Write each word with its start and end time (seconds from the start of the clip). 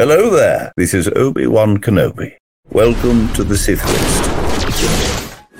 Hello 0.00 0.30
there. 0.30 0.72
This 0.78 0.94
is 0.94 1.08
Obi 1.14 1.46
Wan 1.46 1.76
Kenobi. 1.76 2.34
Welcome 2.70 3.30
to 3.34 3.44
the 3.44 3.54
Sith 3.54 3.84
List. 3.84 4.30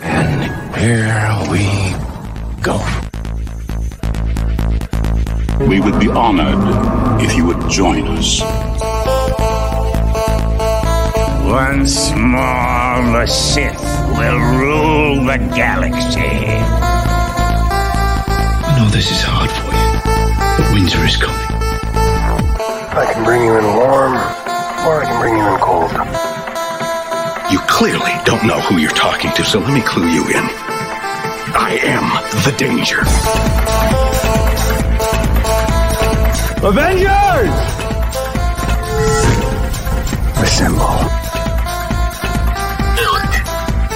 And 0.00 0.50
here 0.76 1.36
we 1.52 1.68
go. 2.62 2.80
We 5.68 5.78
would 5.78 6.00
be 6.00 6.08
honored 6.08 7.20
if 7.22 7.36
you 7.36 7.44
would 7.48 7.68
join 7.68 8.08
us. 8.16 8.40
Once 11.44 12.10
more, 12.12 13.12
the 13.12 13.26
Sith 13.26 13.84
will 14.16 14.40
rule 14.56 15.16
the 15.26 15.36
galaxy. 15.54 16.46
I 18.64 18.74
know 18.78 18.88
this 18.88 19.10
is 19.10 19.20
hard 19.22 19.50
for 19.50 19.70
you, 19.76 20.00
but 20.56 20.72
winter 20.72 21.04
is 21.04 21.16
coming. 21.18 21.49
I 22.92 23.12
can 23.12 23.22
bring 23.22 23.44
you 23.44 23.56
in 23.56 23.64
warm, 23.64 24.14
or 24.14 24.98
I 24.98 25.04
can 25.06 25.20
bring 25.20 25.36
you 25.36 25.46
in 25.46 25.60
cold. 25.60 25.92
You 27.52 27.60
clearly 27.68 28.12
don't 28.24 28.44
know 28.44 28.60
who 28.60 28.78
you're 28.78 28.90
talking 28.90 29.30
to, 29.32 29.44
so 29.44 29.60
let 29.60 29.72
me 29.72 29.80
clue 29.80 30.08
you 30.08 30.26
in. 30.26 30.44
I 31.54 31.78
am 31.82 32.02
the 32.44 32.52
danger. 32.58 33.00
Avengers! 36.66 37.54
Assemble. 40.42 41.20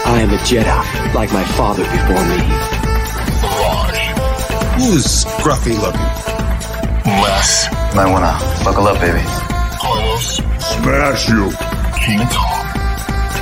I 0.06 0.20
am 0.20 0.30
a 0.30 0.38
Jedi, 0.38 1.14
like 1.14 1.32
my 1.32 1.44
father 1.44 1.82
before 1.82 2.24
me. 2.30 2.38
Who's 4.76 5.24
scruffy 5.24 5.80
looking? 5.80 6.33
Les. 7.24 7.68
Might 7.96 8.10
wanna 8.12 8.36
buckle 8.64 8.86
up, 8.86 9.00
baby. 9.00 9.22
Carlos, 9.80 10.36
Smash 10.60 11.28
you. 11.28 11.50
King 12.04 12.20
Tom. 12.28 12.66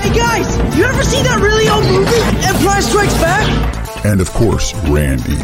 Hey 0.02 0.14
guys, 0.16 0.76
you 0.76 0.84
ever 0.84 1.02
see 1.02 1.22
that 1.22 1.40
really 1.40 1.68
old 1.68 1.84
movie, 1.84 2.22
Empire 2.46 2.82
Strikes 2.82 3.14
Back? 3.14 4.04
And 4.04 4.20
of 4.20 4.30
course, 4.30 4.72
Randy. 4.88 5.38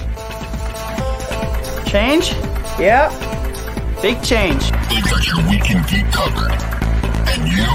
Change? 1.91 2.31
Yeah. 2.79 3.11
Big 4.03 4.23
change. 4.23 4.71
They've 4.89 5.03
got 5.03 5.27
your 5.27 5.43
weekend 5.51 5.89
geek 5.89 6.07
covered. 6.13 6.53
And 7.31 7.43
you, 7.49 7.67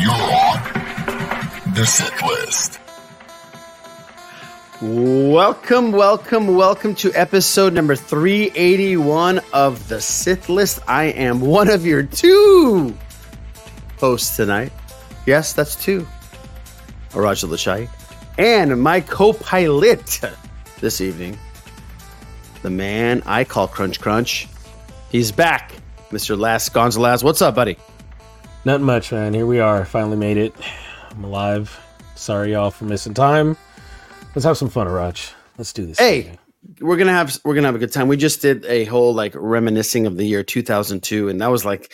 you're 0.00 0.22
on 0.46 1.74
the 1.74 1.84
Sith 1.84 2.22
List. 2.22 2.78
Welcome, 4.82 5.90
welcome, 5.92 6.54
welcome 6.54 6.94
to 6.96 7.10
episode 7.14 7.72
number 7.72 7.96
381 7.96 9.40
of 9.54 9.88
the 9.88 9.98
Sith 10.02 10.50
List. 10.50 10.80
I 10.86 11.04
am 11.04 11.40
one 11.40 11.70
of 11.70 11.86
your 11.86 12.02
two 12.02 12.94
hosts 13.98 14.36
tonight. 14.36 14.70
Yes, 15.24 15.54
that's 15.54 15.76
two. 15.76 16.06
Araja 17.12 17.48
Lachai. 17.48 17.88
And 18.36 18.82
my 18.82 19.00
co 19.00 19.32
pilot 19.32 20.20
this 20.80 21.00
evening, 21.00 21.38
the 22.60 22.68
man 22.68 23.22
I 23.24 23.44
call 23.44 23.68
Crunch 23.68 23.98
Crunch. 23.98 24.46
He's 25.10 25.32
back, 25.32 25.72
Mr. 26.10 26.38
Les 26.38 26.68
Gonzalez. 26.68 27.24
What's 27.24 27.40
up, 27.40 27.54
buddy? 27.54 27.78
Nothing 28.66 28.84
much, 28.84 29.10
man. 29.10 29.32
Here 29.32 29.46
we 29.46 29.58
are. 29.58 29.86
Finally 29.86 30.18
made 30.18 30.36
it. 30.36 30.54
I'm 31.12 31.24
alive. 31.24 31.80
Sorry, 32.14 32.52
y'all, 32.52 32.70
for 32.70 32.84
missing 32.84 33.14
time. 33.14 33.56
Let's 34.36 34.44
have 34.44 34.58
some 34.58 34.68
fun, 34.68 34.86
Arach. 34.86 35.32
Let's 35.56 35.72
do 35.72 35.86
this. 35.86 35.98
Hey, 35.98 36.24
thing. 36.24 36.38
we're 36.82 36.98
gonna 36.98 37.12
have 37.12 37.38
we're 37.42 37.54
gonna 37.54 37.68
have 37.68 37.74
a 37.74 37.78
good 37.78 37.90
time. 37.90 38.06
We 38.06 38.18
just 38.18 38.42
did 38.42 38.66
a 38.66 38.84
whole 38.84 39.14
like 39.14 39.32
reminiscing 39.34 40.06
of 40.06 40.18
the 40.18 40.26
year 40.26 40.42
2002, 40.42 41.30
and 41.30 41.40
that 41.40 41.46
was 41.46 41.64
like 41.64 41.90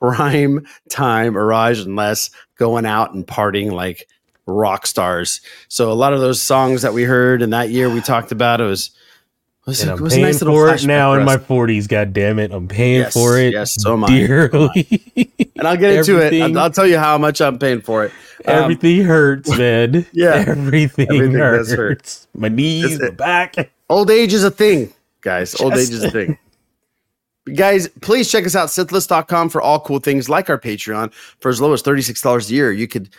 prime 0.00 0.66
time. 0.90 1.34
Araj 1.34 1.84
and 1.84 1.94
Les 1.94 2.30
going 2.58 2.84
out 2.84 3.14
and 3.14 3.24
partying 3.24 3.70
like 3.70 4.08
rock 4.44 4.88
stars. 4.88 5.40
So 5.68 5.92
a 5.92 5.94
lot 5.94 6.12
of 6.12 6.18
those 6.18 6.42
songs 6.42 6.82
that 6.82 6.94
we 6.94 7.04
heard 7.04 7.42
in 7.42 7.50
that 7.50 7.70
year 7.70 7.88
we 7.88 8.00
talked 8.00 8.32
about 8.32 8.60
it 8.60 8.64
was 8.64 8.90
was, 9.66 9.80
And 9.80 9.90
it 9.90 9.94
I'm 10.02 10.08
paying 10.08 10.22
nice 10.22 10.42
for 10.42 10.68
it 10.74 10.84
now 10.84 11.14
in 11.14 11.24
my 11.24 11.36
40s. 11.36 11.88
God 11.88 12.12
damn 12.12 12.38
it. 12.38 12.52
I'm 12.52 12.68
paying 12.68 13.00
Yes, 13.00 13.12
for 13.14 13.38
it 13.38 13.52
yes, 13.52 13.74
so 13.80 13.94
am 13.94 14.04
I, 14.04 14.08
so 14.08 14.12
am 14.12 14.14
I. 14.14 14.26
dearly. 14.26 15.48
and 15.56 15.66
I'll 15.68 15.76
get 15.76 15.94
into 15.96 16.18
it. 16.18 16.40
I'll, 16.42 16.58
I'll 16.58 16.70
tell 16.70 16.86
you 16.86 16.98
how 16.98 17.16
much 17.18 17.40
I'm 17.40 17.58
paying 17.58 17.80
for 17.80 18.04
it. 18.04 18.12
Um, 18.46 18.54
Everything 18.64 19.02
hurts, 19.04 19.56
man. 19.56 20.04
Yeah. 20.12 20.44
Everything, 20.46 21.06
Everything 21.10 21.32
does 21.38 21.72
hurts. 21.72 22.26
hurt. 22.34 22.40
My 22.40 22.48
knees, 22.48 23.00
my 23.00 23.10
back. 23.10 23.54
Old 23.88 24.10
age 24.10 24.32
is 24.34 24.44
a 24.44 24.50
thing, 24.50 24.92
guys. 25.22 25.58
Old 25.60 25.74
age 25.74 25.90
is 25.90 26.02
a 26.04 26.10
thing. 26.10 26.36
guys, 27.54 27.88
please 28.00 28.30
check 28.30 28.44
us 28.46 28.56
out, 28.56 28.68
sithlist.com 28.68 29.48
for 29.50 29.60
all 29.62 29.80
cool 29.80 29.98
things 29.98 30.28
like 30.28 30.48
our 30.50 30.58
Patreon. 30.58 31.12
For 31.40 31.48
as 31.50 31.60
low 31.60 31.72
as 31.72 31.82
$36 31.82 32.50
a 32.50 32.52
year, 32.54 32.72
you 32.72 32.88
could 32.88 33.10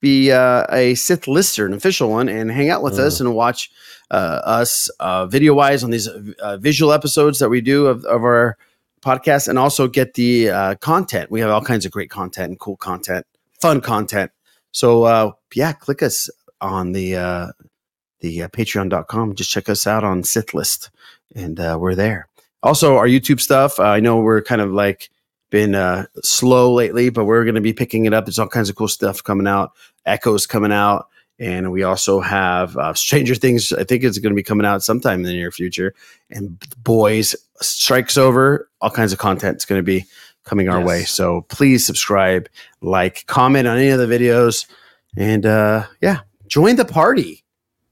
be 0.00 0.32
uh, 0.32 0.64
a 0.70 0.94
Sith 0.94 1.26
lister, 1.26 1.66
an 1.66 1.72
official 1.72 2.10
one, 2.10 2.28
and 2.28 2.50
hang 2.50 2.70
out 2.70 2.82
with 2.82 2.98
us 2.98 3.20
and 3.20 3.34
watch 3.34 3.70
uh, 4.10 4.40
us 4.44 4.88
uh, 5.00 5.26
video 5.26 5.54
wise 5.54 5.82
on 5.82 5.90
these 5.90 6.08
uh, 6.08 6.56
visual 6.58 6.92
episodes 6.92 7.38
that 7.38 7.48
we 7.48 7.60
do 7.60 7.86
of, 7.86 8.04
of 8.04 8.22
our 8.22 8.56
podcast 9.02 9.48
and 9.48 9.58
also 9.58 9.88
get 9.88 10.14
the 10.14 10.50
uh, 10.50 10.74
content. 10.76 11.30
We 11.30 11.40
have 11.40 11.50
all 11.50 11.62
kinds 11.62 11.84
of 11.84 11.92
great 11.92 12.10
content 12.10 12.50
and 12.50 12.58
cool 12.58 12.76
content, 12.76 13.26
fun 13.60 13.80
content. 13.80 14.30
So, 14.70 15.04
uh, 15.04 15.32
yeah, 15.54 15.72
click 15.72 16.02
us 16.02 16.30
on 16.60 16.92
the 16.92 17.16
uh, 17.16 17.48
the 18.20 18.44
uh, 18.44 18.48
patreon.com. 18.48 19.34
Just 19.34 19.50
check 19.50 19.68
us 19.68 19.86
out 19.86 20.04
on 20.04 20.22
Sith 20.22 20.54
List, 20.54 20.90
and 21.34 21.60
uh, 21.60 21.76
we're 21.78 21.94
there. 21.94 22.28
Also, 22.62 22.96
our 22.96 23.08
YouTube 23.08 23.40
stuff. 23.40 23.78
Uh, 23.78 23.84
I 23.84 24.00
know 24.00 24.18
we're 24.18 24.42
kind 24.42 24.60
of 24.60 24.72
like 24.72 25.10
been 25.52 25.76
uh, 25.76 26.06
slow 26.24 26.72
lately, 26.72 27.10
but 27.10 27.26
we're 27.26 27.44
going 27.44 27.54
to 27.54 27.60
be 27.60 27.74
picking 27.74 28.06
it 28.06 28.14
up. 28.14 28.24
There's 28.24 28.38
all 28.40 28.48
kinds 28.48 28.70
of 28.70 28.74
cool 28.74 28.88
stuff 28.88 29.22
coming 29.22 29.46
out. 29.46 29.72
Echoes 30.06 30.46
coming 30.46 30.72
out, 30.72 31.06
and 31.38 31.70
we 31.70 31.84
also 31.84 32.20
have 32.20 32.76
uh, 32.76 32.94
Stranger 32.94 33.36
Things. 33.36 33.72
I 33.72 33.84
think 33.84 34.02
it's 34.02 34.18
going 34.18 34.32
to 34.32 34.36
be 34.36 34.42
coming 34.42 34.66
out 34.66 34.82
sometime 34.82 35.20
in 35.20 35.26
the 35.26 35.32
near 35.34 35.52
future. 35.52 35.94
And 36.30 36.58
Boys 36.82 37.36
Strikes 37.60 38.16
Over. 38.16 38.68
All 38.80 38.90
kinds 38.90 39.12
of 39.12 39.20
content 39.20 39.58
is 39.58 39.64
going 39.64 39.78
to 39.78 39.84
be 39.84 40.06
coming 40.44 40.68
our 40.68 40.78
Yes. 40.80 40.88
way. 40.88 41.02
So 41.04 41.42
please 41.42 41.86
subscribe, 41.86 42.48
like, 42.80 43.26
comment 43.26 43.68
on 43.68 43.76
any 43.76 43.90
of 43.90 44.00
the 44.00 44.06
videos, 44.06 44.66
and 45.16 45.46
uh, 45.46 45.86
yeah, 46.00 46.20
join 46.48 46.76
the 46.76 46.84
party. 46.86 47.44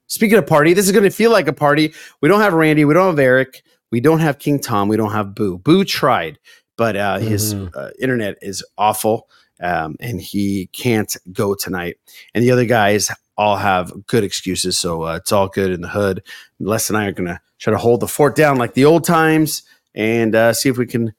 Speaking 0.07 0.39
of 0.39 0.47
party, 0.47 0.73
this 0.75 0.87
is 0.87 0.93
going 0.93 1.05
to 1.05 1.11
feel 1.11 1.31
like 1.31 1.47
a 1.47 1.53
party. 1.53 1.93
We 2.23 2.29
don't 2.29 2.41
have 2.41 2.55
Randy. 2.55 2.85
We 2.85 2.95
don't 2.95 3.11
have 3.11 3.19
Eric. 3.21 3.63
We 3.93 4.01
don't 4.01 4.19
have 4.21 4.39
King 4.41 4.59
Tom. 4.59 4.89
We 4.89 4.97
don't 4.97 5.13
have 5.13 5.35
Boo. 5.35 5.59
Boo 5.59 5.85
tried, 5.85 6.39
but 6.81 6.97
uh, 6.97 7.19
his 7.19 7.55
Mhm. 7.55 7.77
uh, 7.77 7.91
internet 8.01 8.39
is 8.41 8.65
awful, 8.79 9.29
um, 9.63 9.97
and 10.01 10.19
he 10.19 10.69
can't 10.73 11.15
go 11.31 11.55
tonight. 11.55 11.97
And 12.35 12.43
the 12.43 12.51
other 12.51 12.65
guys 12.65 13.11
all 13.37 13.57
have 13.57 13.93
good 14.07 14.25
excuses, 14.25 14.79
so 14.79 15.03
uh, 15.05 15.17
it's 15.17 15.31
all 15.33 15.49
good 15.49 15.71
in 15.73 15.83
the 15.83 15.89
hood. 15.99 16.23
Les 16.59 16.89
and 16.89 16.97
I 16.97 17.05
are 17.07 17.13
going 17.13 17.29
to 17.29 17.39
try 17.59 17.71
to 17.71 17.79
hold 17.79 18.01
the 18.01 18.09
fort 18.09 18.35
down 18.35 18.57
like 18.57 18.73
the 18.73 18.87
old 18.87 19.05
times 19.05 19.63
and 19.95 20.35
uh, 20.35 20.53
see 20.55 20.71
if 20.71 20.79
we 20.79 20.87
can 20.87 21.13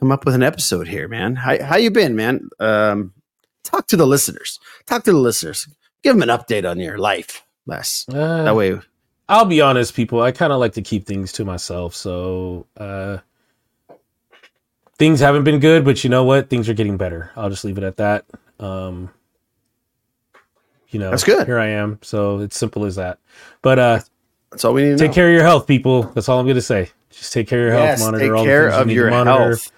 come 0.00 0.10
up 0.10 0.24
with 0.24 0.34
an 0.34 0.42
episode 0.42 0.88
here, 0.88 1.06
man. 1.06 1.36
How, 1.36 1.62
how 1.62 1.76
you 1.76 1.90
been, 1.92 2.16
man? 2.16 2.48
Um, 2.58 3.12
talk 3.62 3.86
to 3.88 3.96
the 3.96 4.06
listeners. 4.06 4.58
Talk 4.86 5.04
to 5.04 5.12
the 5.12 5.18
listeners. 5.28 5.68
Give 6.02 6.18
them 6.18 6.28
an 6.28 6.36
update 6.36 6.68
on 6.68 6.80
your 6.80 6.98
life, 6.98 7.44
Les. 7.66 8.04
Uh, 8.08 8.42
That 8.44 8.56
way, 8.56 8.80
I'll 9.28 9.44
be 9.46 9.60
honest, 9.60 9.94
people. 9.94 10.20
I 10.22 10.32
kind 10.32 10.52
of 10.52 10.58
like 10.58 10.72
to 10.74 10.82
keep 10.82 11.06
things 11.06 11.30
to 11.32 11.44
myself. 11.44 11.94
So 11.94 12.66
uh, 12.76 13.18
things 14.98 15.20
haven't 15.20 15.44
been 15.44 15.60
good, 15.60 15.84
but 15.84 16.04
you 16.04 16.10
know 16.10 16.24
what? 16.24 16.50
Things 16.50 16.68
are 16.68 16.74
getting 16.74 16.96
better. 16.96 17.30
I'll 17.36 17.50
just 17.50 17.64
leave 17.64 17.78
it 17.78 17.84
at 17.84 17.96
that. 17.98 18.24
Um, 18.60 19.10
you 20.88 21.00
know, 21.00 21.10
That's 21.10 21.24
good. 21.24 21.46
Here 21.46 21.58
I 21.58 21.68
am. 21.68 21.98
So 22.02 22.40
it's 22.40 22.56
simple 22.56 22.84
as 22.84 22.96
that. 22.96 23.18
But 23.62 23.78
uh, 23.78 24.00
that's 24.50 24.64
all 24.64 24.72
we 24.74 24.82
need 24.84 24.90
to 24.92 24.96
take 24.98 25.10
know. 25.10 25.14
care 25.14 25.28
of 25.28 25.34
your 25.34 25.42
health, 25.42 25.66
people. 25.66 26.04
That's 26.04 26.28
all 26.28 26.38
I'm 26.38 26.46
going 26.46 26.54
to 26.56 26.62
say. 26.62 26.90
Just 27.10 27.32
take 27.32 27.48
care 27.48 27.66
of 27.68 27.72
your 27.74 27.82
health. 27.86 28.00
Monitor 28.00 28.24
take 28.24 28.32
all 28.38 28.44
care 28.44 28.64
the 28.66 28.70
things 28.70 28.82
of 28.82 28.90
you 28.90 28.94
your 28.94 29.04
to 29.06 29.10
monitor. 29.10 29.48
health. 29.48 29.72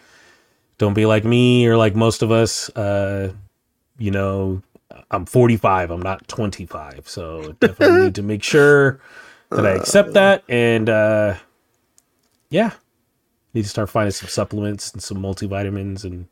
Don't 0.78 0.94
be 0.94 1.06
like 1.06 1.24
me 1.24 1.66
or 1.66 1.76
like 1.76 1.94
most 1.96 2.22
of 2.22 2.30
us. 2.30 2.68
Uh, 2.70 3.32
you 3.98 4.10
know, 4.10 4.62
I'm 5.10 5.26
45. 5.26 5.90
I'm 5.90 6.02
not 6.02 6.28
25. 6.28 7.08
So 7.08 7.52
definitely 7.60 8.00
need 8.04 8.14
to 8.16 8.22
make 8.22 8.42
sure 8.42 9.00
that 9.50 9.66
I 9.66 9.70
accept 9.70 10.12
that. 10.14 10.44
And 10.48 10.88
uh, 10.90 11.36
yeah, 12.50 12.72
need 13.56 13.64
to 13.64 13.68
start 13.68 13.90
finding 13.90 14.12
some 14.12 14.28
supplements 14.28 14.92
and 14.92 15.02
some 15.02 15.18
multivitamins 15.18 16.04
and 16.04 16.26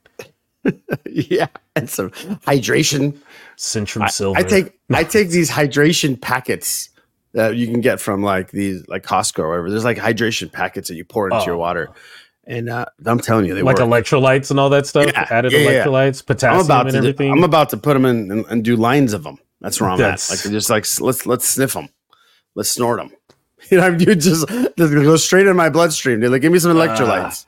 yeah, 1.07 1.49
and 1.77 1.91
some 1.91 2.11
hydration. 2.11 3.19
Centrum 3.57 4.03
I, 4.03 4.09
Silver. 4.09 4.39
I 4.39 4.43
take 4.43 4.79
I 4.93 5.05
take 5.05 5.29
these 5.31 5.51
hydration 5.51 6.21
packets 6.21 6.91
that 7.33 7.57
you 7.57 7.67
can 7.67 7.81
get 7.81 8.01
from 8.01 8.23
like 8.23 8.51
these 8.51 8.87
like 8.89 9.03
Costco 9.05 9.41
or 9.41 9.49
whatever. 9.51 9.71
There's 9.71 9.85
like 9.85 9.99
hydration 9.99 10.51
packets 10.53 10.89
that 10.89 10.95
you 10.95 11.05
pour 11.05 11.29
into 11.29 11.45
your 11.47 11.57
Oh. 11.57 11.59
water, 11.59 11.91
and 12.47 12.69
uh, 12.71 12.87
I'm 13.05 13.21
telling 13.21 13.47
you, 13.47 13.55
they 13.55 13.63
like 13.63 13.79
work. 13.79 13.89
electrolytes 13.89 14.51
and 14.51 14.59
all 14.61 14.71
that 14.71 14.87
stuff. 14.87 15.07
Yeah, 15.07 15.27
added 15.31 15.53
yeah, 15.53 15.59
yeah. 15.59 15.85
electrolytes, 15.85 16.25
potassium, 16.25 16.61
I'm 16.61 16.65
about 16.65 16.87
and 16.87 16.93
to 16.93 16.99
everything. 16.99 17.33
I'm 17.33 17.45
about 17.45 17.71
to 17.71 17.77
put 17.77 17.95
them 17.95 18.05
in 18.07 18.31
and, 18.31 18.47
and 18.47 18.65
do 18.65 18.77
lines 18.77 19.13
of 19.13 19.23
them. 19.25 19.39
That's 19.61 19.81
where 19.81 19.91
I'm 19.91 19.99
That's- 19.99 20.31
at. 20.31 20.45
Like 20.47 20.53
just 20.53 20.71
like 20.71 20.87
let's 21.01 21.27
let's 21.27 21.47
sniff 21.49 21.75
them, 21.75 21.89
let's 22.55 22.71
snort 22.71 22.99
them. 23.01 23.11
You 23.71 23.79
know, 23.79 23.89
you 23.89 24.15
just, 24.15 24.47
go 24.77 25.17
straight 25.17 25.47
in 25.47 25.57
my 25.57 25.71
bloodstream. 25.71 26.21
Dude. 26.21 26.31
Like, 26.31 26.43
give 26.43 26.53
me 26.53 26.59
some 26.59 26.77
electrolytes. 26.77 27.47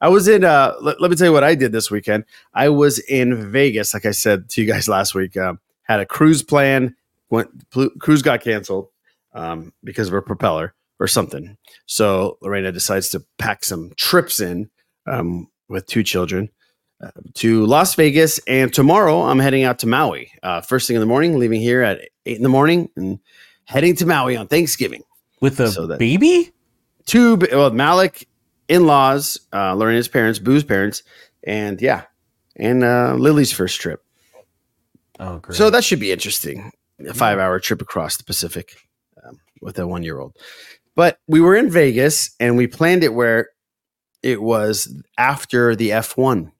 I 0.00 0.08
was 0.08 0.28
in. 0.28 0.44
Uh, 0.44 0.74
let, 0.80 1.00
let 1.00 1.10
me 1.10 1.16
tell 1.16 1.28
you 1.28 1.32
what 1.32 1.44
I 1.44 1.54
did 1.54 1.72
this 1.72 1.90
weekend. 1.90 2.24
I 2.52 2.68
was 2.68 2.98
in 2.98 3.50
Vegas, 3.50 3.94
like 3.94 4.04
I 4.04 4.10
said 4.10 4.48
to 4.50 4.62
you 4.62 4.66
guys 4.66 4.88
last 4.96 5.14
week. 5.14 5.36
Um, 5.36 5.60
had 5.82 6.00
a 6.00 6.06
cruise 6.06 6.42
plan. 6.42 6.96
Went 7.30 7.70
pl- 7.70 7.90
cruise 7.98 8.22
got 8.22 8.40
canceled 8.40 8.88
um, 9.34 9.72
because 9.82 10.08
of 10.08 10.14
a 10.14 10.22
propeller 10.22 10.74
or 10.98 11.08
something. 11.08 11.56
So 11.86 12.38
Lorena 12.40 12.72
decides 12.72 13.10
to 13.10 13.24
pack 13.38 13.64
some 13.64 13.92
trips 13.96 14.40
in 14.40 14.70
um, 15.06 15.48
with 15.68 15.86
two 15.86 16.02
children 16.02 16.50
uh, 17.02 17.10
to 17.34 17.66
Las 17.66 17.94
Vegas, 17.94 18.38
and 18.46 18.72
tomorrow 18.72 19.22
I'm 19.22 19.38
heading 19.38 19.64
out 19.64 19.78
to 19.80 19.86
Maui. 19.86 20.32
Uh, 20.42 20.60
first 20.60 20.86
thing 20.86 20.96
in 20.96 21.00
the 21.00 21.06
morning, 21.06 21.38
leaving 21.38 21.60
here 21.60 21.82
at 21.82 22.00
eight 22.24 22.36
in 22.36 22.42
the 22.42 22.48
morning 22.48 22.88
and 22.96 23.18
heading 23.64 23.96
to 23.96 24.06
Maui 24.06 24.36
on 24.36 24.46
Thanksgiving 24.46 25.02
With 25.40 25.60
a 25.60 25.68
So 25.68 25.86
baby? 25.98 26.52
two 27.04 27.36
well 27.52 27.70
Malik 27.70 28.26
in 28.68 28.86
laws, 28.86 29.38
uh, 29.52 29.74
Lorena's 29.74 30.08
parents, 30.08 30.38
Boo's 30.38 30.64
parents, 30.64 31.02
and 31.44 31.80
yeah, 31.80 32.04
and 32.56 32.82
uh, 32.82 33.14
Lily's 33.14 33.52
first 33.52 33.80
trip. 33.80 34.02
Oh, 35.20 35.38
great. 35.38 35.56
So 35.56 35.70
that 35.70 35.84
should 35.84 36.00
be 36.00 36.12
interesting. 36.12 36.72
A 37.06 37.14
five 37.14 37.38
hour 37.38 37.60
trip 37.60 37.80
across 37.82 38.16
the 38.16 38.24
Pacific 38.24 38.76
um, 39.24 39.38
with 39.60 39.78
a 39.78 39.86
one 39.86 40.02
year 40.02 40.18
old. 40.18 40.36
But 40.94 41.18
we 41.28 41.40
were 41.40 41.54
in 41.54 41.68
Vegas 41.70 42.30
and 42.40 42.56
we 42.56 42.66
planned 42.66 43.04
it 43.04 43.12
where 43.14 43.50
it 44.22 44.40
was 44.40 44.92
after 45.18 45.76
the 45.76 45.90
F1 45.90 46.50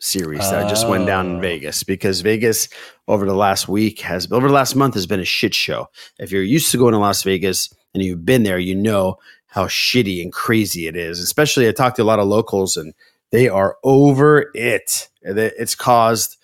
series 0.00 0.40
that 0.50 0.68
just 0.68 0.88
went 0.88 1.06
down 1.06 1.26
in 1.30 1.36
Oh. 1.36 1.40
Vegas 1.40 1.82
because 1.84 2.20
Vegas 2.20 2.68
over 3.06 3.24
the 3.24 3.34
last 3.34 3.68
week 3.68 4.00
has 4.00 4.30
over 4.32 4.48
the 4.48 4.54
last 4.54 4.74
month 4.76 4.94
has 4.94 5.06
been 5.06 5.20
a 5.20 5.24
shit 5.24 5.54
show. 5.54 5.86
If 6.18 6.30
you're 6.32 6.42
used 6.42 6.70
to 6.72 6.78
going 6.78 6.92
to 6.92 6.98
Las 6.98 7.22
Vegas 7.22 7.72
and 7.94 8.02
you've 8.02 8.24
been 8.24 8.42
there, 8.42 8.58
you 8.58 8.74
know 8.74 9.18
how 9.46 9.66
shitty 9.66 10.22
and 10.22 10.32
crazy 10.32 10.86
it 10.86 10.96
is. 10.96 11.20
Especially 11.20 11.68
I 11.68 11.72
talked 11.72 11.96
to 11.96 12.02
a 12.02 12.04
lot 12.04 12.18
of 12.18 12.28
locals 12.28 12.76
and 12.76 12.94
they 13.30 13.48
are 13.48 13.76
over 13.82 14.50
it. 14.54 15.08
It's 15.22 15.74
caused 15.74 16.36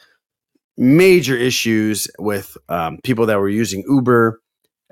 major 0.77 1.37
issues 1.37 2.09
with 2.19 2.57
um, 2.69 2.99
people 3.05 3.27
that 3.27 3.39
were 3.39 3.49
using 3.49 3.85
Uber 3.89 4.41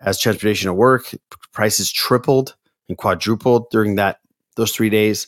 as 0.00 0.18
transportation 0.18 0.66
to 0.66 0.74
work. 0.74 1.14
Prices 1.52 1.90
tripled 1.90 2.54
and 2.88 2.96
quadrupled 2.96 3.70
during 3.70 3.96
that 3.96 4.18
those 4.56 4.72
three 4.72 4.90
days. 4.90 5.26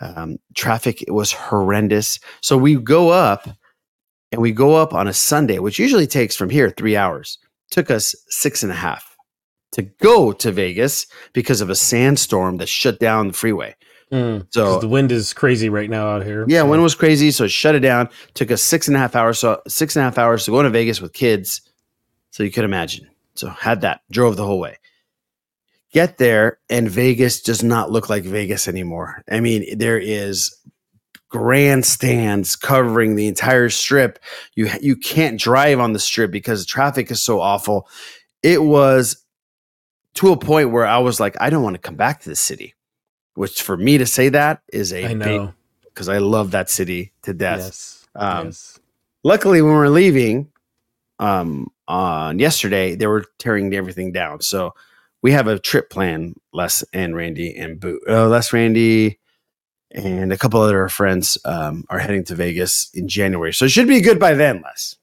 Um, 0.00 0.38
traffic 0.54 1.04
was 1.08 1.32
horrendous. 1.32 2.20
So 2.40 2.56
we 2.56 2.76
go 2.76 3.10
up 3.10 3.48
and 4.32 4.40
we 4.40 4.52
go 4.52 4.76
up 4.76 4.94
on 4.94 5.08
a 5.08 5.12
Sunday, 5.12 5.58
which 5.58 5.78
usually 5.78 6.06
takes 6.06 6.36
from 6.36 6.50
here 6.50 6.70
three 6.70 6.96
hours. 6.96 7.38
Took 7.70 7.90
us 7.90 8.14
six 8.28 8.62
and 8.62 8.72
a 8.72 8.76
half 8.76 9.09
to 9.72 9.82
go 9.82 10.32
to 10.32 10.50
Vegas 10.52 11.06
because 11.32 11.60
of 11.60 11.70
a 11.70 11.74
sandstorm 11.76 12.56
that 12.58 12.68
shut 12.68 12.98
down 12.98 13.28
the 13.28 13.32
freeway. 13.32 13.74
Mm, 14.12 14.46
So 14.50 14.80
the 14.80 14.88
wind 14.88 15.12
is 15.12 15.32
crazy 15.32 15.68
right 15.68 15.88
now 15.88 16.08
out 16.08 16.24
here. 16.24 16.44
yeah, 16.48 16.62
wind 16.62 16.82
was 16.82 16.96
crazy, 16.96 17.30
so 17.30 17.44
it 17.44 17.52
shut 17.52 17.76
it 17.76 17.80
down. 17.80 18.08
Took 18.34 18.50
us 18.50 18.60
six 18.62 18.88
and 18.88 18.96
a 18.96 19.00
half 19.00 19.14
hours. 19.14 19.38
So 19.38 19.62
six 19.68 19.94
and 19.94 20.00
a 20.00 20.04
half 20.04 20.18
hours 20.18 20.44
to 20.46 20.50
go 20.50 20.62
to 20.62 20.70
Vegas 20.70 21.00
with 21.00 21.12
kids. 21.12 21.60
So 22.30 22.42
you 22.42 22.50
could 22.50 22.64
imagine. 22.64 23.08
So 23.34 23.48
had 23.50 23.82
that, 23.82 24.00
drove 24.10 24.36
the 24.36 24.44
whole 24.44 24.58
way. 24.58 24.78
Get 25.92 26.18
there, 26.18 26.58
and 26.68 26.88
Vegas 26.90 27.40
does 27.40 27.62
not 27.62 27.90
look 27.92 28.08
like 28.08 28.24
Vegas 28.24 28.66
anymore. 28.68 29.22
I 29.30 29.40
mean, 29.40 29.78
there 29.78 29.98
is 29.98 30.56
grandstands 31.28 32.56
covering 32.56 33.14
the 33.16 33.26
entire 33.28 33.70
strip. 33.70 34.18
You 34.54 34.68
you 34.80 34.96
can't 34.96 35.38
drive 35.40 35.78
on 35.80 35.92
the 35.92 35.98
strip 35.98 36.30
because 36.30 36.60
the 36.60 36.66
traffic 36.68 37.10
is 37.10 37.22
so 37.22 37.40
awful. 37.40 37.88
It 38.42 38.62
was 38.62 39.24
to 40.14 40.32
a 40.32 40.36
point 40.36 40.70
where 40.70 40.86
I 40.86 40.98
was 40.98 41.20
like, 41.20 41.36
I 41.40 41.50
don't 41.50 41.62
want 41.62 41.74
to 41.74 41.80
come 41.80 41.96
back 41.96 42.20
to 42.20 42.28
the 42.28 42.36
city. 42.36 42.74
Which 43.34 43.62
for 43.62 43.76
me 43.76 43.96
to 43.98 44.06
say 44.06 44.28
that 44.30 44.62
is 44.72 44.92
a 44.92 45.04
I 45.04 45.14
big 45.14 45.18
know. 45.18 45.54
because 45.84 46.08
I 46.08 46.18
love 46.18 46.50
that 46.50 46.68
city 46.68 47.12
to 47.22 47.32
death. 47.32 47.60
Yes. 47.60 48.08
Um, 48.14 48.46
yes. 48.46 48.78
Luckily, 49.22 49.62
when 49.62 49.72
we 49.72 49.78
are 49.78 49.90
leaving 49.90 50.50
um, 51.18 51.68
on 51.86 52.38
yesterday, 52.38 52.96
they 52.96 53.06
were 53.06 53.24
tearing 53.38 53.72
everything 53.72 54.10
down. 54.12 54.40
So 54.40 54.74
we 55.22 55.32
have 55.32 55.46
a 55.46 55.58
trip 55.58 55.90
plan, 55.90 56.34
Les 56.52 56.82
and 56.92 57.14
Randy 57.14 57.54
and 57.56 57.78
Boo. 57.78 58.00
Uh, 58.08 58.28
Les, 58.28 58.52
Randy, 58.52 59.18
and 59.92 60.32
a 60.32 60.38
couple 60.38 60.60
other 60.60 60.88
friends 60.88 61.38
um, 61.44 61.84
are 61.88 61.98
heading 61.98 62.24
to 62.24 62.34
Vegas 62.34 62.90
in 62.94 63.08
January. 63.08 63.52
So 63.52 63.66
it 63.66 63.70
should 63.70 63.88
be 63.88 64.00
good 64.00 64.18
by 64.18 64.34
then, 64.34 64.62
Les. 64.62 64.96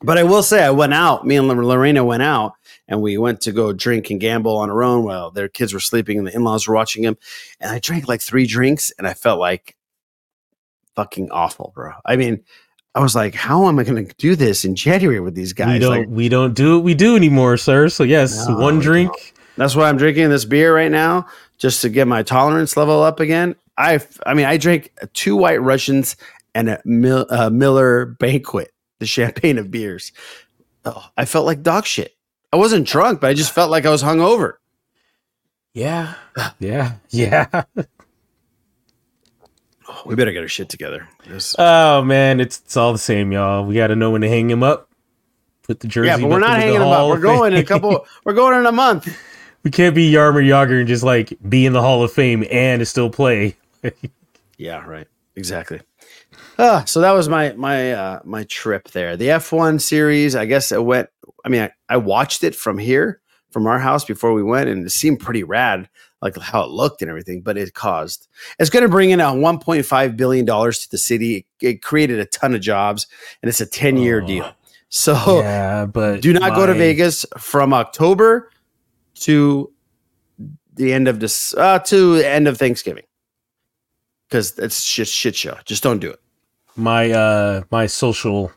But 0.00 0.16
I 0.18 0.22
will 0.22 0.42
say, 0.44 0.62
I 0.64 0.70
went 0.70 0.94
out. 0.94 1.26
Me 1.26 1.36
and 1.36 1.48
Lorena 1.48 2.04
went 2.04 2.22
out, 2.22 2.52
and 2.86 3.02
we 3.02 3.18
went 3.18 3.40
to 3.42 3.52
go 3.52 3.72
drink 3.72 4.10
and 4.10 4.20
gamble 4.20 4.56
on 4.56 4.70
our 4.70 4.84
own 4.84 5.04
while 5.04 5.30
their 5.32 5.48
kids 5.48 5.74
were 5.74 5.80
sleeping 5.80 6.18
and 6.18 6.26
the 6.26 6.34
in-laws 6.34 6.68
were 6.68 6.74
watching 6.74 7.02
them. 7.02 7.16
And 7.60 7.70
I 7.72 7.80
drank 7.80 8.06
like 8.06 8.20
three 8.20 8.46
drinks, 8.46 8.92
and 8.98 9.08
I 9.08 9.14
felt 9.14 9.40
like 9.40 9.74
fucking 10.94 11.30
awful, 11.30 11.72
bro. 11.74 11.92
I 12.04 12.16
mean, 12.16 12.42
I 12.94 13.00
was 13.00 13.14
like, 13.14 13.34
how 13.34 13.66
am 13.68 13.78
I 13.78 13.84
going 13.84 14.06
to 14.06 14.14
do 14.18 14.34
this 14.36 14.64
in 14.64 14.74
January 14.74 15.20
with 15.20 15.34
these 15.34 15.52
guys? 15.52 15.74
we 15.74 15.78
don't 15.78 15.98
Like, 15.98 16.08
we 16.08 16.28
don't 16.28 16.54
do 16.54 16.76
what 16.76 16.84
we 16.84 16.94
do 16.94 17.16
anymore, 17.16 17.56
sir. 17.56 17.88
So 17.88 18.02
yes, 18.04 18.46
No, 18.48 18.56
one 18.56 18.78
drink. 18.80 19.34
that's 19.56 19.76
why 19.76 19.88
I'm 19.88 19.96
drinking 19.96 20.30
this 20.30 20.44
beer 20.44 20.74
right 20.74 20.90
now, 20.90 21.26
just 21.58 21.82
to 21.82 21.88
get 21.88 22.08
my 22.08 22.22
tolerance 22.22 22.76
level 22.76 23.02
up 23.02 23.20
again. 23.20 23.54
I, 23.76 24.00
I 24.26 24.34
mean, 24.34 24.46
I 24.46 24.56
drank 24.56 24.92
two 25.12 25.36
White 25.36 25.62
Russians 25.62 26.16
and 26.54 26.70
a 26.70 26.82
Mil, 26.84 27.26
uh, 27.30 27.50
Miller 27.50 28.06
Banquet, 28.06 28.72
the 28.98 29.06
champagne 29.06 29.58
of 29.58 29.70
beers. 29.70 30.12
Oh, 30.84 31.06
I 31.16 31.24
felt 31.24 31.46
like 31.46 31.62
dog 31.62 31.84
shit. 31.86 32.14
I 32.52 32.56
wasn't 32.56 32.86
drunk, 32.88 33.20
but 33.20 33.28
I 33.30 33.34
just 33.34 33.52
felt 33.52 33.70
like 33.70 33.84
I 33.86 33.90
was 33.90 34.02
hungover. 34.02 34.54
Yeah. 35.74 36.14
Yeah. 36.58 36.92
Yeah. 37.10 37.64
Oh, 39.90 40.02
we 40.04 40.14
better 40.14 40.32
get 40.32 40.42
our 40.42 40.48
shit 40.48 40.68
together. 40.68 41.08
This- 41.26 41.54
Oh 41.58 42.02
man, 42.02 42.40
it's 42.40 42.58
it's 42.60 42.76
all 42.76 42.92
the 42.92 42.98
same, 42.98 43.32
y'all. 43.32 43.64
We 43.64 43.74
got 43.74 43.86
to 43.88 43.96
know 43.96 44.10
when 44.10 44.20
to 44.20 44.28
hang 44.28 44.50
him 44.50 44.62
up. 44.62 44.88
Put 45.62 45.80
the 45.80 45.88
jersey. 45.88 46.08
yeah, 46.08 46.16
but 46.18 46.28
we're 46.30 46.38
not 46.40 46.56
hanging 46.58 46.76
him 46.76 46.82
up. 46.82 47.08
We're 47.08 47.18
going 47.20 47.52
in 47.52 47.58
a 47.60 47.64
couple. 47.64 48.06
We're 48.24 48.32
going 48.34 48.58
in 48.58 48.64
a 48.66 48.72
month. 48.72 49.08
we 49.64 49.70
can't 49.70 49.94
be 49.94 50.10
Jaromir 50.12 50.46
Jagr 50.46 50.78
and 50.78 50.88
just 50.88 51.02
like 51.04 51.36
be 51.46 51.66
in 51.66 51.72
the 51.74 51.82
Hall 51.82 52.02
of 52.02 52.10
Fame 52.12 52.44
and 52.50 52.86
still 52.86 53.10
play. 53.10 53.56
Yeah, 54.60 54.84
right. 54.84 55.06
Exactly. 55.36 55.80
Ah, 56.58 56.82
so 56.86 57.00
that 57.00 57.12
was 57.12 57.28
my 57.28 57.52
my 57.52 57.92
uh 57.92 58.20
my 58.24 58.44
trip 58.44 58.88
there. 58.90 59.16
The 59.16 59.28
F1 59.28 59.80
series, 59.80 60.34
I 60.34 60.44
guess 60.46 60.72
it 60.72 60.84
went 60.84 61.08
I 61.44 61.48
mean, 61.48 61.62
I, 61.62 61.70
I 61.88 61.96
watched 61.98 62.42
it 62.42 62.54
from 62.54 62.78
here, 62.78 63.20
from 63.52 63.66
our 63.66 63.78
house 63.78 64.04
before 64.04 64.32
we 64.32 64.42
went, 64.42 64.68
and 64.68 64.84
it 64.84 64.90
seemed 64.90 65.20
pretty 65.20 65.44
rad, 65.44 65.88
like 66.20 66.36
how 66.36 66.62
it 66.64 66.70
looked 66.70 67.00
and 67.00 67.08
everything, 67.08 67.42
but 67.42 67.56
it 67.56 67.74
caused 67.74 68.26
it's 68.58 68.70
gonna 68.70 68.88
bring 68.88 69.10
in 69.10 69.20
a 69.20 69.32
one 69.34 69.58
point 69.60 69.86
five 69.86 70.16
billion 70.16 70.44
dollars 70.44 70.80
to 70.80 70.90
the 70.90 70.98
city. 70.98 71.46
It, 71.60 71.66
it 71.66 71.82
created 71.82 72.18
a 72.18 72.24
ton 72.26 72.54
of 72.54 72.60
jobs, 72.60 73.06
and 73.42 73.48
it's 73.48 73.60
a 73.60 73.66
10-year 73.66 74.22
Oh. 74.22 74.26
deal. 74.26 74.52
So 74.88 75.40
yeah, 75.42 75.84
but 75.86 76.22
do 76.22 76.32
not 76.32 76.54
go 76.56 76.66
to 76.66 76.72
Vegas 76.74 77.24
from 77.36 77.72
October 77.72 78.50
to 79.20 79.70
the 80.74 80.92
end 80.92 81.06
of 81.08 81.20
this 81.20 81.54
uh, 81.54 81.78
to 81.80 82.16
the 82.16 82.26
end 82.28 82.48
of 82.48 82.56
Thanksgiving 82.58 83.04
because 84.28 84.58
it's 84.58 84.84
just 84.92 85.12
shit 85.14 85.36
show. 85.36 85.56
Just 85.64 85.82
don't 85.82 85.98
do 85.98 86.10
it. 86.10 86.20
My 86.78 87.10
uh 87.10 87.62
my 87.70 87.86
social 87.86 88.52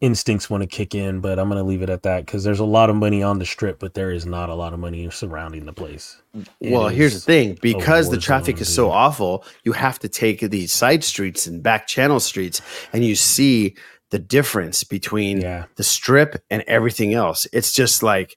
instincts 0.00 0.50
want 0.50 0.62
to 0.62 0.66
kick 0.66 0.94
in, 0.94 1.20
but 1.20 1.38
I'm 1.38 1.48
gonna 1.48 1.62
leave 1.62 1.80
it 1.80 1.88
at 1.88 2.02
that 2.02 2.26
because 2.26 2.42
there's 2.42 2.58
a 2.58 2.64
lot 2.64 2.90
of 2.90 2.96
money 2.96 3.22
on 3.22 3.38
the 3.38 3.46
strip, 3.46 3.78
but 3.78 3.94
there 3.94 4.10
is 4.10 4.26
not 4.26 4.50
a 4.50 4.54
lot 4.54 4.72
of 4.72 4.80
money 4.80 5.08
surrounding 5.10 5.64
the 5.64 5.72
place. 5.72 6.20
It 6.60 6.72
well, 6.72 6.88
here's 6.88 7.14
the 7.14 7.20
thing: 7.20 7.56
because 7.62 8.10
the 8.10 8.18
traffic 8.18 8.60
is 8.60 8.72
so 8.74 8.90
awful, 8.90 9.44
you 9.62 9.72
have 9.72 10.00
to 10.00 10.08
take 10.08 10.40
these 10.40 10.72
side 10.72 11.04
streets 11.04 11.46
and 11.46 11.62
back 11.62 11.86
channel 11.86 12.18
streets, 12.18 12.60
and 12.92 13.04
you 13.04 13.14
see 13.14 13.76
the 14.10 14.18
difference 14.18 14.82
between 14.82 15.40
Yeah. 15.40 15.66
the 15.76 15.84
strip 15.84 16.42
and 16.50 16.62
everything 16.66 17.14
else. 17.14 17.46
It's 17.52 17.72
just 17.72 18.02
like 18.02 18.36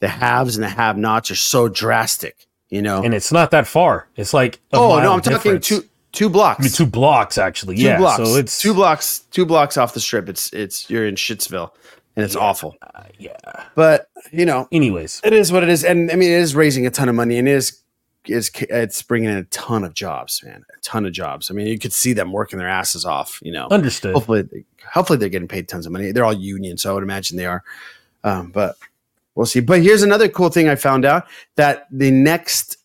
the 0.00 0.08
haves 0.08 0.56
and 0.56 0.62
the 0.62 0.68
have-nots 0.68 1.30
are 1.30 1.36
so 1.36 1.68
drastic. 1.68 2.46
You 2.68 2.82
know? 2.82 3.02
and 3.02 3.14
it's 3.14 3.32
not 3.32 3.52
that 3.52 3.66
far. 3.66 4.08
It's 4.16 4.34
like 4.34 4.60
oh 4.72 5.00
no, 5.00 5.12
I'm 5.12 5.20
talking 5.22 5.52
difference. 5.52 5.68
two 5.68 5.84
two 6.16 6.28
blocks. 6.28 6.60
I 6.60 6.62
mean, 6.64 6.72
two 6.72 6.86
blocks 6.86 7.38
actually. 7.38 7.76
two 7.76 7.82
yeah, 7.82 7.98
blocks. 7.98 8.16
so 8.16 8.36
it's 8.36 8.60
two 8.60 8.74
blocks, 8.74 9.20
two 9.30 9.46
blocks 9.46 9.76
off 9.76 9.94
the 9.94 10.00
strip. 10.00 10.28
It's 10.28 10.52
it's 10.52 10.90
you're 10.90 11.06
in 11.06 11.14
Shitsville, 11.14 11.70
and 12.16 12.24
it's 12.24 12.34
awful. 12.34 12.76
uh, 12.82 13.04
yeah. 13.18 13.36
But 13.74 14.08
you 14.32 14.46
know, 14.46 14.66
Anyways, 14.72 15.20
it 15.22 15.32
is 15.32 15.52
what 15.52 15.62
it 15.62 15.68
is, 15.68 15.84
and 15.84 16.10
I 16.10 16.16
mean, 16.16 16.30
it 16.30 16.40
is 16.40 16.56
raising 16.56 16.86
a 16.86 16.90
ton 16.90 17.08
of 17.08 17.14
money, 17.14 17.38
and 17.38 17.46
it 17.46 17.52
is 17.52 17.80
is 18.24 18.50
it's 18.54 19.02
bringing 19.02 19.30
in 19.30 19.36
a 19.36 19.44
ton 19.44 19.84
of 19.84 19.94
jobs, 19.94 20.42
man, 20.44 20.64
a 20.76 20.80
ton 20.80 21.06
of 21.06 21.12
jobs. 21.12 21.50
I 21.50 21.54
mean, 21.54 21.68
you 21.68 21.78
could 21.78 21.92
see 21.92 22.12
them 22.12 22.32
working 22.32 22.58
their 22.58 22.68
asses 22.68 23.04
off. 23.04 23.38
You 23.42 23.52
know, 23.52 23.68
understood. 23.70 24.14
hopefully, 24.14 24.64
hopefully 24.90 25.18
they're 25.18 25.28
getting 25.28 25.48
paid 25.48 25.68
tons 25.68 25.86
of 25.86 25.92
money. 25.92 26.10
They're 26.12 26.24
all 26.24 26.32
union, 26.32 26.78
so 26.78 26.90
I 26.90 26.94
would 26.94 27.04
imagine 27.04 27.36
they 27.36 27.46
are. 27.46 27.62
Um, 28.24 28.50
but 28.50 28.76
we'll 29.34 29.46
see. 29.46 29.60
But 29.60 29.82
here's 29.82 30.02
another 30.02 30.28
cool 30.28 30.48
thing 30.48 30.68
I 30.68 30.74
found 30.74 31.04
out 31.04 31.26
that 31.56 31.86
the 31.90 32.10
next 32.10 32.78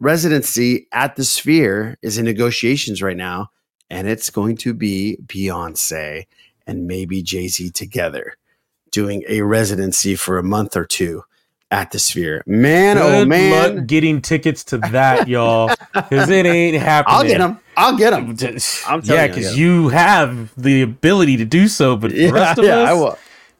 residency 0.00 0.86
at 0.92 1.16
the 1.16 1.24
Sphere 1.24 1.98
is 2.02 2.18
in 2.18 2.24
negotiations 2.24 3.02
right 3.02 3.16
now, 3.16 3.50
and 3.90 4.08
it's 4.08 4.30
going 4.30 4.56
to 4.58 4.74
be 4.74 5.18
Beyonce 5.26 6.26
and 6.66 6.86
maybe 6.86 7.22
Jay 7.22 7.48
Z 7.48 7.70
together 7.70 8.34
doing 8.90 9.24
a 9.28 9.42
residency 9.42 10.14
for 10.16 10.38
a 10.38 10.42
month 10.42 10.76
or 10.76 10.84
two 10.84 11.22
at 11.70 11.90
the 11.90 11.98
Sphere. 11.98 12.42
Man, 12.46 12.98
oh 12.98 13.24
man, 13.24 13.76
luck 13.76 13.86
getting 13.86 14.22
tickets 14.22 14.64
to 14.64 14.78
that, 14.78 15.26
y'all, 15.26 15.74
because 15.94 16.28
it 16.28 16.46
ain't 16.46 16.76
happening. 16.76 17.16
I'll 17.16 17.24
get 17.26 17.38
them. 17.38 17.58
I'll 17.76 17.96
get 17.96 18.10
them. 18.10 18.36
I'm 18.84 19.02
yeah, 19.02 19.26
telling 19.26 19.26
you, 19.26 19.34
because 19.34 19.50
I'll 19.50 19.58
you 19.58 19.88
have 19.88 20.52
the 20.56 20.82
ability 20.82 21.36
to 21.38 21.44
do 21.44 21.68
so, 21.68 21.96
but 21.96 22.12
for 22.12 22.16
the 22.16 22.26
Yeah, 22.26 22.30
rest 22.32 22.58
of 22.58 22.64
yeah, 22.64 22.78
I 22.78 22.92
us, 22.92 23.00
will. 23.00 23.18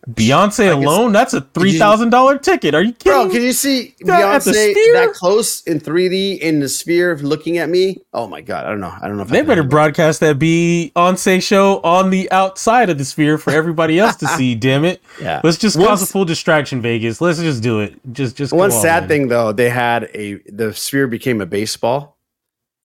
Beyonce 0.08 0.72
alone, 0.72 1.10
that's 1.10 1.34
a 1.34 1.40
three 1.40 1.78
thousand 1.78 2.10
dollar 2.10 2.38
ticket. 2.38 2.76
Are 2.76 2.82
you 2.82 2.92
kidding? 2.92 3.24
Bro, 3.24 3.30
can 3.30 3.42
you 3.42 3.52
see 3.52 3.92
That 4.02 4.22
at 4.22 4.42
the 4.44 4.52
Beyonce 4.52 4.92
that 4.94 5.12
close 5.14 5.62
in 5.62 5.80
3D 5.80 6.38
in 6.38 6.60
the 6.60 6.68
sphere 6.68 7.16
looking 7.16 7.58
at 7.58 7.68
me? 7.68 7.98
Oh 8.12 8.28
my 8.28 8.40
god, 8.40 8.66
I 8.66 8.68
don't 8.68 8.78
know. 8.78 8.94
I 9.00 9.08
don't 9.08 9.16
know 9.16 9.24
if 9.24 9.28
They 9.30 9.42
better 9.42 9.64
broadcast 9.64 10.20
that 10.20 10.38
Beyonce 10.38 11.42
show 11.42 11.80
on 11.80 12.10
the 12.10 12.30
outside 12.30 12.88
of 12.88 12.98
the 12.98 13.04
sphere 13.04 13.36
for 13.36 13.52
everybody 13.52 13.98
else 13.98 14.14
to 14.16 14.28
see. 14.28 14.54
Damn 14.66 14.84
it! 14.84 15.02
Yeah. 15.20 15.40
let's 15.42 15.58
just 15.58 15.76
Once- 15.76 15.88
cause 15.88 16.02
a 16.02 16.06
full 16.06 16.24
distraction, 16.24 16.80
Vegas. 16.80 17.20
Let's 17.20 17.40
just 17.40 17.60
do 17.60 17.80
it. 17.80 17.94
Just, 18.12 18.36
just. 18.36 18.52
One 18.52 18.70
on, 18.70 18.80
sad 18.80 19.04
man. 19.04 19.08
thing 19.08 19.28
though, 19.28 19.50
they 19.50 19.70
had 19.70 20.04
a 20.14 20.34
the 20.48 20.72
sphere 20.72 21.08
became 21.08 21.40
a 21.40 21.46
baseball, 21.46 22.16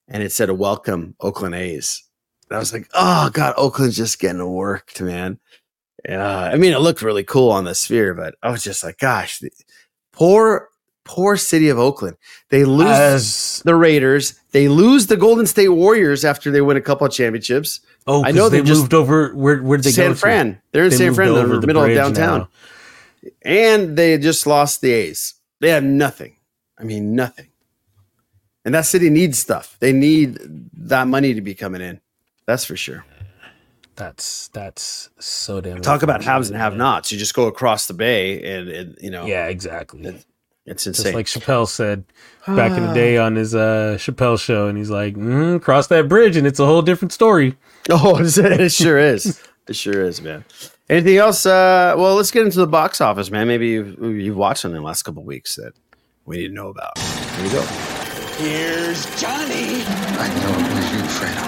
and 0.08 0.24
it 0.24 0.32
said 0.32 0.50
a 0.50 0.56
"Welcome 0.56 1.16
Oakland 1.20 1.54
A's." 1.54 2.04
And 2.50 2.58
I 2.58 2.60
was 2.60 2.74
like, 2.74 2.90
oh 2.96 3.30
god, 3.32 3.54
Oakland's 3.58 3.96
just 3.96 4.20
getting 4.20 4.46
worked, 4.46 5.00
man. 5.02 5.40
Yeah, 6.08 6.28
I 6.28 6.56
mean, 6.58 6.74
it 6.74 6.80
looked 6.80 7.02
really 7.02 7.24
cool 7.24 7.52
on 7.52 7.64
the 7.66 7.76
sphere, 7.76 8.14
but 8.14 8.36
I 8.42 8.50
was 8.50 8.64
just 8.64 8.84
like, 8.84 8.98
gosh, 8.98 9.40
the- 9.40 9.52
poor, 10.12 10.70
poor 11.04 11.38
city 11.38 11.70
of 11.70 11.78
Oakland. 11.78 12.18
They 12.50 12.64
lose 12.66 12.88
As 12.90 13.62
the 13.66 13.76
Raiders. 13.76 14.40
They 14.52 14.68
lose 14.68 15.08
the 15.08 15.18
Golden 15.18 15.46
State 15.46 15.70
Warriors 15.70 16.26
after 16.26 16.50
they 16.52 16.62
win 16.62 16.76
a 16.78 16.82
couple 16.82 17.06
of 17.06 17.14
championships. 17.14 17.82
oh, 18.08 18.24
I 18.26 18.32
know 18.32 18.50
they 18.50 18.62
they 18.62 18.68
just- 18.68 18.82
moved 18.82 18.94
over. 18.96 19.32
Where 19.36 19.58
did 19.78 19.84
they 19.84 19.92
San 19.92 20.10
go? 20.10 20.14
to? 20.14 20.20
Fran. 20.20 20.62
They're 20.72 20.86
in 20.86 20.90
They 20.90 20.96
San 20.98 21.14
Fran, 21.14 21.30
over 21.30 21.44
in 21.46 21.50
the 21.52 21.60
the 21.62 21.68
middle 21.68 21.84
of 21.84 21.94
downtown. 21.94 22.40
now. 22.40 23.30
And 23.44 23.96
they 23.96 24.18
just 24.18 24.48
lost 24.48 24.82
the 24.82 24.92
A's. 24.92 25.36
They 25.60 25.70
have 25.70 25.84
nothing. 25.84 26.38
I 26.80 26.84
mean, 26.84 27.16
nothing. 27.16 27.48
And 28.66 28.74
that 28.74 28.86
city 28.88 29.10
needs 29.12 29.38
stuff. 29.38 29.78
They 29.80 29.92
need 29.94 30.40
that 30.74 31.08
money 31.08 31.36
to 31.36 31.42
be 31.42 31.54
coming 31.54 31.82
in. 31.82 32.02
That's 32.48 32.66
for 32.66 32.76
sure. 32.76 33.06
That's 34.02 34.48
that's 34.48 35.12
so 35.20 35.62
damn. 35.62 35.80
Talk 35.80 36.02
about 36.02 36.24
haves 36.24 36.50
and 36.50 36.58
have-nots. 36.58 37.12
You 37.12 37.20
just 37.20 37.36
go 37.36 37.46
across 37.46 37.86
the 37.86 37.94
bay 37.94 38.42
and, 38.58 38.68
and 38.68 38.98
you 39.00 39.12
know, 39.12 39.28
Yeah, 39.28 39.46
exactly. 39.46 40.02
it's 40.66 40.86
Just 40.86 40.88
insane. 41.02 41.14
like 41.14 41.28
Chappelle 41.28 41.68
said 41.68 42.04
back 42.48 42.72
in 42.76 42.88
the 42.88 42.94
day 42.96 43.20
on 43.20 43.36
his 43.36 43.54
uh, 43.54 43.98
Chappelle 44.00 44.40
show, 44.44 44.68
and 44.68 44.76
he's 44.76 44.90
like, 44.90 45.14
mm, 45.14 45.62
"Cross 45.62 45.86
that 45.88 46.10
bridge, 46.10 46.36
and 46.36 46.48
it's 46.48 46.60
a 46.60 46.66
whole 46.66 46.82
different 46.82 47.12
story." 47.12 47.56
oh, 47.92 48.18
it 48.18 48.36
it 48.40 48.72
sure 48.72 48.98
is. 48.98 49.40
It 49.68 49.76
sure 49.76 50.04
is, 50.04 50.20
man. 50.20 50.46
Anything 50.90 51.18
else? 51.18 51.46
Uh, 51.46 51.94
well, 51.96 52.16
let's 52.16 52.32
get 52.32 52.44
into 52.44 52.58
the 52.58 52.66
box 52.66 53.02
office, 53.02 53.30
man. 53.30 53.48
Maybe 53.48 53.68
you've, 53.68 54.00
you've 54.02 54.36
watched 54.36 54.62
something 54.62 54.78
in 54.78 54.82
the 54.82 54.88
last 54.88 55.04
couple 55.04 55.24
weeks 55.24 55.58
that 55.58 55.74
we 56.26 56.38
need 56.38 56.48
to 56.48 56.54
know 56.56 56.70
about. 56.70 56.98
Here 56.98 57.44
we 57.44 57.50
go. 57.52 57.62
Here's 58.42 59.06
Johnny. 59.22 59.84
I 59.86 60.28
know 60.42 60.58
it 60.58 60.74
was 60.74 60.92
you, 60.92 61.02
Fredo. 61.20 61.48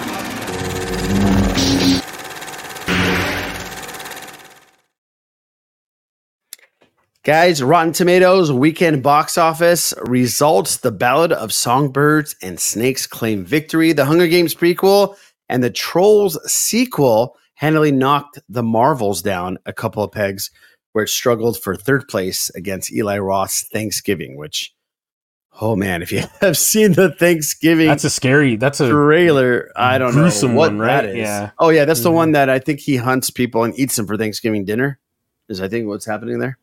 Guys, 7.24 7.62
Rotten 7.62 7.92
Tomatoes 7.94 8.52
weekend 8.52 9.02
box 9.02 9.38
office 9.38 9.94
results 10.02 10.76
The 10.76 10.92
Ballad 10.92 11.32
of 11.32 11.54
Songbirds 11.54 12.36
and 12.42 12.60
Snakes 12.60 13.06
claim 13.06 13.46
victory. 13.46 13.92
The 13.92 14.04
Hunger 14.04 14.26
Games 14.28 14.54
prequel 14.54 15.16
and 15.48 15.64
the 15.64 15.70
Trolls 15.70 16.38
sequel 16.50 17.36
handily 17.54 17.92
knocked 17.92 18.40
the 18.50 18.62
Marvels 18.62 19.22
down 19.22 19.56
a 19.64 19.72
couple 19.72 20.02
of 20.02 20.12
pegs 20.12 20.50
where 20.92 21.04
it 21.04 21.08
struggled 21.08 21.58
for 21.58 21.74
third 21.76 22.06
place 22.08 22.50
against 22.50 22.92
Eli 22.92 23.16
Roth's 23.18 23.66
Thanksgiving, 23.72 24.36
which, 24.36 24.74
oh 25.62 25.74
man, 25.76 26.02
if 26.02 26.12
you 26.12 26.24
have 26.42 26.58
seen 26.58 26.92
the 26.92 27.10
Thanksgiving 27.10 27.86
That's 27.88 28.04
a 28.04 28.10
scary. 28.10 28.56
That's 28.56 28.80
a 28.80 28.90
trailer, 28.90 29.72
I 29.76 29.96
don't 29.96 30.14
know 30.14 30.28
what 30.28 30.54
one, 30.72 30.78
right? 30.78 31.02
that 31.02 31.06
is. 31.06 31.16
Yeah. 31.16 31.50
Oh 31.58 31.70
yeah, 31.70 31.86
that's 31.86 32.02
the 32.02 32.10
Mhm. 32.10 32.14
one 32.14 32.32
that 32.32 32.50
I 32.50 32.58
think 32.58 32.80
he 32.80 32.96
hunts 32.96 33.30
people 33.30 33.64
and 33.64 33.72
eats 33.78 33.96
them 33.96 34.06
for 34.06 34.18
Thanksgiving 34.18 34.66
dinner. 34.66 34.98
Is 35.48 35.62
I 35.62 35.68
think 35.68 35.86
what's 35.88 36.04
happening 36.06 36.38
there. 36.38 36.58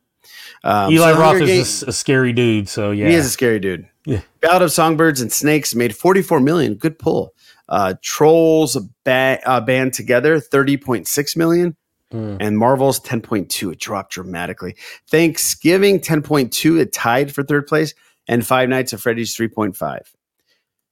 Um, 0.64 0.92
Eli 0.92 1.14
so 1.14 1.20
Roth 1.20 1.36
is 1.42 1.48
Games- 1.48 1.58
a 1.58 1.62
s- 1.62 1.84
a, 1.84 1.92
scary 1.94 2.34
dude. 2.34 2.70
So 2.70 2.92
yeah, 2.92 3.10
he 3.10 3.16
is 3.16 3.26
a 3.26 3.30
scary 3.30 3.60
dude. 3.60 3.88
Yeah. 4.06 4.22
Ballad 4.42 4.64
of 4.64 4.72
Songbirds 4.72 5.22
and 5.22 5.32
Snakes 5.32 5.76
made 5.76 5.96
44 5.96 6.40
million. 6.40 6.76
Good 6.76 6.98
pull. 7.00 7.34
Uh, 7.70 7.94
Trolls 8.02 8.76
ba- 9.06 9.40
uh, 9.46 9.62
band 9.62 9.94
together 9.94 10.40
30.6 10.40 11.36
million. 11.38 11.76
Mm. 12.12 12.38
And 12.42 12.58
Marvel's 12.58 13.00
10.2. 13.00 13.72
It 13.72 13.80
dropped 13.80 14.12
dramatically. 14.12 14.76
Thanksgiving 15.08 16.00
10.2. 16.02 16.80
It 16.82 16.92
tied 16.92 17.34
for 17.34 17.44
third 17.44 17.68
place. 17.68 17.94
And 18.28 18.46
Five 18.46 18.68
Nights 18.70 18.92
at 18.94 19.00
Freddy's 19.00 19.36
3.5. 19.36 20.00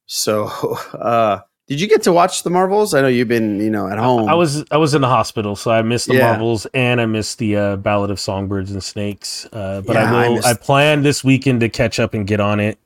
So, 0.05 0.45
uh, 0.93 1.39
did 1.70 1.80
you 1.80 1.88
get 1.88 2.02
to 2.04 2.12
watch 2.12 2.44
the 2.44 2.50
Marvels? 2.50 2.94
I 2.94 3.02
know 3.02 3.08
you've 3.08 3.28
been, 3.28 3.60
you 3.60 3.70
know, 3.70 3.88
at 3.88 3.98
home. 4.00 4.28
I 4.28 4.34
was 4.34 4.66
I 4.72 4.78
was 4.78 4.94
in 4.96 5.02
the 5.02 5.08
hospital, 5.08 5.56
so 5.56 5.72
I 5.72 5.82
missed 5.84 6.08
the 6.08 6.16
Yeah. 6.16 6.32
Marvels 6.32 6.66
and 6.74 7.00
I 7.00 7.06
missed 7.06 7.38
the 7.38 7.56
uh, 7.56 7.76
Ballad 7.78 8.10
of 8.12 8.20
Songbirds 8.20 8.72
and 8.72 8.84
Snakes. 8.84 9.48
Uh, 9.54 9.82
but 9.82 9.96
Yeah, 9.96 10.12
I 10.14 10.26
I 10.26 10.30
will. 10.30 10.36
I, 10.46 10.50
missed- 10.50 10.62
plan 10.62 11.04
this 11.04 11.24
weekend 11.24 11.62
to 11.62 11.70
catch 11.70 12.00
up 12.00 12.14
and 12.14 12.26
get 12.28 12.40
on 12.40 12.60
it. 12.60 12.78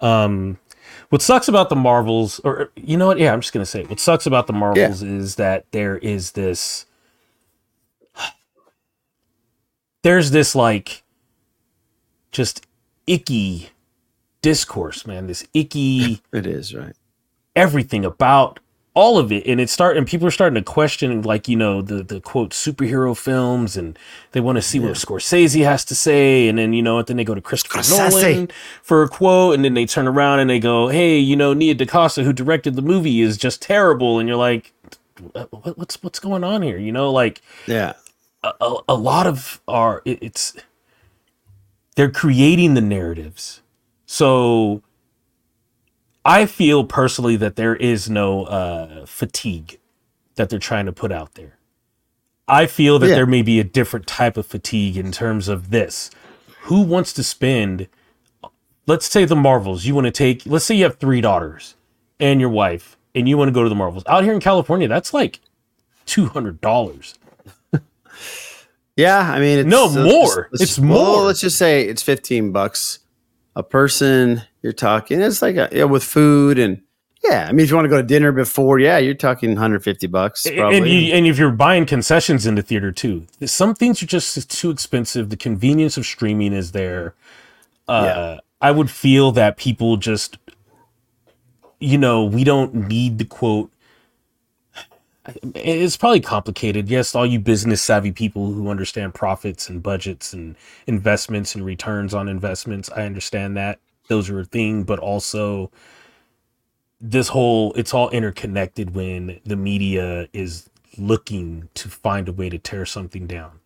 Um, 0.00 0.58
what 1.10 1.20
sucks 1.20 1.46
about 1.46 1.68
the 1.68 1.76
Marvels, 1.76 2.40
or 2.42 2.70
you 2.74 2.96
know 2.96 3.06
what? 3.06 3.18
Yeah, 3.18 3.34
I'm 3.34 3.40
just 3.42 3.52
gonna 3.52 3.66
say 3.66 3.82
it. 3.82 3.90
what 3.90 4.00
sucks 4.00 4.24
about 4.26 4.46
the 4.46 4.54
Marvels 4.54 5.02
is 5.02 5.34
that 5.36 5.66
there 5.72 5.98
is 5.98 6.32
this. 6.32 6.86
There's 10.02 10.30
this 10.30 10.54
like, 10.54 11.02
just 12.32 12.66
icky 13.06 13.68
discourse, 14.40 15.06
man. 15.06 15.26
This 15.26 15.46
icky 15.54 16.22
It 16.32 16.46
is, 16.46 16.74
right? 16.74 16.94
Everything 17.56 18.04
about 18.04 18.58
all 18.94 19.16
of 19.16 19.32
it 19.32 19.46
and 19.46 19.58
it 19.58 19.70
start 19.70 19.96
and 19.96 20.06
people 20.06 20.26
are 20.26 20.30
starting 20.30 20.54
to 20.54 20.62
question 20.62 21.22
like 21.22 21.48
you 21.48 21.56
know 21.56 21.80
the 21.80 22.02
the 22.02 22.20
quote 22.20 22.50
superhero 22.50 23.16
films 23.16 23.74
and 23.74 23.98
they 24.32 24.40
want 24.40 24.56
to 24.56 24.62
see 24.62 24.78
what 24.78 24.92
Scorsese 24.92 25.64
has 25.64 25.82
to 25.86 25.94
say 25.94 26.46
and 26.46 26.58
then 26.58 26.74
you 26.74 26.82
know 26.82 26.98
and 26.98 27.06
then 27.06 27.16
they 27.16 27.24
go 27.24 27.34
to 27.34 27.40
Christopher 27.40 27.78
Scorsese. 27.78 28.20
Nolan 28.34 28.48
for 28.82 29.02
a 29.02 29.08
quote 29.08 29.54
and 29.54 29.64
then 29.64 29.72
they 29.72 29.86
turn 29.86 30.06
around 30.06 30.40
and 30.40 30.50
they 30.50 30.60
go 30.60 30.88
hey 30.88 31.18
you 31.18 31.36
know 31.36 31.54
Nia 31.54 31.74
DaCosta 31.74 32.22
who 32.22 32.34
directed 32.34 32.74
the 32.76 32.82
movie 32.82 33.22
is 33.22 33.38
just 33.38 33.62
terrible 33.62 34.18
and 34.18 34.28
you're 34.28 34.36
like 34.36 34.74
what, 35.50 35.78
what's 35.78 36.02
what's 36.02 36.18
going 36.18 36.44
on 36.44 36.60
here 36.60 36.76
you 36.76 36.92
know 36.92 37.10
like 37.10 37.40
Yeah. 37.66 37.94
a, 38.44 38.52
a, 38.60 38.76
a 38.90 38.94
lot 38.94 39.26
of 39.26 39.62
our 39.66 40.02
it, 40.04 40.18
it's 40.20 40.52
they're 41.96 42.10
creating 42.10 42.74
the 42.74 42.80
narratives 42.82 43.62
so 44.04 44.82
i 46.24 46.46
feel 46.46 46.84
personally 46.84 47.36
that 47.36 47.56
there 47.56 47.76
is 47.76 48.08
no 48.10 48.44
uh 48.44 49.06
fatigue 49.06 49.78
that 50.36 50.48
they're 50.48 50.58
trying 50.58 50.86
to 50.86 50.92
put 50.92 51.10
out 51.12 51.34
there 51.34 51.56
i 52.48 52.66
feel 52.66 52.98
that 52.98 53.08
Yeah. 53.08 53.14
there 53.16 53.26
may 53.26 53.42
be 53.42 53.58
a 53.60 53.64
different 53.64 54.06
type 54.06 54.36
of 54.36 54.46
fatigue 54.46 54.96
in 54.96 55.12
terms 55.12 55.48
of 55.48 55.70
this 55.70 56.10
who 56.62 56.80
wants 56.82 57.12
to 57.14 57.22
spend 57.24 57.88
let's 58.86 59.06
say 59.10 59.24
the 59.24 59.36
marvels 59.36 59.84
you 59.84 59.94
want 59.94 60.06
to 60.06 60.10
take 60.10 60.42
let's 60.46 60.64
say 60.64 60.74
you 60.76 60.84
have 60.84 60.96
three 60.98 61.20
daughters 61.20 61.74
and 62.20 62.40
your 62.40 62.50
wife 62.50 62.96
and 63.14 63.28
you 63.28 63.36
want 63.36 63.48
to 63.48 63.52
go 63.52 63.62
to 63.62 63.68
the 63.68 63.74
marvels 63.74 64.04
out 64.06 64.24
here 64.24 64.32
in 64.32 64.40
california 64.40 64.88
that's 64.88 65.12
like 65.14 65.40
$200 66.06 67.14
Yeah, 68.94 69.18
I 69.20 69.40
mean, 69.40 69.60
it's, 69.60 69.68
No, 69.68 69.86
let's 69.86 69.96
more. 69.96 70.48
just- 70.52 70.62
It's 70.62 70.78
well, 70.78 70.88
more. 71.16 71.22
let's 71.22 71.40
just 71.40 71.56
say 71.56 71.82
it's 71.88 72.02
fifteen 72.02 72.52
bucks 72.52 72.98
a 73.56 73.62
person. 73.62 74.42
You're 74.62 74.72
talking. 74.72 75.20
It's 75.20 75.42
like 75.42 75.56
a, 75.56 75.68
yeah, 75.72 75.84
with 75.84 76.04
food 76.04 76.58
and 76.58 76.80
yeah. 77.22 77.46
I 77.48 77.52
mean, 77.52 77.64
if 77.64 77.70
you 77.70 77.76
want 77.76 77.84
to 77.84 77.90
go 77.90 77.96
to 77.96 78.02
dinner 78.02 78.32
before, 78.32 78.78
yeah, 78.78 78.98
you're 78.98 79.14
talking 79.14 79.50
150 79.50 80.06
bucks. 80.06 80.46
Probably. 80.46 80.76
And 80.76 80.88
you, 80.88 81.12
and 81.14 81.26
if 81.26 81.38
you're 81.38 81.50
buying 81.50 81.86
concessions 81.86 82.46
in 82.46 82.54
the 82.54 82.62
theater 82.62 82.92
too, 82.92 83.26
some 83.44 83.74
things 83.74 84.02
are 84.02 84.06
just 84.06 84.50
too 84.50 84.70
expensive. 84.70 85.30
The 85.30 85.36
convenience 85.36 85.96
of 85.96 86.06
streaming 86.06 86.52
is 86.52 86.72
there. 86.72 87.14
Uh, 87.88 88.38
I 88.60 88.70
would 88.70 88.90
feel 88.90 89.32
that 89.32 89.56
people 89.56 89.96
just, 89.96 90.38
you 91.80 91.98
know, 91.98 92.24
we 92.24 92.44
don't 92.44 92.74
need 92.88 93.18
the 93.18 93.24
quote. 93.24 93.70
It's 95.54 95.96
probably 95.96 96.20
complicated. 96.20 96.88
Yes, 96.88 97.14
all 97.14 97.26
you 97.26 97.38
business 97.38 97.82
savvy 97.82 98.10
people 98.12 98.52
who 98.52 98.68
understand 98.68 99.14
profits 99.14 99.68
and 99.68 99.82
budgets 99.82 100.32
and 100.32 100.56
investments 100.86 101.54
and 101.54 101.64
returns 101.64 102.14
on 102.14 102.28
investments, 102.28 102.90
I 102.90 103.04
understand 103.04 103.56
that 103.56 103.78
those 104.12 104.28
are 104.28 104.40
a 104.40 104.44
thing, 104.44 104.84
but 104.84 104.98
also 104.98 105.70
this 107.00 107.28
whole 107.28 107.72
it's 107.72 107.94
all 107.94 108.10
interconnected 108.10 108.94
when 108.94 109.40
the 109.44 109.56
media 109.56 110.28
is 110.32 110.68
looking 110.98 111.68
to 111.74 111.88
find 111.88 112.28
a 112.28 112.32
way 112.32 112.50
to 112.50 112.58
tear 112.58 112.84
something 112.84 113.26
down. 113.26 113.58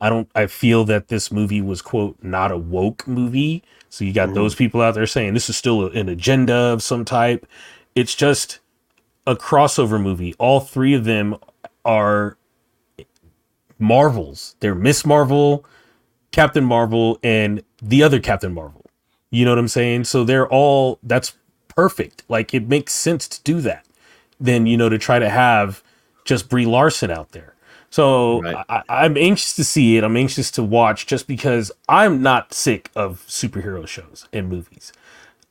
I 0.00 0.10
don't 0.10 0.30
I 0.34 0.46
feel 0.46 0.84
that 0.84 1.08
this 1.08 1.32
movie 1.32 1.62
was 1.62 1.80
quote 1.80 2.22
not 2.22 2.52
a 2.52 2.58
woke 2.58 3.08
movie. 3.08 3.62
So 3.88 4.04
you 4.04 4.12
got 4.12 4.34
those 4.34 4.54
mm. 4.54 4.58
people 4.58 4.82
out 4.82 4.94
there 4.94 5.06
saying 5.06 5.32
this 5.32 5.48
is 5.48 5.56
still 5.56 5.86
an 5.86 6.08
agenda 6.08 6.54
of 6.54 6.82
some 6.82 7.04
type. 7.04 7.46
It's 7.94 8.14
just 8.14 8.60
a 9.26 9.34
crossover 9.34 10.00
movie. 10.00 10.34
All 10.38 10.60
three 10.60 10.94
of 10.94 11.04
them 11.04 11.36
are 11.84 12.36
Marvels. 13.78 14.56
They're 14.60 14.74
Miss 14.74 15.06
Marvel, 15.06 15.64
Captain 16.32 16.64
Marvel, 16.64 17.18
and 17.22 17.62
the 17.80 18.02
other 18.02 18.20
Captain 18.20 18.52
Marvel. 18.52 18.83
You 19.34 19.44
know 19.44 19.50
what 19.52 19.58
I'm 19.58 19.68
saying? 19.68 20.04
So 20.04 20.24
they're 20.24 20.48
all 20.48 20.98
that's 21.02 21.34
perfect. 21.68 22.22
Like 22.28 22.54
it 22.54 22.68
makes 22.68 22.92
sense 22.92 23.26
to 23.28 23.42
do 23.42 23.60
that. 23.62 23.84
than 24.40 24.66
you 24.66 24.76
know 24.76 24.88
to 24.88 24.98
try 24.98 25.18
to 25.18 25.28
have 25.30 25.82
just 26.24 26.48
Brie 26.48 26.66
Larson 26.66 27.10
out 27.10 27.32
there. 27.32 27.54
So 27.90 28.42
Right. 28.42 28.64
I, 28.68 28.82
I'm 28.88 29.16
anxious 29.16 29.54
to 29.56 29.64
see 29.64 29.96
it. 29.96 30.04
I'm 30.04 30.16
anxious 30.16 30.50
to 30.52 30.62
watch 30.62 31.06
just 31.06 31.26
because 31.28 31.70
I'm 31.88 32.22
not 32.22 32.52
sick 32.52 32.90
of 32.96 33.24
superhero 33.28 33.86
shows 33.86 34.28
and 34.32 34.48
movies. 34.48 34.92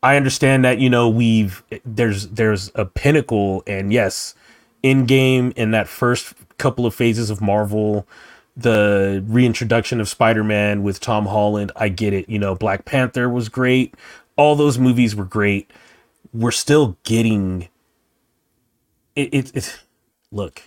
I 0.03 0.17
understand 0.17 0.65
that 0.65 0.79
you 0.79 0.89
know 0.89 1.07
we've 1.09 1.63
there's 1.85 2.27
there's 2.27 2.71
a 2.75 2.85
pinnacle 2.85 3.63
and 3.65 3.93
yes, 3.93 4.35
in 4.83 5.05
game 5.05 5.53
in 5.55 5.71
that 5.71 5.87
first 5.87 6.33
couple 6.57 6.85
of 6.85 6.93
phases 6.93 7.29
of 7.29 7.41
Marvel, 7.41 8.05
the 8.55 9.23
reintroduction 9.27 9.99
of 9.99 10.07
Spider-Man 10.07 10.83
with 10.83 10.99
Tom 10.99 11.25
Holland, 11.25 11.71
I 11.75 11.89
get 11.89 12.13
it. 12.13 12.29
You 12.29 12.39
know, 12.39 12.55
Black 12.55 12.85
Panther 12.85 13.27
was 13.29 13.49
great. 13.49 13.95
All 14.35 14.55
those 14.55 14.77
movies 14.77 15.15
were 15.15 15.25
great. 15.25 15.71
We're 16.33 16.51
still 16.51 16.97
getting 17.03 17.69
it 19.15 19.29
it, 19.33 19.55
it 19.55 19.79
look, 20.31 20.63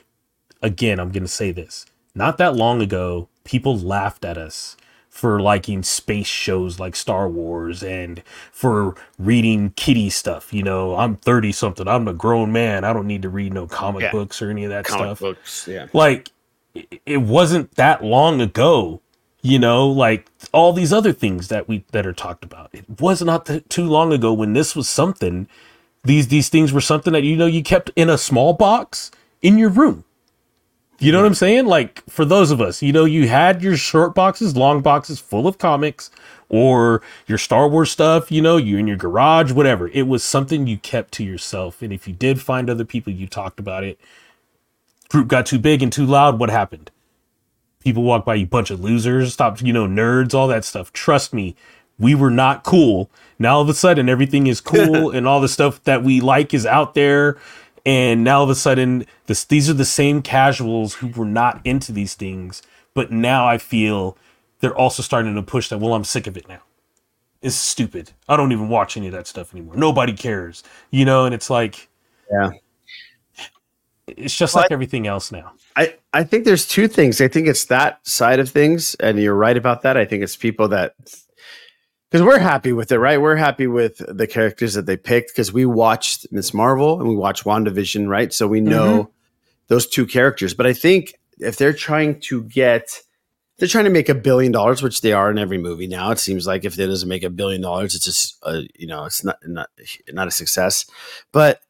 again, 0.62 1.00
I'm 1.00 1.10
going 1.10 1.22
to 1.24 1.28
say 1.28 1.50
this. 1.52 1.86
Not 2.14 2.38
that 2.38 2.54
long 2.54 2.80
ago, 2.80 3.28
people 3.44 3.76
laughed 3.78 4.24
at 4.24 4.38
us 4.38 4.76
for 5.10 5.40
liking 5.40 5.82
space 5.82 6.26
shows 6.26 6.78
like 6.78 6.94
Star 6.94 7.28
Wars 7.28 7.82
and 7.82 8.22
for 8.52 8.94
reading 9.18 9.70
kitty 9.70 10.10
stuff. 10.10 10.52
You 10.52 10.62
know, 10.62 10.94
I'm 10.96 11.16
30 11.16 11.52
something. 11.52 11.88
I'm 11.88 12.06
a 12.06 12.12
grown 12.12 12.52
man. 12.52 12.84
I 12.84 12.92
don't 12.92 13.06
need 13.06 13.22
to 13.22 13.28
read 13.30 13.52
no 13.54 13.66
comic 13.66 14.02
Yeah. 14.02 14.12
books 14.12 14.40
or 14.42 14.50
any 14.50 14.64
of 14.64 14.70
that 14.70 14.84
Comic 14.84 15.06
stuff. 15.06 15.20
books, 15.20 15.66
yeah. 15.68 15.86
Like, 15.92 16.30
it- 17.06 17.18
wasn't 17.22 17.74
that 17.76 18.04
long 18.04 18.40
ago. 18.40 19.00
You 19.42 19.58
know, 19.60 19.86
like 19.88 20.28
all 20.52 20.72
these 20.72 20.92
other 20.92 21.12
things 21.12 21.48
that 21.48 21.68
we 21.68 21.84
that 21.92 22.06
are 22.06 22.12
talked 22.12 22.44
about. 22.44 22.70
It 22.72 22.84
was 23.00 23.22
not 23.22 23.46
th- 23.46 23.64
too 23.68 23.84
long 23.86 24.12
ago 24.12 24.32
when 24.32 24.54
this 24.54 24.74
was 24.76 24.88
something. 24.88 25.48
These 26.04 26.28
these 26.28 26.48
things 26.48 26.72
were 26.72 26.80
something 26.80 27.12
that 27.12 27.24
you 27.24 27.36
know 27.36 27.46
you 27.46 27.62
kept 27.62 27.90
in 27.96 28.10
a 28.10 28.18
small 28.18 28.54
box 28.54 29.10
in 29.42 29.58
your 29.58 29.70
room. 29.70 30.04
You 30.98 31.12
know 31.12 31.20
what 31.20 31.26
I'm 31.26 31.34
saying? 31.34 31.66
Like 31.66 32.02
for 32.08 32.24
those 32.24 32.50
of 32.50 32.60
us, 32.60 32.82
you 32.82 32.92
know, 32.92 33.04
you 33.04 33.28
had 33.28 33.62
your 33.62 33.76
short 33.76 34.14
boxes, 34.14 34.56
long 34.56 34.80
boxes 34.82 35.20
full 35.20 35.46
of 35.46 35.58
comics 35.58 36.10
or 36.48 37.02
your 37.26 37.38
Star 37.38 37.68
Wars 37.68 37.90
stuff, 37.90 38.32
you 38.32 38.42
know, 38.42 38.56
you 38.56 38.78
in 38.78 38.86
your 38.88 38.96
garage, 38.96 39.52
whatever. 39.52 39.88
It 39.88 40.08
was 40.08 40.24
something 40.24 40.66
you 40.66 40.78
kept 40.78 41.12
to 41.14 41.24
yourself. 41.24 41.82
And 41.82 41.92
if 41.92 42.08
you 42.08 42.14
did 42.14 42.40
find 42.40 42.70
other 42.70 42.84
people, 42.86 43.12
you 43.12 43.26
talked 43.26 43.60
about 43.60 43.84
it. 43.84 44.00
Group 45.08 45.28
got 45.28 45.46
too 45.46 45.58
big 45.58 45.82
and 45.82 45.92
too 45.92 46.06
loud, 46.06 46.38
what 46.38 46.50
happened? 46.50 46.90
People 47.80 48.02
walk 48.02 48.24
by 48.24 48.34
you 48.34 48.46
bunch 48.46 48.70
of 48.70 48.80
losers, 48.80 49.32
stop, 49.32 49.60
you 49.62 49.72
know, 49.72 49.86
nerds, 49.86 50.34
all 50.34 50.48
that 50.48 50.64
stuff. 50.64 50.92
Trust 50.92 51.32
me, 51.32 51.54
we 51.98 52.14
were 52.14 52.30
not 52.30 52.64
cool. 52.64 53.10
Now 53.38 53.56
all 53.56 53.62
of 53.62 53.68
a 53.68 53.74
sudden 53.74 54.08
everything 54.08 54.46
is 54.48 54.60
cool 54.62 55.10
and 55.10 55.26
all 55.28 55.40
the 55.40 55.48
stuff 55.48 55.82
that 55.84 56.02
we 56.02 56.20
like 56.20 56.52
is 56.52 56.66
out 56.66 56.94
there 56.94 57.36
and 57.86 58.24
now 58.24 58.38
all 58.38 58.44
of 58.44 58.50
a 58.50 58.54
sudden 58.54 59.06
this 59.26 59.44
these 59.44 59.70
are 59.70 59.74
the 59.74 59.84
same 59.84 60.20
casuals 60.20 60.94
who 60.94 61.06
were 61.08 61.24
not 61.24 61.60
into 61.64 61.92
these 61.92 62.14
things 62.14 62.60
but 62.92 63.10
now 63.12 63.46
i 63.46 63.56
feel 63.56 64.18
they're 64.60 64.76
also 64.76 65.02
starting 65.02 65.34
to 65.34 65.42
push 65.42 65.68
that 65.68 65.78
well 65.78 65.94
i'm 65.94 66.04
sick 66.04 66.26
of 66.26 66.36
it 66.36 66.48
now 66.48 66.60
it's 67.40 67.54
stupid 67.54 68.10
i 68.28 68.36
don't 68.36 68.52
even 68.52 68.68
watch 68.68 68.96
any 68.96 69.06
of 69.06 69.12
that 69.12 69.26
stuff 69.26 69.54
anymore 69.54 69.76
nobody 69.76 70.12
cares 70.12 70.64
you 70.90 71.04
know 71.04 71.24
and 71.24 71.34
it's 71.34 71.48
like 71.48 71.88
Yeah. 72.30 72.50
It's 74.06 74.36
just 74.36 74.54
Well, 74.54 74.62
like 74.62 74.72
everything 74.72 75.06
else 75.06 75.32
now 75.32 75.52
I, 75.76 75.94
I 76.12 76.24
think 76.24 76.46
there's 76.46 76.66
two 76.66 76.88
things. 76.88 77.20
I 77.20 77.28
think 77.28 77.46
it's 77.46 77.66
that 77.66 78.06
side 78.06 78.40
of 78.40 78.48
things, 78.48 78.94
and 78.94 79.18
you're 79.18 79.34
right 79.34 79.56
about 79.56 79.82
that. 79.82 79.98
I 79.98 80.06
think 80.06 80.22
it's 80.22 80.36
people 80.36 80.68
that 80.68 80.94
because 82.10 82.24
we're 82.24 82.38
happy 82.38 82.72
with 82.72 82.90
it, 82.92 82.98
right? 82.98 83.20
We're 83.20 83.36
happy 83.36 83.66
with 83.66 84.00
the 84.08 84.26
characters 84.26 84.72
that 84.74 84.86
they 84.86 84.96
picked 84.96 85.32
because 85.32 85.52
we 85.52 85.66
watched 85.66 86.26
Miss 86.32 86.54
Marvel 86.54 86.98
and 86.98 87.08
we 87.08 87.16
watched 87.16 87.44
WandaVision, 87.44 88.08
right? 88.08 88.32
So 88.32 88.48
we 88.48 88.62
know 88.62 89.10
those 89.66 89.86
two 89.86 90.06
characters. 90.06 90.54
But 90.54 90.66
I 90.66 90.72
think 90.72 91.14
if 91.38 91.56
they're 91.56 91.74
trying 91.74 92.20
to 92.20 92.44
get 92.44 93.02
they're 93.58 93.68
trying 93.68 93.84
to 93.84 93.90
make 93.90 94.08
a 94.08 94.14
billion 94.14 94.52
dollars, 94.52 94.82
which 94.82 95.00
they 95.00 95.12
are 95.12 95.30
in 95.30 95.38
every 95.38 95.58
movie 95.58 95.86
now. 95.86 96.10
It 96.10 96.18
seems 96.18 96.46
like 96.46 96.64
if 96.64 96.78
it 96.78 96.86
doesn't 96.86 97.08
make 97.08 97.22
a 97.22 97.30
billion 97.30 97.62
dollars, 97.62 97.94
it's 97.94 98.04
just 98.04 98.36
uh, 98.42 98.62
you 98.74 98.86
know 98.86 99.04
it's 99.04 99.24
not 99.24 99.38
not 99.46 99.68
not 100.10 100.28
a 100.28 100.30
success. 100.30 100.86
But 101.32 101.60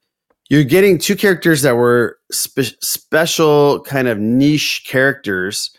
you're 0.49 0.65
getting 0.65 0.99
two 0.99 1.17
characters 1.17 1.63
that 1.63 1.77
were 1.77 2.19
spe- 2.31 2.81
special 2.81 3.81
kind 3.81 4.09
of 4.09 4.19
niche 4.19 4.85
characters 4.87 5.77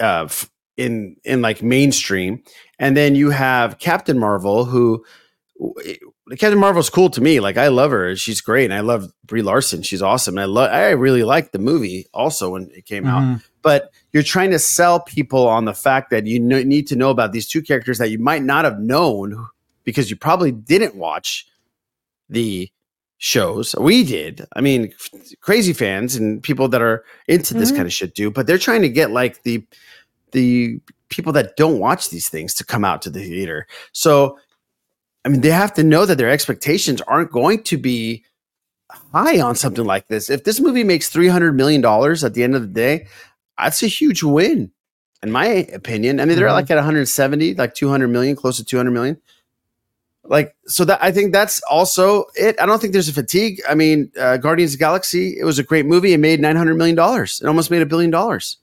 uh, 0.00 0.24
f- 0.24 0.50
in 0.76 1.16
in 1.24 1.42
like 1.42 1.62
mainstream, 1.62 2.42
and 2.78 2.96
then 2.96 3.14
you 3.14 3.30
have 3.30 3.78
Captain 3.78 4.18
Marvel, 4.18 4.64
who 4.64 5.04
w- 5.58 5.96
Captain 6.38 6.58
Marvel's 6.58 6.90
cool 6.90 7.10
to 7.10 7.20
me. 7.20 7.40
Like 7.40 7.56
I 7.56 7.68
love 7.68 7.90
her; 7.90 8.14
she's 8.16 8.40
great, 8.40 8.64
and 8.64 8.74
I 8.74 8.80
love 8.80 9.10
Brie 9.24 9.42
Larson. 9.42 9.82
She's 9.82 10.02
awesome. 10.02 10.34
And 10.34 10.42
I 10.42 10.46
love. 10.46 10.70
I 10.70 10.90
really 10.90 11.22
liked 11.22 11.52
the 11.52 11.58
movie 11.58 12.06
also 12.14 12.50
when 12.50 12.70
it 12.74 12.86
came 12.86 13.06
out. 13.06 13.40
But 13.62 13.90
you're 14.12 14.22
trying 14.22 14.50
to 14.50 14.58
sell 14.58 15.00
people 15.00 15.48
on 15.48 15.64
the 15.64 15.74
fact 15.74 16.10
that 16.10 16.26
you 16.26 16.38
need 16.38 16.86
to 16.88 16.96
know 16.96 17.10
about 17.10 17.32
these 17.32 17.48
two 17.48 17.62
characters 17.62 17.98
that 17.98 18.10
you 18.10 18.18
might 18.18 18.42
not 18.42 18.64
have 18.64 18.78
known 18.78 19.46
because 19.84 20.10
you 20.10 20.16
probably 20.16 20.52
didn't 20.52 20.94
watch 20.96 21.46
the 22.28 22.70
shows. 23.24 23.74
We 23.80 24.04
did. 24.04 24.44
I 24.54 24.60
mean, 24.60 24.92
crazy 25.40 25.72
fans 25.72 26.14
and 26.14 26.42
people 26.42 26.68
that 26.68 26.82
are 26.82 27.02
into 27.26 27.54
this 27.54 27.72
Mhm. 27.72 27.76
kind 27.76 27.86
of 27.86 27.92
shit 27.92 28.14
do, 28.14 28.30
but 28.30 28.46
they're 28.46 28.58
trying 28.58 28.82
to 28.82 28.88
get 28.90 29.10
like 29.10 29.42
the 29.44 29.64
the 30.32 30.78
people 31.08 31.32
that 31.32 31.56
don't 31.56 31.78
watch 31.78 32.10
these 32.10 32.28
things 32.28 32.52
to 32.54 32.64
come 32.64 32.84
out 32.84 33.00
to 33.00 33.08
the 33.08 33.20
theater. 33.20 33.66
So 33.92 34.38
I 35.24 35.30
mean, 35.30 35.40
they 35.40 35.48
have 35.50 35.72
to 35.74 35.82
know 35.82 36.04
that 36.04 36.18
their 36.18 36.28
expectations 36.28 37.00
aren't 37.02 37.30
going 37.32 37.62
to 37.62 37.78
be 37.78 38.22
high 39.12 39.40
on 39.40 39.54
something 39.56 39.86
like 39.86 40.08
this. 40.08 40.28
If 40.28 40.44
this 40.44 40.60
movie 40.60 40.84
makes 40.84 41.08
300 41.08 41.52
million 41.56 41.80
dollars 41.80 42.24
at 42.24 42.34
the 42.34 42.42
end 42.42 42.54
of 42.54 42.60
the 42.60 42.68
day, 42.68 43.06
that's 43.56 43.82
a 43.82 43.86
huge 43.86 44.22
win 44.22 44.70
in 45.22 45.30
my 45.30 45.46
opinion. 45.46 46.20
I 46.20 46.26
mean, 46.26 46.36
they're 46.36 46.48
Mhm. 46.48 46.52
like 46.60 46.70
at 46.70 46.76
170, 46.76 47.54
like 47.54 47.74
200 47.74 48.08
million, 48.08 48.36
close 48.36 48.58
to 48.58 48.64
200 48.64 48.90
million 48.90 49.16
like 50.26 50.54
so 50.66 50.84
that 50.86 51.02
I 51.02 51.12
think 51.12 51.32
that's 51.32 51.60
also 51.70 52.24
it. 52.34 52.56
I 52.60 52.66
don't 52.66 52.80
think 52.80 52.92
there's 52.92 53.08
a 53.08 53.12
fatigue. 53.12 53.60
I 53.68 53.74
mean, 53.74 54.10
uh, 54.18 54.38
Guardians 54.38 54.72
of 54.72 54.78
the 54.78 54.84
Galaxy, 54.84 55.36
it 55.38 55.44
was 55.44 55.58
a 55.58 55.62
great 55.62 55.86
movie. 55.86 56.12
It 56.12 56.18
made 56.18 56.40
nine 56.40 56.56
hundred 56.56 56.76
million 56.76 56.96
dollars. 56.96 57.40
It 57.42 57.46
almost 57.46 57.70
made 57.70 57.82
a 57.82 57.86
billion 57.86 58.10
dollars. 58.10 58.56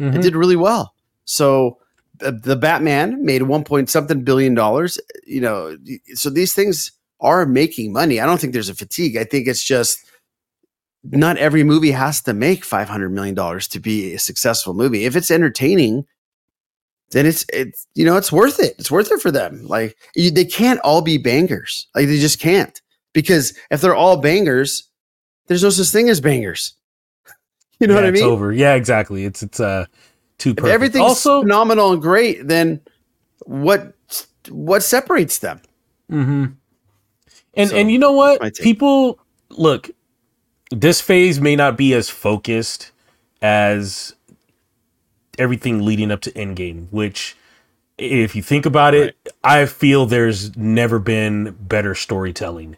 Mhm. 0.00 0.14
It 0.14 0.22
did 0.22 0.36
really 0.36 0.56
well. 0.56 0.94
So 1.24 1.78
the, 2.18 2.32
the 2.32 2.56
Batman 2.56 3.24
made 3.24 3.42
one 3.42 3.64
point 3.64 3.90
something 3.90 4.22
billion 4.22 4.54
dollars. 4.54 4.98
You 5.26 5.40
know, 5.40 5.76
so 6.14 6.30
these 6.30 6.54
things 6.54 6.92
are 7.20 7.44
making 7.46 7.92
money. 7.92 8.20
I 8.20 8.26
don't 8.26 8.40
think 8.40 8.52
there's 8.52 8.68
a 8.68 8.74
fatigue. 8.74 9.16
I 9.16 9.24
think 9.24 9.48
it's 9.48 9.64
just 9.64 10.04
not 11.04 11.36
every 11.38 11.64
movie 11.64 11.90
has 11.90 12.22
to 12.22 12.32
make 12.32 12.64
five 12.64 12.88
hundred 12.88 13.10
million 13.10 13.34
dollars 13.34 13.66
to 13.68 13.80
be 13.80 14.14
a 14.14 14.18
successful 14.18 14.72
movie. 14.74 15.04
If 15.04 15.16
it's 15.16 15.30
entertaining, 15.30 16.06
then 17.12 17.26
it's 17.26 17.44
it's 17.52 17.86
you 17.94 18.04
know 18.04 18.16
it's 18.16 18.32
worth 18.32 18.60
it. 18.60 18.74
It's 18.78 18.90
worth 18.90 19.10
it 19.12 19.20
for 19.20 19.30
them. 19.30 19.66
Like 19.66 19.96
you, 20.14 20.30
they 20.30 20.44
can't 20.44 20.80
all 20.80 21.02
be 21.02 21.18
bangers. 21.18 21.88
Like 21.94 22.06
they 22.08 22.18
just 22.18 22.40
can't 22.40 22.80
because 23.14 23.56
if 23.70 23.80
they're 23.80 23.94
all 23.96 24.18
bangers, 24.18 24.88
there's 25.46 25.62
no 25.62 25.70
such 25.70 25.88
thing 25.88 26.08
as 26.10 26.20
bangers. 26.20 26.74
You 27.80 27.86
know 27.88 27.94
Yeah, 27.94 28.00
what 28.00 28.04
I 28.06 28.10
it's 28.10 28.20
mean? 28.20 28.24
over 28.24 28.52
yeah 28.52 28.74
exactly 28.74 29.24
it's 29.24 29.42
it's 29.42 29.60
uh 29.60 29.86
too 30.38 30.54
If 30.56 30.56
perfect. 30.56 30.74
everything's 30.74 31.02
also 31.02 31.42
phenomenal 31.42 31.92
and 31.92 32.02
great, 32.02 32.46
then 32.48 32.80
what 33.46 33.94
what 34.50 34.82
separates 34.82 35.38
them? 35.38 35.60
Mm-hmm. 36.10 36.46
And 37.54 37.70
So, 37.70 37.76
and 37.76 37.90
you 37.90 37.98
know 37.98 38.12
what? 38.12 38.40
People 38.58 39.18
look. 39.50 39.90
This 40.70 41.00
phase 41.00 41.40
may 41.40 41.56
not 41.56 41.76
be 41.76 41.94
as 41.94 42.10
focused 42.10 42.92
as 43.42 44.14
everything 45.38 45.84
leading 45.84 46.10
up 46.10 46.20
to 46.22 46.32
Endgame, 46.32 46.86
which, 46.90 47.36
if 47.96 48.34
you 48.36 48.42
think 48.42 48.66
about 48.66 48.94
it, 48.94 49.16
I 49.42 49.66
feel 49.66 50.06
there's 50.06 50.56
never 50.56 50.98
been 50.98 51.56
better 51.60 51.94
storytelling 51.94 52.76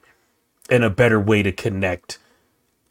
and 0.68 0.84
a 0.84 0.90
better 0.90 1.20
way 1.20 1.42
to 1.42 1.52
connect 1.52 2.18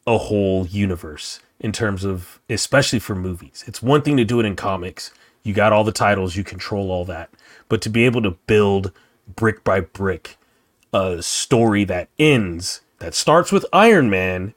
a 0.06 0.18
whole 0.18 0.66
universe 0.66 1.40
in 1.58 1.72
terms 1.72 2.04
of, 2.04 2.40
especially 2.48 2.98
for 2.98 3.14
movies. 3.14 3.64
It's 3.66 3.82
one 3.82 4.02
thing 4.02 4.16
to 4.16 4.24
do 4.24 4.40
it 4.40 4.46
in 4.46 4.56
comics. 4.56 5.12
You 5.42 5.54
got 5.54 5.72
all 5.72 5.84
the 5.84 5.92
titles, 5.92 6.36
you 6.36 6.44
control 6.44 6.90
all 6.90 7.04
that. 7.06 7.30
But 7.68 7.80
to 7.82 7.88
be 7.88 8.04
able 8.04 8.22
to 8.22 8.32
build 8.32 8.92
brick 9.36 9.62
by 9.64 9.80
brick 9.80 10.36
a 10.92 11.22
story 11.22 11.84
that 11.84 12.08
ends, 12.18 12.80
that 12.98 13.14
starts 13.14 13.52
with 13.52 13.64
Iron 13.72 14.10
Man, 14.10 14.54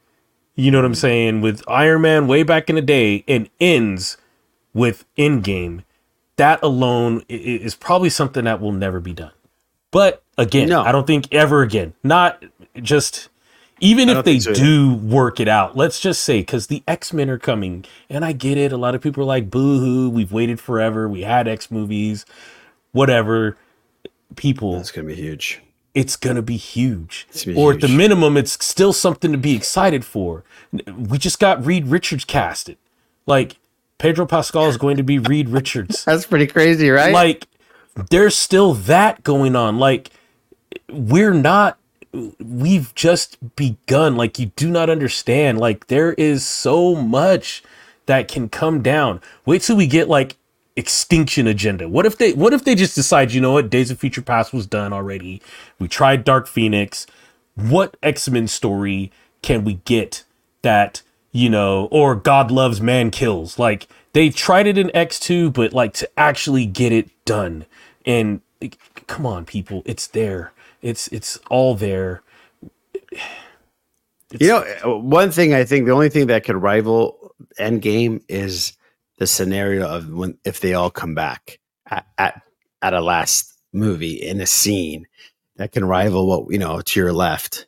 you 0.54 0.70
know 0.70 0.78
what 0.78 0.84
I'm 0.84 0.94
saying, 0.94 1.40
with 1.40 1.62
Iron 1.68 2.02
Man 2.02 2.26
way 2.26 2.42
back 2.42 2.68
in 2.68 2.76
the 2.76 2.82
day 2.82 3.24
and 3.28 3.48
ends 3.60 4.16
with 4.74 5.04
Endgame, 5.16 5.84
that 6.36 6.62
alone 6.62 7.22
is 7.28 7.74
probably 7.74 8.10
something 8.10 8.44
that 8.44 8.60
will 8.60 8.72
never 8.72 9.00
be 9.00 9.12
done. 9.14 9.30
But 9.90 10.22
again, 10.36 10.68
No. 10.68 10.82
I 10.82 10.92
don't 10.92 11.06
think 11.06 11.32
ever 11.32 11.62
again. 11.62 11.94
Not 12.02 12.44
just 12.82 13.28
even 13.80 14.08
if 14.08 14.24
they 14.24 14.40
so 14.40 14.52
do 14.52 14.94
work 14.94 15.38
it 15.40 15.48
out. 15.48 15.76
Let's 15.76 16.00
just 16.00 16.24
say 16.24 16.40
because 16.40 16.66
the 16.66 16.82
X 16.88 17.12
Men 17.12 17.30
are 17.30 17.38
coming, 17.38 17.84
and 18.10 18.24
I 18.24 18.32
get 18.32 18.58
it. 18.58 18.72
A 18.72 18.76
lot 18.76 18.94
of 18.94 19.00
people 19.00 19.22
are 19.22 19.26
like, 19.26 19.50
"Boo 19.50 19.78
hoo! 19.78 20.10
We've 20.10 20.32
waited 20.32 20.60
forever. 20.60 21.08
We 21.08 21.22
had 21.22 21.46
X 21.48 21.70
movies, 21.70 22.26
whatever." 22.92 23.56
People, 24.36 24.80
it's 24.80 24.90
gonna 24.90 25.06
be 25.08 25.14
huge. 25.14 25.60
it's 25.94 26.16
gonna 26.16 26.42
be 26.42 26.56
huge. 26.56 27.28
Gonna 27.32 27.54
be 27.54 27.60
or 27.60 27.74
at 27.74 27.80
the 27.80 27.88
minimum, 27.88 28.36
it's 28.36 28.64
still 28.64 28.92
something 28.92 29.30
to 29.30 29.38
be 29.38 29.54
excited 29.54 30.04
for. 30.04 30.42
We 30.72 31.18
just 31.18 31.38
got 31.38 31.64
Reed 31.64 31.86
Richards 31.86 32.24
casted. 32.24 32.76
Like 33.26 33.56
Pedro 34.04 34.26
Pascal 34.26 34.66
is 34.66 34.76
going 34.76 34.98
to 34.98 35.02
be 35.02 35.18
Reed 35.18 35.48
Richards. 35.48 36.04
That's 36.06 36.26
pretty 36.26 36.46
crazy, 36.46 36.90
right? 36.90 37.14
Like 37.14 37.48
there's 38.10 38.36
still 38.36 38.74
that 38.74 39.24
going 39.24 39.56
on. 39.56 39.78
Like 39.78 40.10
we're 40.90 41.32
not 41.32 41.78
we've 42.38 42.94
just 42.94 43.56
begun. 43.56 44.14
Like 44.14 44.38
you 44.38 44.52
do 44.56 44.70
not 44.70 44.90
understand. 44.90 45.58
Like 45.58 45.86
there 45.86 46.12
is 46.12 46.46
so 46.46 46.94
much 46.94 47.62
that 48.04 48.28
can 48.28 48.50
come 48.50 48.82
down. 48.82 49.22
Wait 49.46 49.62
till 49.62 49.76
we 49.76 49.86
get 49.86 50.06
like 50.06 50.36
extinction 50.76 51.46
agenda. 51.46 51.88
What 51.88 52.04
if 52.04 52.18
they 52.18 52.34
what 52.34 52.52
if 52.52 52.62
they 52.62 52.74
just 52.74 52.94
decide, 52.94 53.32
you 53.32 53.40
know 53.40 53.52
what, 53.52 53.70
Days 53.70 53.90
of 53.90 53.98
Future 53.98 54.20
Past 54.20 54.52
was 54.52 54.66
done 54.66 54.92
already. 54.92 55.40
We 55.78 55.88
tried 55.88 56.24
Dark 56.24 56.46
Phoenix. 56.46 57.06
What 57.54 57.96
X-Men 58.02 58.48
story 58.48 59.10
can 59.40 59.64
we 59.64 59.80
get 59.86 60.24
that, 60.60 61.00
you 61.34 61.50
know, 61.50 61.88
or 61.90 62.14
God 62.14 62.50
loves 62.50 62.80
man 62.80 63.10
kills? 63.10 63.58
Like 63.58 63.88
they 64.14 64.30
tried 64.30 64.68
it 64.68 64.78
in 64.78 64.88
X2, 64.94 65.52
but 65.52 65.74
like 65.74 65.92
to 65.94 66.08
actually 66.18 66.64
get 66.64 66.92
it 66.92 67.10
done. 67.24 67.66
And 68.06 68.40
like, 68.62 68.78
come 69.06 69.26
on, 69.26 69.44
people, 69.44 69.82
it's 69.84 70.06
there. 70.06 70.52
It's 70.80 71.08
it's 71.08 71.38
all 71.50 71.74
there. 71.74 72.22
you 74.38 74.48
know, 74.48 74.64
uh, 74.84 74.96
one 74.96 75.30
thing 75.32 75.52
I 75.52 75.64
think 75.64 75.86
the 75.86 75.92
only 75.92 76.08
thing 76.08 76.28
that 76.28 76.44
could 76.44 76.56
rival 76.56 77.34
Endgame 77.58 78.22
is 78.28 78.72
the 79.18 79.26
scenario 79.26 79.88
of 79.88 80.08
when 80.10 80.38
if 80.44 80.60
they 80.60 80.74
all 80.74 80.90
come 80.90 81.14
back 81.14 81.58
at 81.90 82.06
at, 82.16 82.42
at 82.80 82.94
a 82.94 83.00
last 83.00 83.52
movie 83.72 84.14
in 84.14 84.40
a 84.40 84.46
scene 84.46 85.06
that 85.56 85.72
can 85.72 85.84
rival 85.84 86.26
what 86.26 86.52
you 86.52 86.58
know 86.58 86.80
to 86.80 87.00
your 87.00 87.12
left 87.12 87.66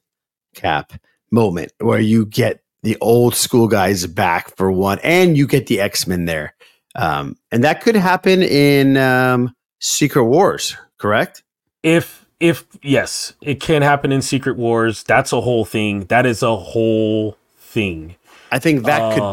cap 0.54 0.92
moment 1.30 1.72
where 1.80 1.98
you 1.98 2.24
get 2.24 2.62
the 2.86 2.96
old 3.00 3.34
school 3.34 3.66
guys 3.68 4.06
back 4.06 4.54
for 4.56 4.70
one 4.70 4.98
and 5.02 5.36
you 5.36 5.46
get 5.46 5.66
the 5.66 5.80
x-men 5.80 6.24
there 6.24 6.54
um, 6.94 7.36
and 7.52 7.62
that 7.64 7.82
could 7.82 7.96
happen 7.96 8.42
in 8.42 8.96
um, 8.96 9.54
secret 9.80 10.24
wars 10.24 10.76
correct 10.98 11.42
if 11.82 12.24
if 12.38 12.64
yes, 12.82 13.32
it 13.40 13.60
can 13.60 13.80
happen 13.80 14.12
in 14.12 14.20
Secret 14.20 14.58
Wars. 14.58 15.02
That's 15.02 15.32
a 15.32 15.40
whole 15.40 15.64
thing. 15.64 16.04
That 16.12 16.26
is 16.26 16.42
a 16.42 16.54
whole 16.54 17.38
thing. 17.56 18.16
i 18.52 18.58
think 18.58 18.84
that 18.84 19.14
could 19.14 19.22
Ah. 19.22 19.32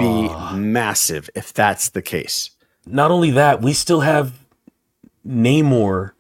be 0.54 0.58
massive 0.58 1.30
if 1.36 1.52
that's 1.54 1.90
the 1.90 2.02
case 2.02 2.52
Not 2.88 3.12
only 3.12 3.32
that, 3.32 3.62
we 3.62 3.74
still 3.74 4.02
have 4.02 4.32
Namor. 5.28 6.12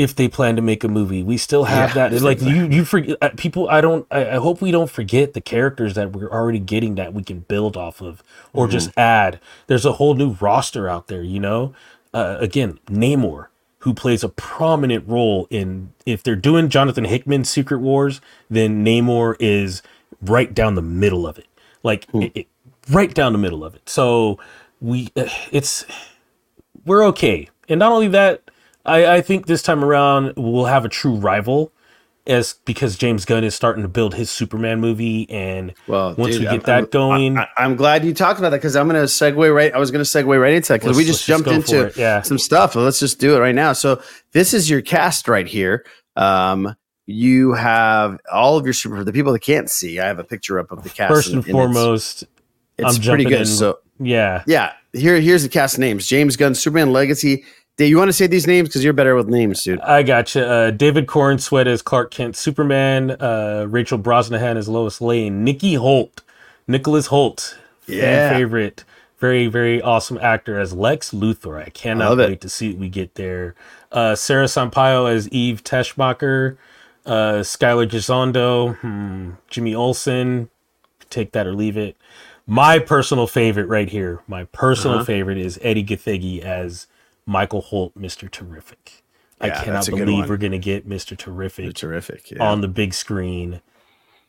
If 0.00 0.16
they 0.16 0.28
plan 0.28 0.56
to 0.56 0.62
make 0.62 0.82
a 0.84 0.88
movie, 0.88 1.22
we 1.22 1.36
still 1.36 1.64
have 1.64 1.90
Yeah, 1.94 2.08
that. 2.08 2.22
Like 2.22 2.40
you, 2.40 2.66
you 2.68 2.84
forget 2.86 3.18
uh, 3.20 3.30
people. 3.36 3.68
I 3.68 3.82
don't. 3.82 4.06
I, 4.10 4.30
I 4.30 4.34
hope 4.36 4.62
we 4.62 4.70
don't 4.70 4.90
forget 4.90 5.34
the 5.34 5.42
characters 5.42 5.94
that 5.94 6.12
we're 6.12 6.30
already 6.30 6.58
getting 6.58 6.94
that 6.94 7.12
we 7.12 7.22
can 7.22 7.40
build 7.40 7.76
off 7.76 8.00
of, 8.00 8.22
or 8.54 8.64
Mm-hmm. 8.66 8.72
just 8.72 8.96
add. 8.96 9.40
There's 9.66 9.84
a 9.84 9.92
whole 9.92 10.14
new 10.14 10.30
roster 10.40 10.88
out 10.88 11.08
there. 11.08 11.22
You 11.22 11.40
know, 11.40 11.74
uh, 12.14 12.38
again, 12.40 12.78
Namor, 12.86 13.48
who 13.80 13.92
plays 13.92 14.24
a 14.24 14.30
prominent 14.30 15.06
role 15.06 15.46
in. 15.50 15.92
If 16.06 16.22
they're 16.22 16.34
doing 16.36 16.70
Jonathan 16.70 17.04
Hickman's 17.04 17.50
Secret 17.50 17.80
Wars, 17.80 18.22
then 18.48 18.82
Namor 18.84 19.36
is 19.38 19.82
right 20.22 20.54
down 20.54 20.76
the 20.76 20.82
middle 20.82 21.26
of 21.26 21.38
it. 21.38 21.46
Like 21.82 22.06
it, 22.14 22.32
it- 22.34 22.48
right 22.90 23.12
down 23.14 23.32
the 23.32 23.38
middle 23.38 23.64
of 23.64 23.74
it. 23.74 23.88
So 23.88 24.38
we, 24.80 25.10
uh, 25.14 25.28
it's 25.52 25.84
we're 26.86 27.04
okay. 27.08 27.48
And 27.68 27.78
not 27.78 27.92
only 27.92 28.08
that, 28.08 28.42
I, 28.90 29.16
I 29.16 29.20
think 29.20 29.46
this 29.46 29.62
time 29.62 29.84
around 29.84 30.34
we'll 30.36 30.64
have 30.66 30.84
a 30.84 30.88
true 30.88 31.14
rival, 31.14 31.72
as 32.26 32.54
because 32.64 32.96
James 32.96 33.24
Gunn 33.24 33.44
is 33.44 33.54
starting 33.54 33.82
to 33.82 33.88
build 33.88 34.14
his 34.14 34.30
Superman 34.30 34.80
movie, 34.80 35.28
and 35.30 35.72
Well, 35.86 36.14
once 36.16 36.34
dude, 36.34 36.40
we 36.40 36.44
get 36.44 36.52
I'm- 36.52 36.62
that 36.62 36.74
I'm- 36.74 36.86
going, 36.90 37.38
I, 37.38 37.46
am 37.58 37.76
glad 37.76 38.04
you 38.04 38.12
talked 38.14 38.38
about 38.38 38.50
that 38.50 38.58
because 38.58 38.76
I'm 38.76 38.88
going 38.88 39.00
to 39.00 39.06
segue 39.06 39.54
right. 39.54 39.72
I 39.72 39.78
was 39.78 39.90
going 39.90 40.04
to 40.04 40.08
segue 40.08 40.40
right 40.40 40.52
into 40.52 40.68
that 40.72 40.80
because 40.80 40.96
we 40.96 41.04
just 41.04 41.26
just 41.26 41.44
jumped 41.44 41.48
for 41.70 41.86
into 41.86 41.98
yeah. 42.00 42.22
some 42.22 42.38
stuff. 42.38 42.74
Let's 42.74 43.00
just 43.00 43.18
do 43.20 43.36
it 43.36 43.38
right 43.40 43.54
now. 43.54 43.72
So 43.72 44.02
this 44.32 44.52
is 44.54 44.68
your 44.68 44.82
cast 44.82 45.28
right 45.28 45.46
here. 45.46 45.84
Um, 46.16 46.74
you 47.06 47.54
have 47.54 48.18
all 48.30 48.56
of 48.58 48.64
your 48.66 48.72
super 48.74 49.02
the 49.02 49.12
people 49.12 49.32
that 49.32 49.40
can't 49.42 49.68
see. 49.70 49.98
I 49.98 50.06
have 50.06 50.18
a 50.18 50.24
picture 50.24 50.58
up 50.60 50.70
of 50.70 50.82
the 50.82 50.90
cast. 50.90 51.12
first 51.12 51.28
and 51.30 51.38
it's- 51.38 51.50
foremost, 51.52 52.24
it's, 52.78 52.96
I'm 52.96 53.02
pretty 53.02 53.24
good. 53.24 53.40
in- 53.40 53.46
So 53.46 53.78
yeah, 53.98 54.42
yeah, 54.46 54.72
here 54.92 55.20
here's 55.20 55.42
the 55.42 55.48
cast 55.48 55.78
names: 55.78 56.06
James 56.06 56.36
Gunn, 56.36 56.54
Superman 56.54 56.92
Legacy. 56.92 57.44
You 57.78 57.96
want 57.96 58.08
to 58.08 58.12
say 58.12 58.26
these 58.26 58.46
names 58.46 58.68
because 58.68 58.84
you're 58.84 58.92
better 58.92 59.14
with 59.14 59.28
names, 59.28 59.62
dude? 59.64 59.80
I 59.80 60.02
got 60.02 60.34
you. 60.34 60.42
Uh, 60.42 60.70
David 60.70 61.06
Corenswet 61.06 61.66
as 61.66 61.80
Clark 61.80 62.10
Kent, 62.10 62.36
Superman. 62.36 63.12
Uh, 63.12 63.66
Rachel 63.68 63.98
Brosnahan 63.98 64.56
as 64.56 64.68
Lois 64.68 65.00
Lane. 65.00 65.44
Nikki 65.44 65.74
Hoult, 65.76 66.20
Nicholas 66.68 67.06
Hoult, 67.08 67.56
fan 67.80 67.96
Yeah. 67.96 68.30
favorite, 68.36 68.84
very 69.18 69.46
very 69.46 69.80
awesome 69.80 70.18
actor 70.20 70.58
as 70.60 70.74
Lex 70.74 71.12
Luthor. 71.12 71.58
I 71.64 71.70
cannot 71.70 72.20
it. 72.20 72.28
wait 72.28 72.40
to 72.42 72.50
see 72.50 72.68
what 72.70 72.78
we 72.80 72.88
get 72.90 73.14
there. 73.14 73.54
Uh, 73.90 74.14
Sara 74.14 74.44
Sampaio 74.44 75.10
as 75.10 75.26
Eve 75.30 75.64
Teschmacher. 75.64 76.56
Uh, 77.06 77.40
Skyler 77.40 77.88
Gisondo, 77.88 78.76
hmm, 78.80 79.30
Jimmy 79.48 79.74
Olsen. 79.74 80.50
Take 81.08 81.32
that 81.32 81.46
or 81.46 81.54
leave 81.54 81.78
it. 81.78 81.96
My 82.46 82.78
personal 82.78 83.26
favorite 83.26 83.68
right 83.68 83.88
here. 83.88 84.20
My 84.28 84.44
personal 84.44 84.96
Uh-huh. 84.96 85.04
favorite 85.06 85.38
is 85.38 85.58
Edi 85.64 85.82
Gathegi 85.82 86.42
as 86.42 86.86
Michael 87.30 87.60
Holt, 87.60 87.94
Mister 87.96 88.28
Terrific. 88.28 89.02
I 89.40 89.46
Yeah, 89.46 89.62
cannot 89.62 89.72
that's 89.76 89.88
a 89.88 89.92
good 89.92 90.06
believe 90.06 90.28
we're 90.28 90.36
gonna 90.36 90.58
get 90.58 90.86
Mister 90.86 91.14
Terrific 91.14 91.74
terrific. 91.74 92.32
Yeah. 92.32 92.42
on 92.42 92.60
the 92.60 92.68
big 92.68 92.92
screen. 92.92 93.60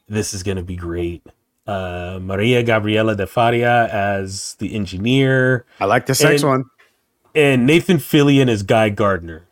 This 0.07 0.33
is 0.35 0.43
gonna 0.43 0.61
be 0.63 0.75
great. 0.75 1.23
Uh, 1.65 2.19
Maria 2.21 2.61
Gabriela 2.63 3.15
de 3.15 3.25
Faria 3.25 3.87
as 3.91 4.55
the 4.59 4.75
engineer, 4.75 5.65
I 5.79 5.85
like 5.85 6.05
the 6.05 6.13
sex 6.15 6.43
and- 6.43 6.49
one. 6.51 6.63
and 7.33 7.65
Nathan 7.65 7.97
Fillion 7.97 8.47
as 8.49 8.61
Guy 8.63 8.89
Gardner. 8.89 9.47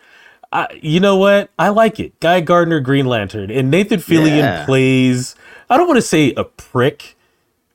I, 0.52 0.68
you 0.82 1.00
know 1.00 1.16
what? 1.16 1.50
I 1.60 1.70
like 1.70 2.00
it. 2.00 2.20
Guy 2.20 2.42
Gardner, 2.42 2.80
Green 2.80 3.06
Lantern, 3.06 3.50
and 3.52 3.70
Nathan 3.72 4.00
Fillion 4.00 4.38
Yeah. 4.38 4.66
plays. 4.66 5.36
I 5.70 5.78
don't 5.78 5.88
want 5.88 5.98
to 5.98 6.02
say 6.02 6.34
a 6.36 6.44
prick, 6.44 7.16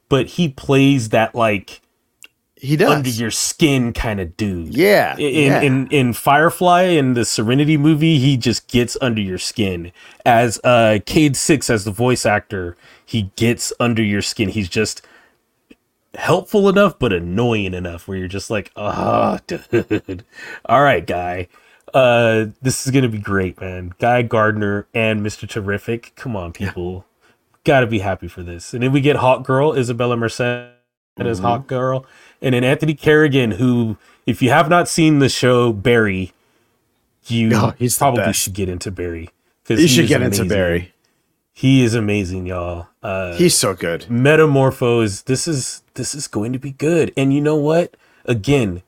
but 0.08 0.26
he 0.26 0.48
plays 0.48 1.08
that 1.10 1.34
like 1.34 1.80
He 2.64 2.76
does. 2.76 2.90
under 2.90 3.10
your 3.10 3.30
skin 3.30 3.92
kind 3.92 4.20
of 4.20 4.36
dude. 4.36 4.74
yeah. 4.74 5.16
In, 5.18 5.34
yeah. 5.52 5.60
in 5.60 5.86
in 5.88 6.12
Firefly 6.14 6.82
in 6.84 7.14
the 7.14 7.24
Serenity 7.24 7.76
movie, 7.76 8.18
he 8.18 8.36
just 8.36 8.68
gets 8.68 8.96
under 9.02 9.20
your 9.20 9.38
skin. 9.38 9.92
As 10.24 10.58
uh 10.64 10.98
Cayde-6 11.04 11.68
as 11.70 11.84
the 11.84 11.90
voice 11.90 12.24
actor, 12.24 12.76
he 13.04 13.30
gets 13.36 13.72
under 13.78 14.02
your 14.02 14.22
skin. 14.22 14.48
He's 14.48 14.68
just 14.68 15.02
helpful 16.14 16.68
enough 16.68 16.98
but 16.98 17.12
annoying 17.12 17.74
enough 17.74 18.06
where 18.08 18.16
you're 18.16 18.28
just 18.28 18.48
like, 18.50 18.70
ah, 18.76 19.40
dude. 19.46 20.24
All 20.66 20.82
right, 20.82 21.06
guy. 21.06 21.48
Uh 21.92 22.46
this 22.62 22.86
is 22.86 22.92
gonna 22.92 23.08
be 23.08 23.18
great, 23.18 23.60
man. 23.60 23.92
Guy 23.98 24.22
Gardner 24.22 24.86
and 24.94 25.20
Mr. 25.24 25.48
Terrific. 25.48 26.12
Come 26.16 26.34
on, 26.34 26.52
people. 26.52 27.04
Gotta 27.64 27.86
be 27.86 27.98
happy 28.00 28.28
for 28.28 28.42
this. 28.42 28.74
And 28.74 28.82
then 28.82 28.92
we 28.92 29.00
get 29.00 29.16
Hot 29.16 29.44
Girl, 29.44 29.74
Isabella 29.74 30.16
Merced 30.16 30.40
as 30.40 30.70
Mm-hmm. 31.18 31.42
Hawk 31.46 31.66
Girl. 31.68 32.04
And 32.44 32.54
then 32.54 32.62
Anthony 32.62 32.92
Carrigan, 32.94 33.52
who, 33.52 33.96
if 34.26 34.42
you 34.42 34.50
have 34.50 34.68
not 34.68 34.86
seen 34.86 35.18
the 35.18 35.30
show 35.30 35.72
Barry, 35.72 36.32
you 37.26 37.50
Oh, 37.54 37.72
he's 37.78 37.96
probably 37.96 38.32
should 38.34 38.52
get 38.52 38.68
into 38.68 38.90
Barry. 38.90 39.30
you 39.66 39.76
he 39.78 39.88
should 39.88 40.08
get 40.08 40.20
into. 40.20 40.44
Barry. 40.44 40.92
He 41.54 41.82
is 41.82 41.94
amazing, 41.94 42.46
y'all. 42.46 42.88
Uh, 43.02 43.34
He's 43.36 43.56
so 43.56 43.72
good. 43.74 44.10
Metamorphose. 44.10 45.22
This 45.22 45.48
is 45.48 45.82
this 45.94 46.14
is 46.14 46.28
going 46.28 46.52
to 46.52 46.58
be 46.58 46.72
good. 46.72 47.12
And 47.16 47.32
you 47.32 47.40
know 47.40 47.56
what? 47.56 47.96
Again, 48.26 48.82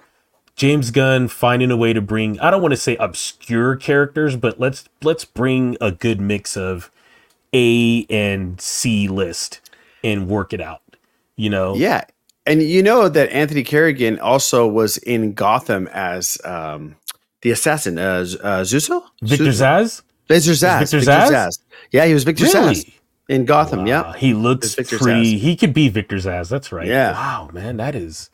James 0.54 0.90
Gunn 0.90 1.28
finding 1.28 1.70
a 1.70 1.76
way 1.78 1.94
to 1.94 2.02
bring 2.02 2.38
I 2.40 2.50
don't 2.50 2.60
want 2.60 2.72
to 2.72 2.76
say 2.80 2.96
obscure 2.96 3.74
characters, 3.76 4.36
but 4.36 4.60
let's 4.60 4.86
let's 5.02 5.24
bring 5.24 5.78
a 5.80 5.90
good 5.92 6.20
mix 6.20 6.58
of 6.58 6.90
A 7.54 8.04
and 8.10 8.60
C 8.60 9.08
list 9.08 9.60
and 10.04 10.28
work 10.28 10.52
it 10.52 10.60
out. 10.60 10.82
You 11.36 11.48
know? 11.50 11.74
Yeah. 11.74 12.04
And 12.46 12.62
you 12.62 12.82
know 12.82 13.08
that 13.08 13.30
Anthony 13.30 13.64
Carrigan 13.64 14.18
also 14.20 14.66
was 14.68 14.98
in 14.98 15.32
Gotham 15.34 15.88
as 15.92 16.38
um, 16.44 16.96
the 17.42 17.50
assassin, 17.50 17.98
uh, 17.98 18.24
uh, 18.42 18.62
Zuso? 18.62 19.02
Victor 19.22 19.46
Zuso? 19.46 19.82
Zsasz? 19.82 20.02
Victor 20.28 20.50
Zsasz. 20.52 20.78
Victor 20.80 20.98
Victor 21.00 21.12
Zsasz? 21.12 21.30
Zsasz. 21.30 21.58
Yeah, 21.90 22.06
he 22.06 22.14
was 22.14 22.24
Victor 22.24 22.44
Really? 22.44 22.74
Zsasz 22.76 22.92
in 23.28 23.44
Gotham. 23.44 23.80
Wow, 23.80 23.86
Yeah. 23.86 24.12
He 24.16 24.32
looks 24.34 24.74
pretty. 24.76 24.96
Zsasz. 24.96 25.38
He 25.38 25.56
could 25.56 25.74
be 25.74 25.88
Victor 25.88 26.16
Zsasz. 26.16 26.48
That's 26.48 26.70
right. 26.70 26.86
Yeah. 26.86 27.12
Wow, 27.12 27.50
man, 27.52 27.78
that 27.78 27.94
is. 27.96 28.30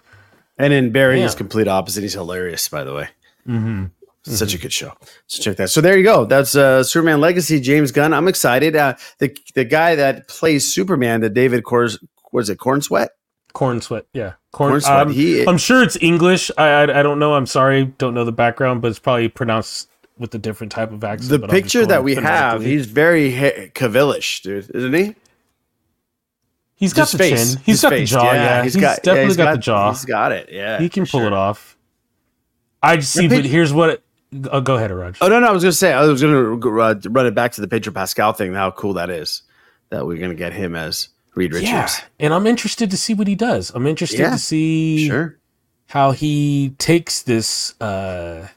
And 0.59 0.73
in 0.75 0.93
Barry 0.93 1.23
is 1.23 1.33
Damn. 1.33 1.39
complete 1.39 1.67
opposite. 1.69 2.03
He's 2.03 2.13
hilarious, 2.13 2.69
by 2.69 2.85
the 2.85 2.93
way. 2.95 3.09
mhm. 3.49 3.91
Such 4.25 4.55
a 4.55 4.59
good 4.59 4.73
show. 4.73 4.93
So 5.27 5.43
check 5.43 5.57
that. 5.57 5.69
So 5.71 5.81
there 5.81 5.97
you 5.99 6.05
go. 6.05 6.25
That's 6.27 6.55
uh, 6.55 6.85
Superman 6.85 7.21
Legacy, 7.21 7.59
James 7.61 7.91
Gunn. 7.91 8.13
I'm 8.15 8.29
excited. 8.29 8.77
Uh, 8.77 8.95
the 9.19 9.37
the 9.57 9.65
guy 9.65 9.97
that 9.97 10.29
plays 10.29 10.73
Superman, 10.73 11.23
the 11.23 11.29
David 11.31 11.65
Cors, 11.65 11.99
was 12.31 12.49
it 12.49 12.59
Corenswet? 12.59 13.09
Corenswet. 13.53 14.05
Yeah, 14.13 14.33
corn. 14.53 14.73
Corenswet. 14.75 15.01
um, 15.03 15.13
He- 15.13 15.45
I'm 15.45 15.59
sure 15.59 15.83
it's 15.83 15.97
English. 16.01 16.51
I, 16.59 16.67
I 16.69 17.01
I 17.01 17.03
don't 17.03 17.19
know. 17.19 17.35
I'm 17.35 17.47
sorry. 17.47 17.85
Don't 17.99 18.15
know 18.15 18.25
the 18.25 18.33
background, 18.33 18.83
but 18.83 18.89
it's 18.89 18.99
probably 18.99 19.29
pronounced 19.29 19.89
with 20.19 20.35
a 20.35 20.39
different 20.39 20.73
type 20.73 20.93
of 20.93 21.03
accent. 21.05 21.41
The 21.43 21.49
picture 21.49 21.85
that 21.87 22.05
we 22.05 22.15
have, 22.17 22.63
he's 22.63 22.87
very 22.87 23.31
he- 23.31 23.69
Cavillish, 23.75 24.43
dude, 24.43 24.71
isn't 24.75 24.93
he? 24.95 25.15
he's 26.75 26.93
got 26.93 27.03
His 27.03 27.13
the 27.13 27.19
face. 27.19 27.31
chin. 27.55 27.63
He's 27.65 27.75
His 27.77 27.83
got 27.83 27.91
face, 27.91 28.11
the 28.11 28.17
jaw. 28.17 28.33
Yeah, 28.33 28.63
he's, 28.63 28.77
got- 28.77 28.81
yeah, 28.83 28.95
definitely 28.97 29.25
he's 29.27 29.37
got, 29.37 29.53
the 29.53 29.59
jaw. 29.59 29.91
He's 29.93 30.05
got 30.05 30.33
it. 30.33 30.49
Yeah, 30.51 30.79
he 30.81 30.89
can 30.89 31.07
pull 31.07 31.23
it 31.27 31.33
off. 31.33 31.77
I 32.83 32.97
just 32.97 33.13
see, 33.13 33.29
but 33.29 33.45
here's 33.45 33.73
what. 33.73 33.91
It, 33.91 34.03
oh, 34.51 34.61
go 34.61 34.77
ahead, 34.77 34.91
Raj. 34.91 35.19
Oh 35.21 35.29
no, 35.29 35.39
no, 35.41 35.47
I 35.47 35.53
was 35.53 35.63
gonna 35.63 35.73
say 35.73 35.93
I 35.93 36.03
was 36.05 36.21
gonna 36.21 36.55
uh, 36.57 36.95
run 37.09 37.27
it 37.27 37.35
back 37.35 37.53
to 37.53 37.61
the 37.61 37.69
Pedro 37.69 37.93
Pascal 37.93 38.33
thing. 38.33 38.55
How 38.55 38.71
cool 38.73 38.95
that 38.95 39.09
is 39.11 39.43
that 39.91 40.07
we're 40.07 40.19
gonna 40.19 40.35
get 40.35 40.53
him 40.53 40.75
as 40.75 41.09
Reed 41.35 41.53
Richards. 41.55 41.71
Yeah, 41.71 41.89
and 42.21 42.35
I'm 42.35 42.47
interested 42.47 42.91
to 42.91 42.97
see 42.97 43.15
what 43.15 43.29
he 43.29 43.35
does. 43.35 43.71
I'm 43.75 43.87
interested 43.87 44.21
Yeah, 44.21 44.31
to 44.31 44.39
see 44.39 45.09
Sure. 45.09 45.39
how 45.89 46.13
he 46.13 46.75
takes 46.79 47.23
this 47.23 47.81
uh 47.81 48.49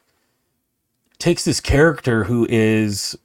takes 1.19 1.45
this 1.45 1.59
character 1.61 2.25
who 2.25 2.45
is 2.49 3.17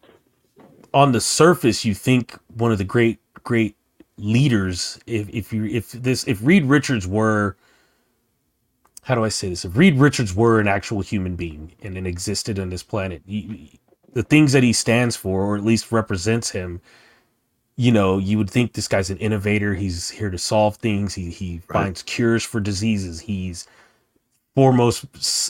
on 0.94 1.12
the 1.12 1.20
surface 1.20 1.84
you 1.84 1.94
think 1.94 2.38
one 2.56 2.72
of 2.72 2.78
the 2.78 2.84
great 2.84 3.20
great 3.44 3.76
leaders 4.18 4.98
if 5.06 5.28
if 5.30 5.52
you 5.52 5.64
if 5.66 5.92
this 5.92 6.26
if 6.28 6.40
Reed 6.42 6.64
Richards 6.66 7.06
were 7.06 7.56
how 9.02 9.14
do 9.14 9.24
I 9.24 9.28
say 9.30 9.50
this 9.50 9.64
if 9.64 9.76
Reed 9.76 9.96
Richards 9.98 10.34
were 10.34 10.60
an 10.60 10.68
actual 10.68 11.00
human 11.02 11.36
being 11.36 11.72
and, 11.82 11.96
and 11.96 12.06
existed 12.06 12.58
on 12.58 12.70
this 12.70 12.82
planet 12.82 13.22
he, 13.26 13.80
the 14.12 14.22
things 14.24 14.52
that 14.52 14.62
he 14.62 14.72
stands 14.72 15.16
for 15.16 15.42
or 15.44 15.56
at 15.56 15.64
least 15.64 15.92
represents 15.92 16.50
him 16.50 16.80
you 17.81 17.90
know, 17.90 18.19
you 18.19 18.37
would 18.37 18.51
think 18.51 18.75
this 18.75 18.88
guy's 18.88 19.09
an 19.09 19.16
innovator. 19.16 19.75
He's 19.75 20.11
here 20.11 20.29
to 20.29 20.37
solve 20.37 20.77
things. 20.77 21.14
He 21.14 21.31
he 21.31 21.61
finds 21.61 22.03
cures 22.03 22.45
for 22.45 22.61
diseases. 22.61 23.21
He's 23.21 23.66
foremost 24.55 25.07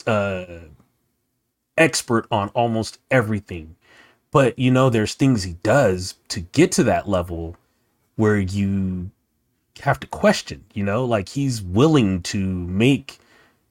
uh, 0.07 0.61
expert 1.77 2.29
on 2.31 2.51
almost 2.51 3.01
everything. 3.11 3.75
But 4.31 4.57
you 4.57 4.71
know, 4.71 4.91
there's 4.91 5.15
things 5.15 5.43
he 5.43 5.55
does 5.65 6.15
to 6.29 6.39
get 6.39 6.71
to 6.73 6.85
that 6.85 7.09
level 7.09 7.57
where 8.15 8.39
you 8.39 9.11
have 9.81 9.99
to 9.99 10.07
question. 10.07 10.65
You 10.73 10.85
know, 10.85 11.05
like 11.05 11.31
he's 11.31 11.61
willing 11.61 12.23
to 12.23 12.39
make, 12.39 13.19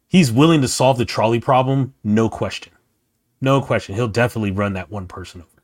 he's 0.10 0.34
willing 0.34 0.60
to 0.64 0.68
solve 0.68 0.98
the 0.98 1.06
trolley 1.06 1.40
problem, 1.40 1.94
no 2.04 2.28
question, 2.28 2.74
no 3.40 3.62
question. 3.62 3.96
He'll 3.96 4.10
definitely 4.10 4.52
run 4.52 4.74
that 4.74 4.92
one 4.92 5.08
person 5.08 5.44
over 5.44 5.59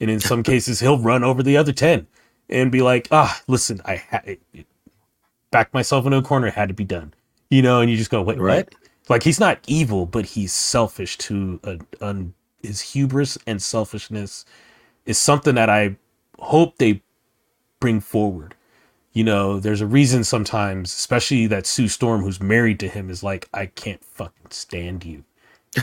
and 0.00 0.10
in 0.10 0.20
some 0.20 0.42
cases 0.52 0.80
he'll 0.80 0.98
run 0.98 1.24
over 1.24 1.42
the 1.42 1.56
other 1.56 1.72
10 1.72 2.06
and 2.50 2.72
be 2.72 2.82
like 2.82 3.08
ah 3.10 3.40
listen 3.48 3.80
i 3.84 3.96
had 3.96 4.38
backed 5.50 5.74
myself 5.74 6.04
into 6.06 6.18
a 6.18 6.22
corner 6.22 6.48
it 6.48 6.54
had 6.54 6.68
to 6.68 6.74
be 6.74 6.84
done. 6.84 7.14
You 7.50 7.62
know 7.62 7.80
and 7.80 7.90
you 7.90 7.96
just 7.96 8.10
go 8.10 8.22
wait 8.22 8.38
Right. 8.38 8.66
what 8.66 8.74
like 9.08 9.22
he's 9.22 9.40
not 9.40 9.60
evil 9.66 10.06
but 10.06 10.26
he's 10.26 10.52
selfish 10.52 11.16
to 11.18 11.60
a, 11.64 11.78
un, 12.00 12.34
his 12.62 12.80
hubris 12.80 13.38
and 13.46 13.62
selfishness 13.62 14.44
is 15.06 15.18
something 15.18 15.54
that 15.56 15.70
i 15.70 15.96
hope 16.38 16.78
they 16.78 17.02
bring 17.80 18.00
forward. 18.00 18.54
You 19.12 19.24
know 19.24 19.60
there's 19.60 19.80
a 19.80 19.86
reason 19.86 20.24
sometimes 20.24 20.92
especially 20.92 21.46
that 21.48 21.66
sue 21.66 21.88
storm 21.88 22.22
who's 22.22 22.40
married 22.40 22.80
to 22.80 22.88
him 22.88 23.10
is 23.10 23.22
like 23.22 23.48
i 23.54 23.66
can't 23.66 24.04
fucking 24.04 24.50
stand 24.50 25.04
you. 25.04 25.24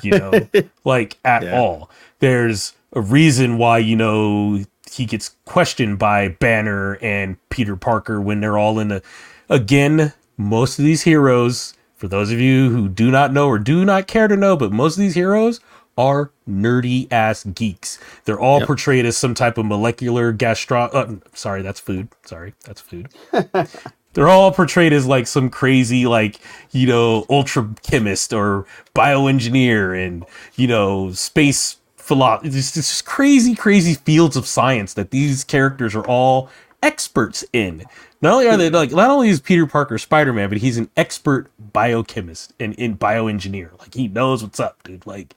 You 0.03 0.11
know? 0.19 0.49
Like 0.85 1.17
at 1.25 1.43
Yeah. 1.43 1.59
all. 1.59 1.89
There's 2.19 2.73
a 2.93 3.01
reason 3.01 3.57
why 3.57 3.77
you 3.77 3.95
know 3.95 4.63
he 4.91 5.05
gets 5.05 5.35
questioned 5.45 5.97
by 5.97 6.27
banner 6.27 6.97
and 7.01 7.37
peter 7.49 7.75
parker 7.75 8.21
when 8.21 8.39
they're 8.39 8.57
all 8.57 8.79
in 8.79 8.89
the 8.89 9.01
again 9.49 10.13
most 10.37 10.79
of 10.79 10.85
these 10.85 11.03
heroes 11.03 11.73
for 11.95 12.07
those 12.07 12.31
of 12.31 12.39
you 12.39 12.69
who 12.69 12.87
do 12.87 13.09
not 13.09 13.33
know 13.33 13.47
or 13.47 13.59
do 13.59 13.83
not 13.85 14.07
care 14.07 14.27
to 14.27 14.35
know 14.35 14.55
but 14.55 14.71
most 14.71 14.95
of 14.95 14.99
these 15.01 15.15
heroes 15.15 15.59
are 15.97 16.31
nerdy 16.49 17.11
ass 17.11 17.43
geeks. 17.43 17.99
They're 18.25 18.39
all 18.39 18.65
portrayed 18.65 19.05
as 19.05 19.17
some 19.17 19.33
type 19.33 19.57
of 19.57 19.65
molecular 19.65 20.31
gastro 20.31 20.85
uh, 20.85 21.15
sorry 21.33 21.61
that's 21.61 21.79
food. 21.79 22.09
Sorry 22.25 22.53
that's 22.65 22.81
food. 22.81 23.09
They're 24.13 24.29
all 24.29 24.51
portrayed 24.51 24.93
as 24.93 25.07
like 25.07 25.25
some 25.27 25.49
crazy 25.49 26.05
like 26.05 26.39
you 26.71 26.87
know 26.87 27.25
ultra 27.29 27.73
chemist 27.83 28.33
or 28.33 28.65
bioengineer 28.95 30.05
and 30.05 30.25
you 30.55 30.67
know 30.67 31.11
space 31.11 31.77
philosophy 32.03 32.49
it's 32.49 32.73
just 32.73 33.05
crazy 33.05 33.55
crazy 33.55 33.93
fields 33.93 34.35
of 34.35 34.45
science 34.45 34.93
that 34.93 35.11
these 35.11 35.43
characters 35.43 35.95
are 35.95 36.05
all 36.05 36.49
experts 36.81 37.45
in 37.53 37.83
not 38.21 38.33
only 38.33 38.47
are 38.47 38.57
they 38.57 38.69
like 38.69 38.91
not 38.91 39.09
only 39.09 39.29
is 39.29 39.39
peter 39.39 39.65
parker 39.65 39.97
spider-man 39.97 40.49
but 40.49 40.57
he's 40.57 40.77
an 40.77 40.89
expert 40.97 41.49
biochemist 41.71 42.53
and 42.59 42.73
in 42.75 42.97
bioengineer 42.97 43.77
like 43.79 43.93
he 43.93 44.07
knows 44.09 44.43
what's 44.43 44.59
up 44.59 44.83
dude 44.83 45.05
like 45.07 45.35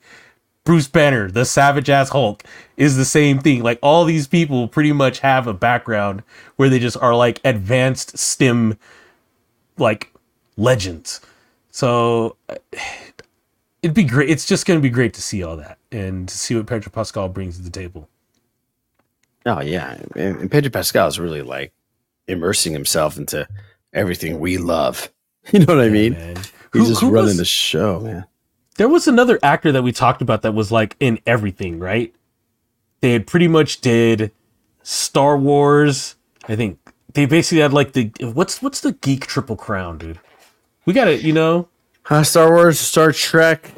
Bruce 0.64 0.88
Banner, 0.88 1.30
the 1.30 1.44
savage 1.44 1.88
ass 1.88 2.08
Hulk, 2.08 2.42
is 2.76 2.96
the 2.96 3.04
same 3.04 3.38
thing. 3.38 3.62
Like 3.62 3.78
all 3.82 4.04
these 4.04 4.26
people 4.26 4.66
pretty 4.66 4.92
much 4.92 5.20
have 5.20 5.46
a 5.46 5.54
background 5.54 6.24
where 6.56 6.68
they 6.68 6.80
just 6.80 6.96
are 6.96 7.14
like 7.14 7.40
advanced 7.44 8.18
STEM 8.18 8.76
like 9.78 10.12
legends. 10.56 11.20
So 11.70 12.36
uh, 12.48 12.56
it'd 13.86 13.94
be 13.94 14.04
great. 14.04 14.28
It's 14.28 14.44
just 14.46 14.66
going 14.66 14.78
to 14.78 14.82
be 14.82 14.90
great 14.90 15.14
to 15.14 15.22
see 15.22 15.42
all 15.42 15.56
that 15.58 15.78
and 15.92 16.28
to 16.28 16.36
see 16.36 16.54
what 16.56 16.66
Pedro 16.66 16.90
Pascal 16.92 17.28
brings 17.28 17.56
to 17.56 17.62
the 17.62 17.70
table. 17.70 18.08
Oh 19.44 19.60
yeah, 19.60 19.92
and, 20.16 20.36
and 20.40 20.50
Pedro 20.50 20.70
Pascal 20.70 21.06
is 21.06 21.20
really 21.20 21.42
like 21.42 21.72
immersing 22.26 22.72
himself 22.72 23.16
into 23.16 23.46
everything 23.92 24.38
we 24.40 24.58
love. 24.58 25.10
You 25.52 25.60
know 25.60 25.76
what 25.76 25.84
I 25.84 25.90
mean? 25.90 26.14
man. 26.14 26.36
He's 26.36 26.50
Who- 26.72 26.86
just 26.88 27.00
who 27.02 27.10
running 27.10 27.28
was- 27.28 27.36
the 27.36 27.44
show, 27.44 28.00
man. 28.00 28.24
There 28.78 28.88
was 28.88 29.06
another 29.06 29.38
actor 29.44 29.70
that 29.70 29.84
we 29.84 29.92
talked 29.92 30.20
about 30.20 30.42
that 30.42 30.54
was 30.54 30.72
like 30.72 30.96
in 30.98 31.20
everything, 31.24 31.78
right? 31.78 32.12
They 33.00 33.12
had 33.12 33.28
pretty 33.28 33.46
much 33.46 33.80
did 33.80 34.32
Star 34.82 35.38
Wars. 35.38 36.16
I 36.48 36.56
think 36.56 36.80
they 37.14 37.26
basically 37.26 37.62
had 37.62 37.72
like 37.72 37.92
the 37.92 38.10
what's 38.32 38.60
what's 38.60 38.80
the 38.80 38.92
geek 38.94 39.28
triple 39.28 39.54
crown, 39.54 39.98
dude? 39.98 40.18
We 40.84 40.92
got 40.92 41.06
it, 41.06 41.22
you 41.22 41.32
know, 41.32 41.68
Uh, 42.10 42.24
Star 42.24 42.50
Wars, 42.52 42.80
Star 42.80 43.12
Trek, 43.12 43.70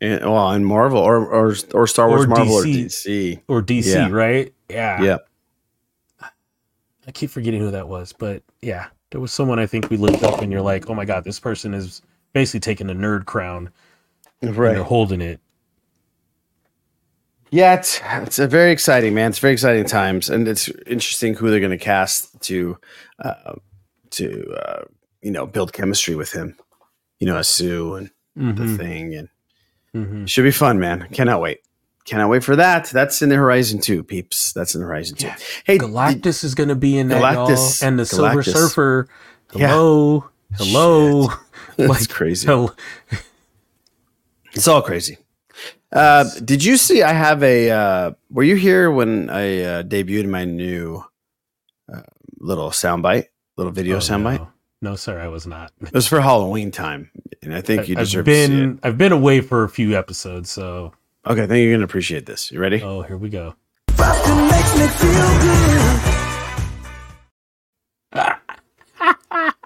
and 0.00 0.20
well, 0.24 0.50
and 0.50 0.66
Marvel 0.66 0.98
or 0.98 1.24
or 1.26 1.54
or 1.72 1.86
Star 1.86 2.08
Wars, 2.08 2.24
Or 2.24 2.28
Marvel, 2.28 2.54
or 2.54 2.64
DC. 2.64 2.84
DC. 2.86 3.40
or 3.48 3.62
DC, 3.62 3.86
Yeah. 3.94 4.08
right? 4.10 4.52
Yeah. 4.68 5.02
Yeah, 5.02 5.18
I 7.06 7.12
keep 7.12 7.30
forgetting 7.30 7.60
who 7.60 7.70
that 7.70 7.88
was, 7.88 8.12
but 8.12 8.42
yeah, 8.62 8.86
there 9.10 9.20
was 9.20 9.32
someone 9.32 9.58
I 9.58 9.66
think 9.66 9.90
we 9.90 9.96
looked 9.96 10.22
up, 10.22 10.40
and 10.40 10.50
you're 10.50 10.62
like, 10.62 10.88
oh 10.88 10.94
my 10.94 11.04
god, 11.04 11.24
this 11.24 11.38
person 11.38 11.74
is 11.74 12.00
basically 12.32 12.60
taking 12.60 12.90
a 12.90 12.94
nerd 12.94 13.26
crown 13.26 13.70
and 14.42 14.56
right. 14.56 14.74
they're 14.74 14.82
holding 14.82 15.20
it. 15.20 15.38
Yeah, 17.50 17.74
it's 17.74 18.00
it's 18.04 18.38
a 18.38 18.48
very 18.48 18.72
exciting, 18.72 19.14
man. 19.14 19.30
It's 19.30 19.38
very 19.38 19.52
exciting 19.52 19.84
times, 19.84 20.28
and 20.28 20.48
it's 20.48 20.68
interesting 20.86 21.34
who 21.34 21.50
they're 21.50 21.60
going 21.60 21.70
to 21.70 21.78
cast 21.78 22.40
to 22.42 22.78
uh, 23.20 23.54
to 24.10 24.54
uh, 24.54 24.82
you 25.22 25.30
know 25.30 25.46
build 25.46 25.72
chemistry 25.72 26.16
with 26.16 26.32
him. 26.32 26.56
You 27.20 27.28
know, 27.28 27.36
as 27.36 27.48
Sue 27.48 27.94
and 27.94 28.10
the 28.34 28.64
Mhm. 28.64 28.76
thing, 28.76 29.14
and 29.14 29.28
Mhm. 29.94 30.28
should 30.28 30.42
be 30.44 30.50
fun, 30.50 30.78
man. 30.78 31.08
Cannot 31.12 31.40
wait. 31.40 31.60
Cannot 32.04 32.28
wait 32.28 32.44
for 32.44 32.56
that. 32.56 32.86
That's 32.90 33.22
in 33.22 33.28
the 33.30 33.36
horizon 33.36 33.80
too, 33.80 34.02
peeps. 34.04 34.52
That's 34.52 34.74
in 34.74 34.80
the 34.80 34.86
horizon 34.86 35.16
too. 35.16 35.28
Yeah. 35.28 35.36
Hey, 35.64 35.78
Galactus 35.78 36.44
is 36.44 36.54
going 36.54 36.68
to 36.68 36.74
be 36.74 36.98
in 36.98 37.08
that, 37.08 37.22
Galactus. 37.22 37.80
y'all, 37.80 37.88
and 37.88 37.98
the 37.98 38.04
Silver 38.04 38.42
Galactus. 38.42 38.52
Surfer. 38.52 39.08
Yeah. 39.54 39.68
Hello, 39.68 40.28
hello. 40.56 41.28
That's 41.76 41.88
Like, 41.88 42.08
crazy. 42.08 42.46
hell- 42.46 42.74
It's 44.52 44.68
all 44.68 44.82
crazy. 44.82 45.18
Uh, 45.92 46.24
did 46.44 46.62
you 46.64 46.76
see? 46.76 47.02
I 47.02 47.12
have 47.12 47.42
a. 47.42 47.70
Uh, 47.70 48.10
were 48.30 48.42
you 48.44 48.56
here 48.56 48.90
when 48.90 49.30
I 49.30 49.62
uh, 49.62 49.82
debuted 49.82 50.26
my 50.28 50.44
new 50.44 51.04
uh, 51.92 52.02
little 52.38 52.70
soundbite, 52.70 53.26
little 53.56 53.72
video 53.72 53.96
Oh, 53.96 54.00
soundbite? 54.00 54.38
no. 54.38 54.48
No, 54.84 54.96
sir, 54.96 55.18
I 55.18 55.28
was 55.28 55.46
not. 55.46 55.72
It 55.80 55.94
was 55.94 56.06
for 56.06 56.20
Halloween 56.20 56.70
time, 56.70 57.10
and 57.42 57.54
I 57.54 57.62
think 57.62 57.88
you 57.88 57.96
deserve. 57.96 57.98
I've 58.20 58.24
deserve 58.24 58.24
to 58.26 58.34
see 58.34 58.44
it. 58.44 58.48
been 58.48 58.80
I've 58.82 58.98
been 58.98 59.12
away 59.12 59.40
for 59.40 59.64
a 59.64 59.68
few 59.70 59.96
episodes, 59.96 60.50
so 60.50 60.92
Okay, 61.26 61.44
I 61.44 61.46
think 61.46 61.64
you're 61.64 61.72
gonna 61.72 61.86
appreciate 61.86 62.26
this. 62.26 62.52
You 62.52 62.60
ready? 62.60 62.82
oh, 62.82 63.00
here 63.00 63.16
we 63.16 63.30
go. 63.30 63.54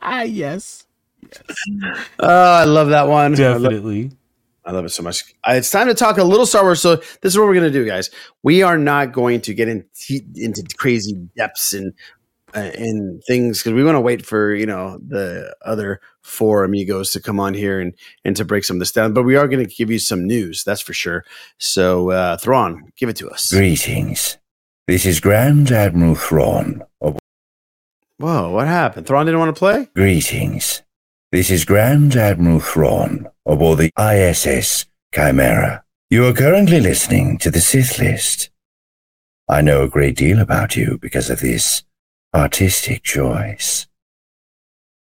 Ah, 0.01 0.23
yes, 0.23 0.87
Yes. 1.21 2.07
Oh, 2.21 2.53
I 2.53 2.63
love 2.63 2.91
that 2.91 3.09
one. 3.09 3.33
Definitely. 3.35 4.13
I 4.65 4.71
love 4.71 4.85
it 4.85 4.91
so 4.91 5.03
much. 5.03 5.35
Uh, 5.43 5.55
it's 5.55 5.71
time 5.71 5.89
to 5.89 5.95
talk 5.95 6.19
a 6.19 6.23
little 6.25 6.47
Star 6.47 6.63
Wars. 6.63 6.81
So 6.81 6.97
this 6.97 7.33
is 7.33 7.39
what 7.39 7.49
we're 7.49 7.55
gonna 7.55 7.71
do, 7.71 7.85
guys. 7.85 8.11
We 8.45 8.63
are 8.63 8.79
not 8.79 9.11
going 9.13 9.41
to 9.41 9.53
get 9.55 9.67
into 9.69 10.21
into 10.37 10.63
crazy 10.77 11.15
depths 11.37 11.75
and 11.75 11.93
and 12.55 13.23
things 13.25 13.59
because 13.59 13.73
we 13.73 13.85
want 13.85 13.97
to 13.97 14.01
wait 14.01 14.25
for 14.25 14.55
you 14.55 14.67
know 14.67 14.99
the 15.07 15.55
other 15.65 16.01
four 16.23 16.65
amigos 16.65 17.11
to 17.13 17.21
come 17.21 17.41
on 17.41 17.55
here 17.55 17.81
and 17.81 17.95
and 18.25 18.37
to 18.37 18.45
break 18.45 18.65
some 18.65 18.77
of 18.77 18.81
this 18.81 18.93
down. 18.93 19.13
But 19.13 19.25
we 19.25 19.37
are 19.37 19.49
going 19.49 19.65
to 19.65 19.75
give 19.75 19.91
you 19.91 19.99
some 19.99 20.27
news, 20.27 20.65
that's 20.65 20.81
for 20.81 20.93
sure. 20.93 21.25
So 21.59 22.11
uh, 22.11 22.37
Thrawn, 22.37 22.93
give 22.97 23.09
it 23.09 23.17
to 23.17 23.31
us. 23.31 23.51
Greetings. 23.53 24.39
This 24.87 25.05
is 25.05 25.21
Grand 25.21 25.71
Admiral 25.71 26.15
Thrawn. 26.15 26.83
Of 27.01 27.19
Whoa, 28.17 28.51
what 28.51 28.67
happened? 28.67 29.07
Thrawn 29.07 29.27
didn't 29.27 29.41
want 29.41 29.55
to 29.55 29.59
play. 29.59 29.89
Greetings. 29.95 30.83
This 31.31 31.51
is 31.51 31.67
Grand 31.67 32.17
Admiral 32.17 32.61
Thrawn 32.61 33.29
aboard 33.45 33.79
the 33.79 33.93
ISS 33.99 34.87
Chimaera. 35.13 35.83
You 36.09 36.25
are 36.27 36.33
currently 36.33 36.81
listening 36.81 37.37
to 37.39 37.51
the 37.51 37.61
Sith 37.61 37.99
List. 37.99 38.49
I 39.47 39.61
know 39.61 39.83
a 39.83 39.89
great 39.89 40.17
deal 40.17 40.41
about 40.41 40.75
you 40.75 40.99
because 41.01 41.29
of 41.29 41.41
this 41.41 41.83
artistic 42.35 43.03
choice. 43.03 43.87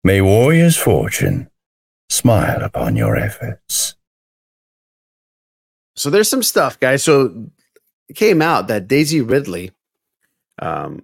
May 0.03 0.21
Warrior's 0.21 0.77
fortune 0.77 1.49
smile 2.10 2.63
upon 2.63 2.95
your 2.95 3.15
efforts. 3.15 3.95
So 5.95 6.10
there's 6.10 6.29
some 6.29 6.43
stuff, 6.43 6.79
guys. 6.79 7.03
So 7.03 7.49
it 8.08 8.15
came 8.15 8.41
out 8.41 8.67
that 8.67 8.88
Daisy 8.88 9.21
Ridley 9.21 9.71
um, 10.62 11.03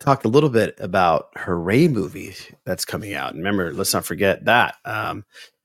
talked 0.00 0.24
a 0.24 0.28
little 0.28 0.48
bit 0.48 0.76
about 0.78 1.28
her 1.36 1.58
Rey 1.58 1.88
movie 1.88 2.34
that's 2.64 2.84
coming 2.84 3.14
out. 3.14 3.34
Remember, 3.34 3.72
let's 3.72 3.92
not 3.92 4.04
forget 4.04 4.44
that. 4.44 4.76
Um, 4.84 5.24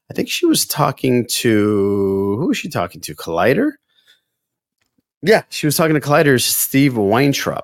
I 0.09 0.13
think 0.13 0.29
she 0.29 0.45
was 0.45 0.65
talking 0.65 1.25
to 1.27 2.35
who 2.39 2.47
was 2.47 2.57
she 2.57 2.69
talking 2.69 3.01
to? 3.01 3.15
Collider. 3.15 3.73
Yeah, 5.21 5.43
she 5.49 5.65
was 5.65 5.75
talking 5.77 5.95
to 5.95 6.01
Collider's 6.01 6.45
Steve 6.45 6.97
Weintraub, 6.97 7.63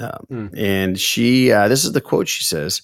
um, 0.00 0.26
Hmm. 0.28 0.46
and 0.56 0.98
she. 0.98 1.52
Uh, 1.52 1.68
this 1.68 1.84
is 1.84 1.92
the 1.92 2.00
quote 2.00 2.28
she 2.28 2.44
says. 2.44 2.82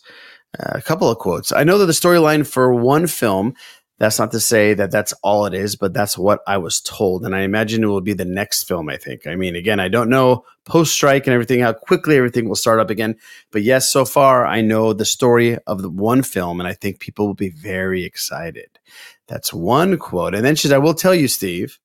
Uh, 0.58 0.72
a 0.74 0.82
couple 0.82 1.10
of 1.10 1.18
quotes. 1.18 1.52
I 1.52 1.64
know 1.64 1.78
that 1.78 1.86
the 1.86 1.92
storyline 1.92 2.46
for 2.46 2.74
one 2.74 3.06
film. 3.06 3.54
That's 4.00 4.20
not 4.20 4.30
to 4.30 4.38
say 4.38 4.74
that 4.74 4.92
that's 4.92 5.12
all 5.24 5.44
it 5.46 5.54
is, 5.54 5.74
but 5.74 5.92
that's 5.92 6.16
what 6.16 6.38
I 6.46 6.56
was 6.58 6.80
told, 6.80 7.26
and 7.26 7.34
I 7.34 7.40
imagine 7.40 7.82
it 7.82 7.88
will 7.88 8.00
be 8.00 8.12
the 8.12 8.24
next 8.24 8.68
film. 8.68 8.88
I 8.88 8.96
think. 8.96 9.26
I 9.26 9.34
mean, 9.34 9.56
again, 9.56 9.80
I 9.80 9.88
don't 9.88 10.08
know 10.08 10.44
post 10.64 10.92
strike 10.92 11.26
and 11.26 11.34
everything 11.34 11.58
how 11.60 11.72
quickly 11.72 12.16
everything 12.16 12.46
will 12.48 12.54
start 12.54 12.78
up 12.78 12.90
again, 12.90 13.16
but 13.50 13.62
yes, 13.62 13.90
so 13.92 14.04
far 14.04 14.46
I 14.46 14.60
know 14.60 14.92
the 14.92 15.04
story 15.04 15.58
of 15.66 15.82
the 15.82 15.90
one 15.90 16.22
film, 16.22 16.60
and 16.60 16.68
I 16.68 16.74
think 16.74 17.00
people 17.00 17.26
will 17.26 17.34
be 17.34 17.50
very 17.50 18.04
excited. 18.04 18.78
That's 19.26 19.52
one 19.52 19.98
quote. 19.98 20.34
And 20.34 20.44
then 20.44 20.54
she 20.54 20.68
said, 20.68 20.76
I 20.76 20.78
will 20.78 20.94
tell 20.94 21.14
you, 21.14 21.26
Steve, 21.26 21.80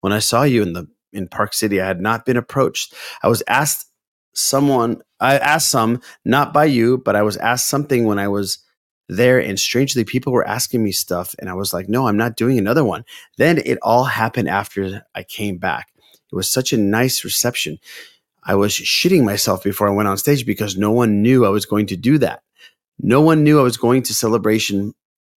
when 0.00 0.12
I 0.12 0.20
saw 0.20 0.44
you 0.44 0.62
in 0.62 0.74
the 0.74 0.86
in 1.12 1.26
Park 1.26 1.54
City, 1.54 1.80
I 1.80 1.86
had 1.88 2.00
not 2.00 2.24
been 2.24 2.36
approached. 2.36 2.94
I 3.22 3.26
was 3.28 3.42
asked 3.48 3.87
someone, 4.34 5.02
I 5.20 5.38
asked 5.38 5.70
some, 5.70 6.00
not 6.24 6.52
by 6.52 6.66
you, 6.66 6.98
but 6.98 7.16
I 7.16 7.22
was 7.22 7.36
asked 7.38 7.68
something 7.68 8.04
when 8.04 8.18
I 8.18 8.28
was 8.28 8.58
there, 9.08 9.38
and 9.40 9.58
strangely, 9.58 10.04
people 10.04 10.32
were 10.32 10.46
asking 10.46 10.84
me 10.84 10.92
stuff, 10.92 11.34
and 11.38 11.48
I 11.48 11.54
was 11.54 11.72
like, 11.72 11.88
no, 11.88 12.06
I'm 12.06 12.16
not 12.16 12.36
doing 12.36 12.58
another 12.58 12.84
one. 12.84 13.04
Then 13.38 13.58
it 13.64 13.78
all 13.82 14.04
happened 14.04 14.48
after 14.48 15.02
I 15.14 15.22
came 15.22 15.56
back. 15.56 15.88
It 16.30 16.36
was 16.36 16.48
such 16.48 16.72
a 16.72 16.78
nice 16.78 17.24
reception. 17.24 17.78
I 18.44 18.54
was 18.54 18.72
shitting 18.72 19.24
myself 19.24 19.64
before 19.64 19.88
I 19.88 19.92
went 19.92 20.08
on 20.08 20.18
stage 20.18 20.44
because 20.44 20.76
no 20.76 20.90
one 20.90 21.22
knew 21.22 21.44
I 21.44 21.50
was 21.50 21.66
going 21.66 21.86
to 21.86 21.96
do 21.96 22.18
that. 22.18 22.42
No 22.98 23.20
one 23.20 23.44
knew 23.44 23.58
I 23.58 23.62
was 23.62 23.76
going 23.76 24.02
to 24.04 24.14
celebration 24.14 24.94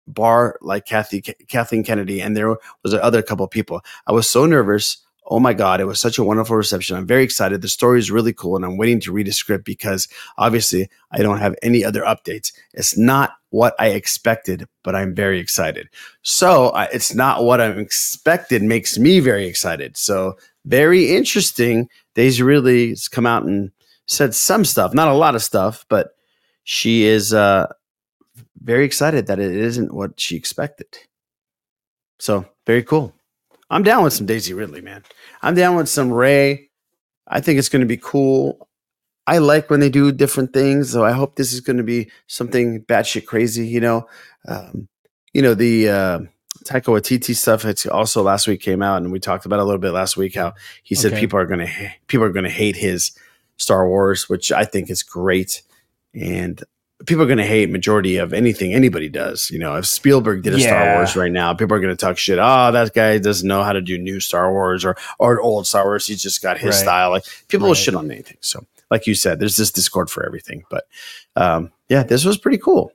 bar 0.07 0.59
like 0.63 0.87
Kathy 0.87 1.21
Kathleen 1.21 1.85
Kennedy, 1.85 2.21
and 2.21 2.37
there 2.37 2.57
was 2.83 2.95
other 2.95 3.23
couple 3.23 3.47
people. 3.49 3.83
I 4.07 4.13
was 4.13 4.29
so 4.29 4.47
nervous. 4.47 4.99
Oh 5.31 5.39
my 5.39 5.53
god, 5.53 5.81
it 5.81 5.85
was 5.85 6.01
such 6.01 6.17
a 6.17 6.25
wonderful 6.25 6.57
reception. 6.57 6.97
I'm 6.97 7.07
very 7.07 7.23
excited. 7.23 7.61
The 7.61 7.69
story 7.69 7.99
is 7.99 8.11
really 8.11 8.33
cool, 8.33 8.57
and 8.57 8.65
I'm 8.65 8.79
waiting 8.79 8.99
to 9.01 9.13
read 9.13 9.29
a 9.29 9.33
script 9.33 9.67
because 9.67 10.09
obviously 10.39 10.89
I 11.11 11.19
don't 11.19 11.39
have 11.39 11.55
any 11.63 11.85
other 11.85 12.01
updates. 12.03 12.51
It's 12.73 12.97
not 12.97 13.33
what 13.51 13.75
I 13.79 13.89
expected, 13.89 14.67
but 14.83 14.95
I'm 14.95 15.15
very 15.15 15.39
excited. 15.39 15.91
So 16.23 16.71
uh, 16.71 16.87
it's 16.93 17.15
not 17.15 17.45
what 17.45 17.61
I'm 17.61 17.79
expected 17.79 18.63
makes 18.63 18.99
me 18.99 19.21
very 19.21 19.47
excited. 19.47 19.99
So 19.99 20.39
very 20.65 21.15
interesting. 21.15 21.91
Daisy 22.15 22.43
really 22.43 22.91
has 22.91 23.07
come 23.07 23.27
out 23.27 23.45
and 23.45 23.71
said 24.07 24.35
some 24.35 24.65
stuff, 24.65 24.95
not 24.95 25.09
a 25.09 25.15
lot 25.15 25.35
of 25.35 25.43
stuff, 25.43 25.85
but 25.91 26.15
she 26.65 27.05
is 27.05 27.35
uh, 27.35 27.67
very 28.63 28.85
excited 28.87 29.27
that 29.27 29.39
it 29.39 29.53
isn't 29.53 29.93
what 29.93 30.19
she 30.19 30.37
expected. 30.37 30.89
So 32.19 32.47
very 32.67 32.83
cool. 32.83 33.15
I'm 33.71 33.83
down 33.83 34.03
with 34.05 34.13
some 34.13 34.27
Daisy 34.27 34.55
Ridley, 34.55 34.81
man. 34.81 35.03
I'm 35.43 35.55
down 35.55 35.77
with 35.77 35.89
some 35.89 36.11
Rey. 36.11 36.71
I 37.27 37.41
think 37.41 37.59
it's 37.59 37.69
going 37.69 37.81
to 37.81 37.87
be 37.87 37.99
cool. 37.99 38.69
I 39.27 39.39
like 39.39 39.69
when 39.69 39.81
they 39.81 39.91
do 39.91 40.11
different 40.11 40.55
things, 40.55 40.91
so 40.91 41.05
I 41.05 41.13
hope 41.13 41.37
this 41.37 41.53
is 41.53 41.61
going 41.61 41.77
to 41.77 41.83
be 41.83 42.11
something 42.29 42.83
batshit 42.85 43.27
crazy. 43.27 43.67
You 43.67 43.81
know, 43.81 44.09
um, 44.49 44.89
you 45.35 45.43
know 45.43 45.53
the 45.53 45.89
uh, 45.91 46.19
Taika 46.65 46.85
Waititi 46.85 47.37
stuff. 47.37 47.67
It's 47.67 47.85
also 47.85 48.23
last 48.23 48.49
week 48.49 48.63
came 48.63 48.81
out, 48.81 49.03
and 49.03 49.13
we 49.13 49.21
talked 49.21 49.45
about 49.45 49.59
a 49.61 49.65
little 49.65 49.81
bit 49.81 49.91
last 49.91 50.17
week. 50.17 50.35
How 50.35 50.55
he 50.83 50.95
said 50.95 51.13
Okay. 51.13 51.21
people 51.21 51.39
are 51.39 51.45
going 51.45 51.61
to 51.67 51.91
people 52.07 52.25
are 52.25 52.33
going 52.33 52.45
to 52.45 52.51
hate 52.51 52.77
his 52.77 53.13
Star 53.59 53.87
Wars, 53.87 54.31
which 54.31 54.51
I 54.51 54.65
think 54.65 54.89
is 54.89 55.03
great, 55.03 55.63
and 56.15 56.65
people 57.07 57.23
are 57.23 57.27
going 57.27 57.39
to 57.39 57.45
hate 57.47 57.71
majority 57.71 58.17
of 58.17 58.33
anything 58.33 58.75
anybody 58.75 59.09
does. 59.09 59.51
You 59.51 59.59
know, 59.59 59.77
if 59.77 59.87
Spielberg 59.87 60.43
did 60.43 60.55
a 60.55 60.61
Star 60.61 60.95
Wars 60.97 61.15
right 61.17 61.31
now, 61.33 61.55
people 61.55 61.77
are 61.77 61.81
going 61.81 61.97
to 61.97 62.01
talk 62.01 62.19
shit. 62.19 62.39
Oh, 62.41 62.73
that 62.73 62.93
guy 62.95 63.19
doesn't 63.19 63.47
know 63.47 63.63
how 63.63 63.73
to 63.73 63.81
do 63.81 63.99
new 63.99 64.21
Star 64.21 64.53
Wars 64.53 64.85
or 64.85 64.97
or 65.19 65.41
old 65.41 65.67
Star 65.67 65.85
Wars. 65.85 66.07
He's 66.07 66.23
just 66.23 66.43
got 66.43 66.59
his 66.59 66.75
Right. 66.77 66.83
style. 66.83 67.11
Like 67.11 67.25
people 67.49 67.69
will 67.69 67.75
shit 67.75 67.95
on 67.95 68.11
anything. 68.11 68.39
So, 68.41 68.67
like 68.91 69.07
you 69.07 69.15
said, 69.15 69.39
there's 69.39 69.57
this 69.57 69.71
discord 69.71 70.11
for 70.11 70.27
everything. 70.27 70.65
But 70.71 70.85
um, 71.37 71.71
yeah, 71.89 72.03
this 72.03 72.25
was 72.25 72.37
pretty 72.39 72.59
cool. 72.59 72.93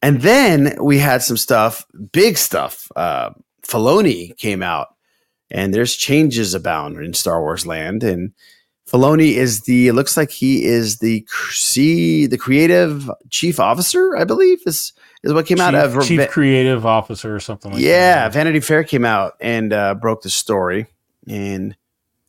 And 0.00 0.22
then 0.22 0.76
we 0.80 0.98
had 0.98 1.22
some 1.22 1.36
stuff, 1.36 1.86
big 2.12 2.36
stuff. 2.36 2.90
Uh, 2.96 3.30
Filoni 3.62 4.36
came 4.36 4.62
out, 4.62 4.94
and 5.50 5.72
there's 5.72 5.94
changes 5.94 6.54
abound 6.54 6.98
in 6.98 7.14
Star 7.14 7.40
Wars 7.40 7.64
land. 7.66 8.02
And 8.02 8.32
Filoni 8.92 9.34
is 9.34 9.62
the. 9.62 9.88
It 9.88 9.94
looks 9.94 10.16
like 10.16 10.30
he 10.30 10.64
is 10.64 10.98
the 10.98 11.26
C, 11.50 12.26
the 12.26 12.36
creative 12.36 13.10
chief 13.30 13.58
officer, 13.58 14.16
I 14.16 14.24
believe 14.24 14.60
is 14.66 14.92
is 15.22 15.32
what 15.32 15.46
came 15.46 15.60
out 15.60 15.74
of 15.74 16.04
chief 16.04 16.28
creative 16.28 16.84
officer 16.84 17.34
or 17.34 17.40
something 17.40 17.72
like 17.72 17.80
that. 17.80 17.86
yeah, 17.86 18.14
that. 18.24 18.32
Vanity 18.32 18.60
Fair 18.60 18.84
came 18.84 19.04
out 19.04 19.34
and 19.40 19.72
uh, 19.72 19.94
broke 19.94 20.22
the 20.22 20.30
story, 20.30 20.86
and 21.26 21.76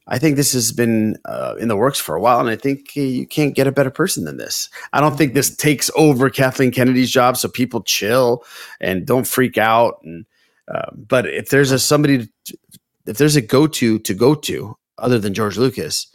I 0.08 0.19
think 0.19 0.36
this 0.36 0.54
has 0.54 0.71
been 0.71 1.17
uh, 1.26 1.56
in 1.60 1.67
the 1.67 1.76
works 1.76 1.99
for 1.99 2.15
a 2.15 2.21
while, 2.21 2.39
and 2.39 2.49
I 2.49 2.56
think 2.56 2.95
you 2.95 3.26
can't 3.26 3.56
get 3.56 3.67
a 3.67 3.71
better 3.71 3.91
person 3.91 4.26
than 4.26 4.38
this. 4.38 4.69
I 4.91 5.02
don't 5.02 5.17
think 5.17 5.34
this 5.34 5.56
takes 5.56 5.89
over 5.95 6.30
Kathleen 6.30 6.71
Kennedy's 6.71 7.12
job, 7.12 7.38
so 7.38 7.47
people 7.47 7.82
chill 7.82 8.43
and 8.80 9.06
don't 9.06 9.28
freak 9.28 9.58
out. 9.58 9.99
And 10.04 10.26
uh, 10.73 10.91
but 10.93 11.28
if 11.28 11.49
there's 11.49 11.71
a 11.71 11.80
somebody, 11.80 12.30
to, 12.45 12.58
if 13.06 13.17
there's 13.17 13.36
a 13.36 13.41
go 13.41 13.67
to 13.67 13.99
to 13.99 14.13
go 14.13 14.36
to 14.36 14.78
other 14.97 15.19
than 15.19 15.34
George 15.34 15.58
Lucas, 15.58 16.08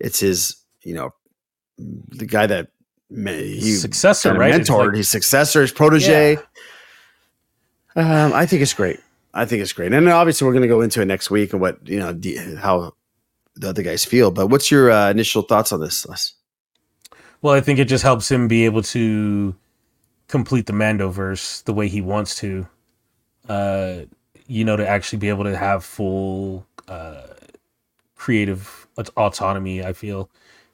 it's 0.00 0.20
his, 0.20 0.56
you 0.82 0.94
know, 0.94 1.14
the 1.78 2.26
guy 2.26 2.46
that 2.46 2.68
he 3.10 3.72
Successor, 3.72 4.30
kinda 4.30 4.40
right? 4.40 4.54
It's 4.54 4.68
mentored, 4.68 4.88
like- 4.88 4.96
his 4.96 5.08
successor, 5.08 5.60
his 5.62 5.72
protege. 5.72 6.34
Yeah. 6.34 6.40
Um, 7.96 8.32
I 8.32 8.46
think 8.46 8.62
it's 8.62 8.74
great. 8.74 9.00
I 9.32 9.44
think 9.44 9.62
it's 9.62 9.72
great, 9.72 9.92
and 9.92 10.08
obviously 10.08 10.46
we're 10.46 10.52
going 10.52 10.62
to 10.62 10.68
go 10.68 10.80
into 10.80 11.00
it 11.00 11.06
next 11.06 11.30
week 11.30 11.52
and 11.52 11.60
what 11.60 11.86
you 11.88 11.98
know 11.98 12.12
the, 12.12 12.36
how 12.56 12.94
the 13.56 13.68
other 13.68 13.82
guys 13.82 14.04
feel. 14.04 14.30
But 14.30 14.46
what's 14.46 14.70
your 14.70 14.90
uh, 14.90 15.10
initial 15.10 15.42
thoughts 15.42 15.72
on 15.72 15.80
this? 15.80 16.06
Les? 16.06 16.34
Well, 17.42 17.54
I 17.54 17.60
think 17.60 17.78
it 17.78 17.86
just 17.86 18.04
helps 18.04 18.30
him 18.30 18.46
be 18.48 18.64
able 18.64 18.82
to 18.82 19.54
complete 20.28 20.66
the 20.66 20.72
Mandoverse 20.72 21.64
the 21.64 21.72
way 21.74 21.88
he 21.88 22.00
wants 22.00 22.36
to. 22.36 22.66
Uh, 23.48 24.02
you 24.46 24.64
know, 24.64 24.76
to 24.76 24.86
actually 24.86 25.18
be 25.18 25.28
able 25.28 25.44
to 25.44 25.56
have 25.56 25.84
full 25.84 26.66
uh, 26.88 27.22
creative 28.14 28.83
autonomy. 29.16 29.84
I 29.84 29.92
feel 29.92 30.28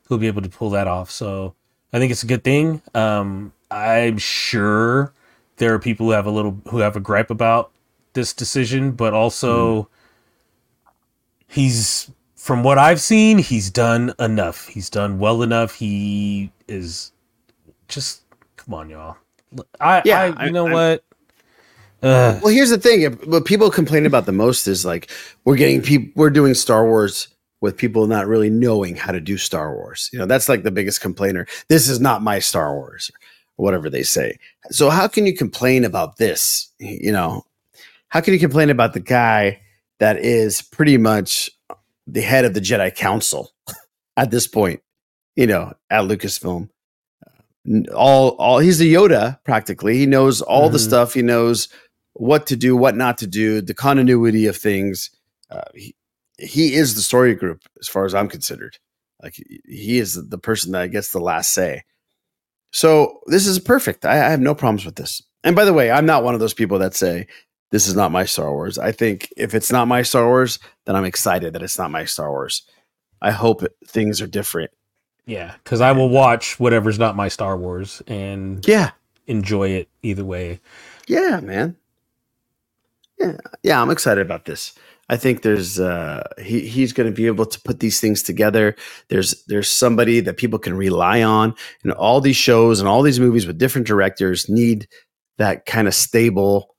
he'll 0.09 0.19
be 0.19 0.27
able 0.27 0.43
to 0.43 0.49
pull 0.49 0.71
that 0.71 0.87
off. 0.87 1.11
So 1.11 1.55
I 1.93 1.99
think 1.99 2.11
it's 2.13 2.23
a 2.23 2.27
good 2.27 2.45
thing. 2.45 2.83
Um, 2.95 3.53
I'm 3.71 4.19
sure 4.19 5.13
there 5.57 5.75
are 5.75 5.79
people 5.79 6.07
who 6.07 6.13
have 6.13 6.27
a 6.27 6.31
little 6.31 6.61
who 6.71 6.79
have 6.79 6.97
a 6.97 7.01
gripe 7.01 7.31
about 7.31 7.71
this 8.15 8.33
decision, 8.33 8.93
but 8.93 9.13
also 9.15 9.89
he's 11.47 12.11
from 12.37 12.63
what 12.63 12.79
I've 12.79 13.01
seen, 13.01 13.39
he's 13.39 13.71
done 13.71 14.15
enough. 14.19 14.67
He's 14.69 14.89
done 14.89 15.19
well 15.19 15.43
enough. 15.43 15.75
He 15.75 16.51
is 16.69 17.13
just 17.89 18.23
come 18.57 18.75
on, 18.75 18.89
y'all. 18.91 19.17
I, 19.81 20.03
Yeah, 20.05 20.21
I, 20.21 20.27
I- 20.43 20.47
you 20.47 20.53
know 20.53 20.65
I'm- 20.67 20.73
what? 20.73 21.05
Uh, 22.03 22.41
Well, 22.43 22.55
here's 22.55 22.71
the 22.71 22.79
thing: 22.79 23.13
what 23.31 23.45
people 23.45 23.71
complain 23.71 24.07
about 24.07 24.25
the 24.25 24.33
most 24.33 24.67
is 24.67 24.87
like 24.87 25.11
we're 25.45 25.57
getting 25.57 25.83
people, 25.83 26.11
we're 26.15 26.31
doing 26.31 26.55
Star 26.55 26.87
Wars 26.87 27.29
with 27.61 27.77
people 27.77 28.07
not 28.07 28.27
really 28.27 28.51
knowing 28.51 28.97
how 28.97 29.13
to 29.13 29.21
do 29.21 29.37
Star 29.37 29.75
Wars. 29.75 30.09
You 30.13 30.19
know, 30.19 30.27
that's 30.27 30.49
like 30.49 30.63
the 30.63 30.71
biggest 30.71 31.01
complainer. 31.01 31.47
This 31.69 31.89
is 31.89 32.01
not 32.01 32.23
my 32.23 32.39
Star 32.39 32.75
Wars, 32.75 33.11
or 33.57 33.65
whatever 33.65 33.91
they 33.91 34.03
say. 34.03 34.39
So 34.71 34.91
how 34.91 35.07
can 35.09 35.27
you 35.27 35.35
complain 35.37 35.85
about 35.85 36.17
this? 36.17 36.73
You 36.79 37.13
know, 37.13 37.45
how 38.09 38.21
can 38.21 38.33
you 38.35 38.41
complain 38.41 38.71
about 38.71 38.95
the 38.95 39.01
guy 39.01 39.61
that 39.99 40.19
is 40.19 40.63
pretty 40.63 40.97
much 40.97 41.51
the 42.07 42.23
head 42.23 42.45
of 42.45 42.55
the 42.55 42.61
Jedi 42.61 42.95
Council 42.95 43.51
at 44.17 44.31
this 44.31 44.47
point? 44.47 44.81
You 45.37 45.47
know, 45.47 45.75
at 45.91 46.05
Lucasfilm, 46.05 46.69
all 47.95 48.31
all 48.31 48.59
he's 48.59 48.79
the 48.79 48.93
Yoda 48.93 49.39
practically. 49.45 49.97
He 49.99 50.07
knows 50.07 50.41
all 50.41 50.71
the 50.71 50.79
Mhm. 50.79 50.87
stuff. 50.89 51.15
He 51.15 51.23
knows 51.23 51.69
what 52.15 52.47
to 52.49 52.57
do, 52.57 52.77
what 52.77 52.97
not 52.97 53.19
to 53.19 53.27
do, 53.27 53.61
the 53.61 53.75
continuity 53.75 54.47
of 54.47 54.57
things. 54.57 55.11
Uh, 55.51 55.63
he, 55.75 55.95
he 56.41 56.75
is 56.75 56.95
the 56.95 57.03
story 57.03 57.35
group 57.35 57.63
as 57.81 57.89
far 57.89 58.05
as 58.05 58.15
I'm 58.15 58.29
considered. 58.29 58.79
Like 59.23 59.35
he- 59.35 59.99
is 59.99 60.15
the 60.29 60.39
person 60.39 60.73
that 60.73 60.91
gets 60.91 61.11
the 61.13 61.21
last 61.21 61.51
say. 61.53 61.85
So 62.73 63.21
this 63.27 63.47
is 63.47 63.59
perfect. 63.59 64.05
I, 64.05 64.13
I 64.13 64.31
have 64.31 64.41
no 64.41 64.55
problems 64.55 64.85
with 64.85 64.97
this. 64.97 65.23
And 65.43 65.57
by 65.57 65.65
the 65.65 65.73
way, 65.73 65.91
I'm 65.91 66.07
not 66.07 66.25
one 66.25 66.35
of 66.35 66.41
those 66.41 66.55
people 66.55 66.79
that 66.79 66.95
say 66.95 67.27
this 67.71 67.87
is 67.87 67.97
not 67.97 68.13
my 68.13 68.25
Star 68.25 68.53
Wars. 68.53 68.79
I 68.79 68.93
think 68.93 69.33
if 69.37 69.55
it's 69.55 69.73
not 69.73 69.89
my 69.89 70.03
Star 70.03 70.27
Wars, 70.27 70.59
then 70.87 70.97
I'm 70.97 71.05
excited 71.05 71.53
that 71.53 71.63
it's 71.63 71.79
not 71.79 71.91
my 71.91 72.05
Star 72.05 72.31
Wars. 72.31 72.63
I 73.23 73.31
hope 73.31 73.63
things 73.87 74.21
are 74.21 74.27
different. 74.27 74.71
Yeah, 75.27 75.55
because 75.63 75.81
I 75.81 75.93
will 75.93 76.09
watch 76.09 76.59
whatever's 76.59 76.99
not 76.99 77.17
my 77.17 77.29
Star 77.29 77.57
Wars 77.57 78.03
and 78.07 78.67
yeah, 78.67 78.91
enjoy 79.27 79.69
it 79.69 79.89
either 80.03 80.25
way. 80.25 80.61
Yeah, 81.07 81.41
man. 81.41 81.77
Yeah, 83.19 83.37
yeah, 83.63 83.81
I'm 83.81 83.91
excited 83.91 84.25
about 84.25 84.47
this. 84.47 84.75
I 85.11 85.17
think 85.17 85.43
there's 85.43 85.81
uh 85.81 86.23
he 86.41 86.61
he's 86.69 86.93
going 86.93 87.09
to 87.09 87.15
be 87.15 87.27
able 87.27 87.45
to 87.45 87.61
put 87.63 87.81
these 87.81 88.01
things 88.01 88.23
together. 88.23 88.77
There's 89.09 89.45
there's 89.47 89.69
somebody 89.69 90.21
that 90.21 90.37
people 90.37 90.61
can 90.61 90.75
rely 90.75 91.21
on 91.21 91.53
and 91.83 91.93
all 91.93 92.21
these 92.21 92.37
shows 92.37 92.79
and 92.79 92.89
all 92.89 93.03
these 93.03 93.19
movies 93.19 93.45
with 93.45 93.59
different 93.59 93.89
directors 93.89 94.49
need 94.49 94.87
that 95.37 95.67
kind 95.67 95.89
of 95.89 95.95
stable 95.95 96.77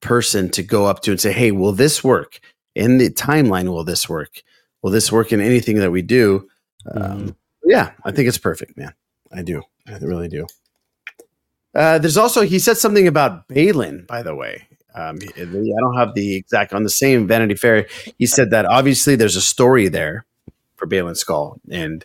person 0.00 0.50
to 0.50 0.64
go 0.64 0.86
up 0.86 1.00
to 1.02 1.12
and 1.12 1.20
say, 1.20 1.32
"Hey, 1.32 1.52
will 1.52 1.72
this 1.72 2.02
work? 2.02 2.40
In 2.74 2.98
the 2.98 3.08
timeline 3.08 3.68
will 3.68 3.84
this 3.84 4.08
work? 4.08 4.42
Will 4.82 4.90
this 4.90 5.12
work 5.12 5.32
in 5.32 5.40
anything 5.40 5.76
that 5.76 5.92
we 5.92 6.02
do?" 6.02 6.48
Um, 6.90 7.36
yeah, 7.64 7.92
I 8.04 8.10
think 8.10 8.26
it's 8.26 8.36
perfect, 8.36 8.76
man. 8.76 8.94
I 9.32 9.42
do. 9.42 9.62
I 9.86 9.96
really 9.98 10.28
do. 10.28 10.46
Uh, 11.72 11.98
there's 11.98 12.16
also 12.16 12.42
he 12.42 12.58
said 12.58 12.78
something 12.78 13.06
about 13.06 13.46
Baylan, 13.48 14.08
by 14.08 14.24
the 14.24 14.34
way. 14.34 14.66
Um, 14.94 15.18
I 15.36 15.44
don't 15.44 15.96
have 15.96 16.14
the 16.14 16.36
exact 16.36 16.72
on 16.72 16.84
the 16.84 16.90
same 16.90 17.26
Vanity 17.26 17.54
Fair. 17.54 17.86
He 18.18 18.26
said 18.26 18.50
that 18.50 18.64
obviously 18.66 19.16
there's 19.16 19.36
a 19.36 19.42
story 19.42 19.88
there 19.88 20.24
for 20.76 20.86
Baylan 20.86 21.12
Skoll, 21.12 21.58
and 21.70 22.04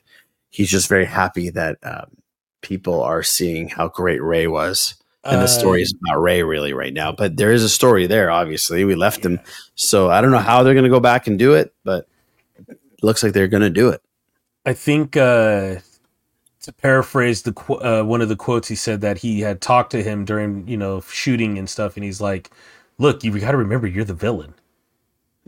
he's 0.49 0.69
just 0.69 0.87
very 0.87 1.05
happy 1.05 1.49
that 1.51 1.77
um, 1.83 2.17
people 2.61 3.01
are 3.01 3.23
seeing 3.23 3.69
how 3.69 3.87
great 3.87 4.21
Ray 4.21 4.47
was. 4.47 4.95
And 5.23 5.41
the 5.41 5.47
story 5.47 5.83
is 5.83 5.93
about 6.01 6.21
Ray 6.21 6.41
really 6.41 6.73
right 6.73 6.93
now, 6.93 7.11
but 7.11 7.37
there 7.37 7.51
is 7.51 7.63
a 7.63 7.69
story 7.69 8.07
there. 8.07 8.31
Obviously, 8.31 8.83
we 8.83 8.95
left 8.95 9.23
him, 9.23 9.39
so 9.75 10.09
I 10.09 10.21
don't 10.21 10.31
know 10.31 10.39
how 10.39 10.63
they're 10.63 10.73
going 10.73 10.85
to 10.85 10.89
go 10.89 11.01
back 11.01 11.27
and 11.27 11.37
do 11.37 11.53
it, 11.53 11.71
but 11.83 12.07
it 12.67 12.79
looks 13.03 13.21
like 13.21 13.33
they're 13.33 13.47
going 13.47 13.61
to 13.61 13.69
do 13.69 13.89
it. 13.89 14.01
I 14.65 14.73
think 14.73 15.17
uh, 15.17 15.75
to 16.61 16.73
paraphrase 16.73 17.43
the 17.43 17.53
uh, 17.81 18.03
one 18.03 18.21
of 18.21 18.29
the 18.29 18.35
quotes, 18.35 18.67
he 18.67 18.75
said 18.75 19.01
that 19.01 19.19
he 19.19 19.41
had 19.41 19.61
talked 19.61 19.91
to 19.91 20.01
him 20.01 20.25
during 20.25 20.67
you 20.67 20.77
know 20.77 21.01
shooting 21.01 21.59
and 21.59 21.69
stuff, 21.69 21.95
and 21.95 22.03
he's 22.03 22.21
like, 22.21 22.49
"Look, 22.99 23.23
you 23.23 23.37
got 23.39 23.51
to 23.51 23.57
remember 23.57 23.87
you're 23.87 24.05
the 24.05 24.13
villain." 24.13 24.53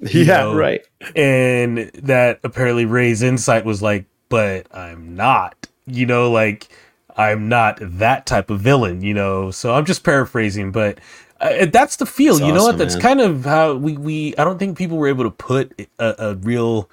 You 0.09 0.21
yeah, 0.23 0.37
know? 0.37 0.55
right. 0.55 0.83
And 1.15 1.91
that 1.93 2.39
apparently 2.43 2.85
Ray's 2.85 3.21
insight 3.21 3.65
was 3.65 3.83
like, 3.83 4.05
"But 4.29 4.65
I'm 4.75 5.15
not," 5.15 5.67
you 5.85 6.07
know, 6.07 6.31
like 6.31 6.69
I'm 7.15 7.49
not 7.49 7.77
that 7.81 8.25
type 8.25 8.49
of 8.49 8.61
villain, 8.61 9.03
you 9.03 9.13
know. 9.13 9.51
So 9.51 9.75
I'm 9.75 9.85
just 9.85 10.03
paraphrasing, 10.03 10.71
but 10.71 10.99
uh, 11.39 11.65
that's 11.65 11.97
the 11.97 12.05
feel, 12.05 12.35
That's 12.35 12.47
you 12.47 12.53
know 12.53 12.61
awesome, 12.61 12.65
what? 12.67 12.77
That's 12.77 12.95
man. 12.95 13.01
kind 13.01 13.21
of 13.21 13.45
how 13.45 13.75
we 13.75 13.97
we. 13.97 14.35
I 14.37 14.43
don't 14.43 14.59
think 14.59 14.77
people 14.77 14.97
were 14.97 15.07
able 15.07 15.23
to 15.25 15.31
put 15.31 15.87
a, 15.99 16.15
a 16.29 16.35
real 16.35 16.89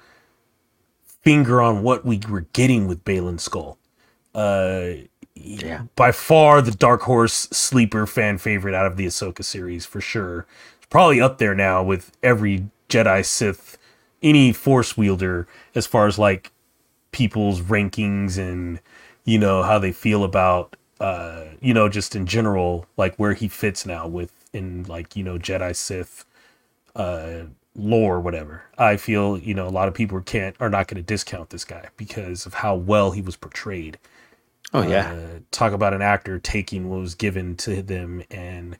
finger 1.21 1.61
on 1.61 1.83
what 1.83 2.05
we 2.05 2.19
were 2.29 2.45
getting 2.53 2.87
with 2.87 3.03
Baylan 3.03 3.37
Skoll. 3.37 3.77
Uh, 4.33 5.05
Yeah. 5.41 5.83
by 5.95 6.11
far 6.11 6.61
the 6.61 6.71
dark 6.71 7.01
horse 7.03 7.33
sleeper 7.51 8.05
fan 8.05 8.37
favorite 8.37 8.75
out 8.75 8.85
of 8.85 8.97
the 8.97 9.05
Ahsoka 9.05 9.43
series 9.43 9.85
for 9.85 10.01
sure. 10.01 10.45
Probably 10.89 11.21
up 11.21 11.37
there 11.37 11.55
now 11.55 11.83
with 11.83 12.11
every 12.23 12.69
Jedi 12.89 13.25
Sith, 13.25 13.77
any 14.21 14.51
Force 14.51 14.97
wielder 14.97 15.47
as 15.75 15.85
far 15.87 16.07
as 16.07 16.17
like 16.19 16.51
people's 17.11 17.61
rankings 17.61 18.37
and 18.37 18.79
you 19.23 19.37
know 19.39 19.63
how 19.63 19.79
they 19.79 19.91
feel 19.91 20.23
about 20.23 20.75
uh 20.99 21.43
you 21.61 21.73
know 21.73 21.87
just 21.89 22.15
in 22.15 22.25
general 22.25 22.85
like 22.97 23.15
where 23.15 23.33
he 23.33 23.47
fits 23.47 23.85
now 23.85 24.07
with 24.07 24.31
in 24.53 24.83
like 24.83 25.15
you 25.15 25.23
know 25.23 25.37
Jedi 25.37 25.75
Sith 25.75 26.25
uh 26.95 27.43
lore 27.75 28.15
or 28.15 28.19
whatever. 28.19 28.63
I 28.77 28.97
feel, 28.97 29.37
you 29.37 29.53
know, 29.53 29.67
a 29.67 29.69
lot 29.69 29.87
of 29.87 29.93
people 29.93 30.19
can't 30.21 30.55
are 30.59 30.69
not 30.69 30.87
going 30.87 30.97
to 30.97 31.01
discount 31.03 31.49
this 31.49 31.63
guy 31.65 31.87
because 31.97 32.45
of 32.45 32.55
how 32.55 32.75
well 32.75 33.11
he 33.11 33.21
was 33.21 33.35
portrayed. 33.35 33.97
Oh 34.73 34.83
yeah, 34.87 35.11
Uh, 35.13 35.39
talk 35.51 35.73
about 35.73 35.93
an 35.93 36.01
actor 36.01 36.39
taking 36.39 36.89
what 36.89 36.99
was 36.99 37.15
given 37.15 37.55
to 37.57 37.81
them 37.81 38.23
and 38.29 38.77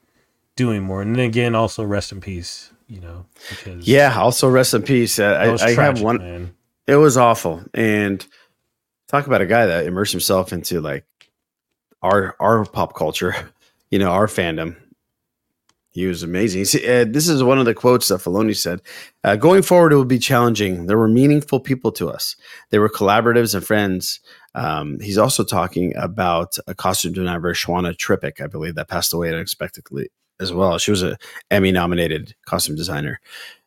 doing 0.56 0.84
more. 0.84 1.02
And 1.02 1.16
then 1.16 1.26
again, 1.26 1.56
also 1.56 1.84
rest 1.84 2.12
in 2.12 2.22
peace, 2.22 2.72
you 2.88 3.02
know, 3.02 3.26
because 3.50 3.88
yeah. 3.88 4.16
Also, 4.20 4.48
rest 4.50 4.74
in 4.74 4.84
peace. 4.84 5.18
Was 5.18 5.62
I, 5.64 5.68
I 5.70 5.72
have 5.74 6.02
one. 6.02 6.18
man. 6.20 6.56
It 6.88 6.96
was 6.96 7.18
awful, 7.18 7.64
and 7.74 8.26
talk 9.08 9.26
about 9.28 9.42
a 9.42 9.46
guy 9.48 9.66
that 9.68 9.86
immersed 9.86 10.12
himself 10.12 10.54
into 10.54 10.80
like 10.82 11.06
our 12.02 12.36
our 12.40 12.66
pop 12.66 12.96
culture, 12.96 13.36
you 13.92 14.00
know, 14.00 14.12
our 14.12 14.28
fandom. 14.28 14.76
He 15.92 16.06
was 16.06 16.22
amazing. 16.22 16.66
See, 16.66 16.88
uh, 16.88 17.04
this 17.10 17.28
is 17.28 17.42
one 17.44 17.58
of 17.58 17.66
the 17.66 17.74
quotes 17.74 18.08
that 18.10 18.20
Filoni 18.20 18.56
said. 18.56 18.80
Uh, 19.24 19.36
Going 19.36 19.64
forward, 19.64 19.92
it 19.92 19.96
will 19.96 20.06
be 20.06 20.20
challenging. 20.20 20.86
There 20.86 21.00
were 21.00 21.08
meaningful 21.08 21.60
people 21.60 21.92
to 21.94 22.10
us. 22.10 22.36
They 22.70 22.78
were 22.78 22.90
collaboratives 22.90 23.56
and 23.56 23.66
friends. 23.66 24.20
Um, 24.56 25.00
he's 25.00 25.18
also 25.18 25.44
talking 25.44 25.96
about 25.96 26.58
a 26.68 26.74
costume 26.74 27.14
designer, 27.14 27.40
Shawna 27.54 27.96
Trpcic, 27.96 28.42
I 28.42 28.48
believe, 28.48 28.76
that 28.76 28.88
passed 28.88 29.14
away 29.14 29.30
unexpectedly 29.30 30.10
as 30.40 30.52
well. 30.52 30.78
She 30.78 30.92
was 30.92 31.04
a 31.04 31.18
Emmy 31.52 31.72
nominated 31.72 32.36
costume 32.46 32.76
designer. 32.76 33.20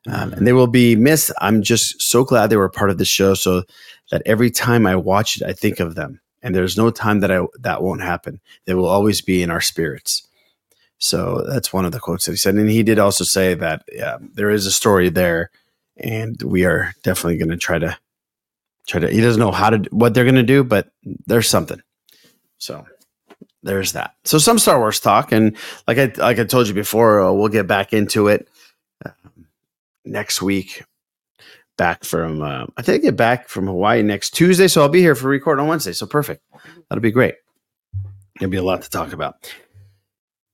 Um, 0.09 0.33
and 0.33 0.47
they 0.47 0.53
will 0.53 0.67
be 0.67 0.97
missed. 0.97 1.31
I'm 1.41 1.63
just 1.63 2.03
so 2.03 2.25
glad 2.25 2.49
they 2.49 2.57
were 2.57 2.69
part 2.69 2.91
of 2.91 2.99
the 2.99 3.05
show 3.05 3.35
so 3.35 3.63
that 4.11 4.23
every 4.27 4.51
time 4.51 4.87
I 4.87 4.97
watch 4.97 5.37
it, 5.37 5.47
I 5.47 5.53
think 5.53 5.79
of 5.79 5.95
them. 5.95 6.21
And 6.43 6.55
there's 6.55 6.77
no 6.77 6.91
time 6.91 7.21
that 7.21 7.31
I 7.31 7.47
that 7.61 7.83
won't 7.83 8.03
happen. 8.03 8.41
They 8.65 8.75
will 8.75 8.89
always 8.89 9.21
be 9.21 9.45
in 9.45 9.51
our 9.51 9.61
spirits. 9.61 10.27
So 10.99 11.45
that's 11.49 11.73
one 11.73 11.85
of 11.85 11.93
the 11.93 12.01
quotes 12.01 12.27
that 12.27 12.33
he 12.33 12.37
said. 12.37 12.57
And 12.57 12.69
he 12.69 12.83
did 12.83 12.99
also 12.99 13.23
say 13.23 13.55
that 13.55 13.85
yeah, 13.93 14.19
there 14.35 14.51
is 14.51 14.67
a 14.67 14.73
story 14.73 15.09
there, 15.09 15.51
and 15.97 16.41
we 16.43 16.65
are 16.65 16.95
definitely 17.05 17.39
going 17.39 17.51
to 17.51 17.57
try 17.57 17.79
to 17.79 17.97
try 18.87 19.01
to. 19.01 19.09
He 19.09 19.21
doesn't 19.21 19.41
know 19.41 19.51
how 19.51 19.71
to 19.71 19.79
what 19.91 20.15
they're 20.15 20.25
going 20.25 20.35
to 20.37 20.43
do, 20.43 20.65
but 20.65 20.91
there's 21.27 21.49
something. 21.49 21.81
So 22.59 22.87
there's 23.63 23.93
that. 23.93 24.15
So 24.25 24.39
some 24.39 24.59
Star 24.59 24.79
Wars 24.79 25.01
talk, 25.01 25.33
and 25.33 25.57
like 25.87 25.99
I 25.99 26.13
like 26.19 26.39
I 26.39 26.45
told 26.45 26.69
you 26.69 26.75
before, 26.75 27.21
uh, 27.21 27.33
we'll 27.33 27.49
get 27.49 27.67
back 27.67 27.93
into 27.93 28.29
it 28.29 28.49
um, 29.05 29.47
next 30.05 30.43
week. 30.43 30.85
Back 31.79 32.05
from 32.05 32.43
uh, 32.43 32.67
I 32.77 32.83
think 32.83 33.03
I 33.03 33.07
get 33.07 33.17
back 33.17 33.49
from 33.49 33.67
Hawaii 33.67 34.03
next 34.03 34.31
Tuesday, 34.31 34.69
so 34.69 34.83
I'll 34.83 34.89
be 34.89 35.01
here 35.01 35.15
for 35.15 35.29
record 35.29 35.59
on 35.59 35.69
Wednesday. 35.69 35.93
So 35.93 36.07
perfect. 36.07 36.43
That'll 36.89 37.03
be 37.03 37.11
great. 37.11 37.35
There'll 38.39 38.51
be 38.51 38.59
a 38.59 38.63
lot 38.63 38.83
to 38.83 38.91
talk 38.91 39.13
about. 39.13 39.37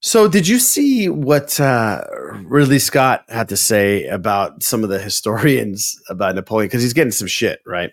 So, 0.00 0.28
did 0.28 0.46
you 0.46 0.60
see 0.60 1.08
what 1.08 1.58
uh, 1.58 2.04
Ridley 2.44 2.78
Scott 2.78 3.24
had 3.28 3.48
to 3.48 3.56
say 3.56 4.06
about 4.06 4.62
some 4.62 4.84
of 4.84 4.90
the 4.90 5.00
historians 5.00 6.00
about 6.08 6.36
Napoleon? 6.36 6.68
Because 6.68 6.82
he's 6.82 6.92
getting 6.92 7.10
some 7.10 7.26
shit, 7.26 7.60
right? 7.66 7.90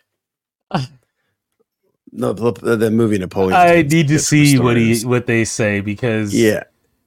No, 2.12 2.32
the, 2.34 2.78
the 2.78 2.92
movie 2.92 3.18
Napoleon. 3.18 3.54
I 3.54 3.82
need 3.82 4.08
to 4.08 4.20
see 4.20 4.58
what 4.58 4.78
he 4.78 5.02
what 5.06 5.26
they 5.26 5.44
say 5.44 5.82
because 5.82 6.34
Yeah, 6.34 6.64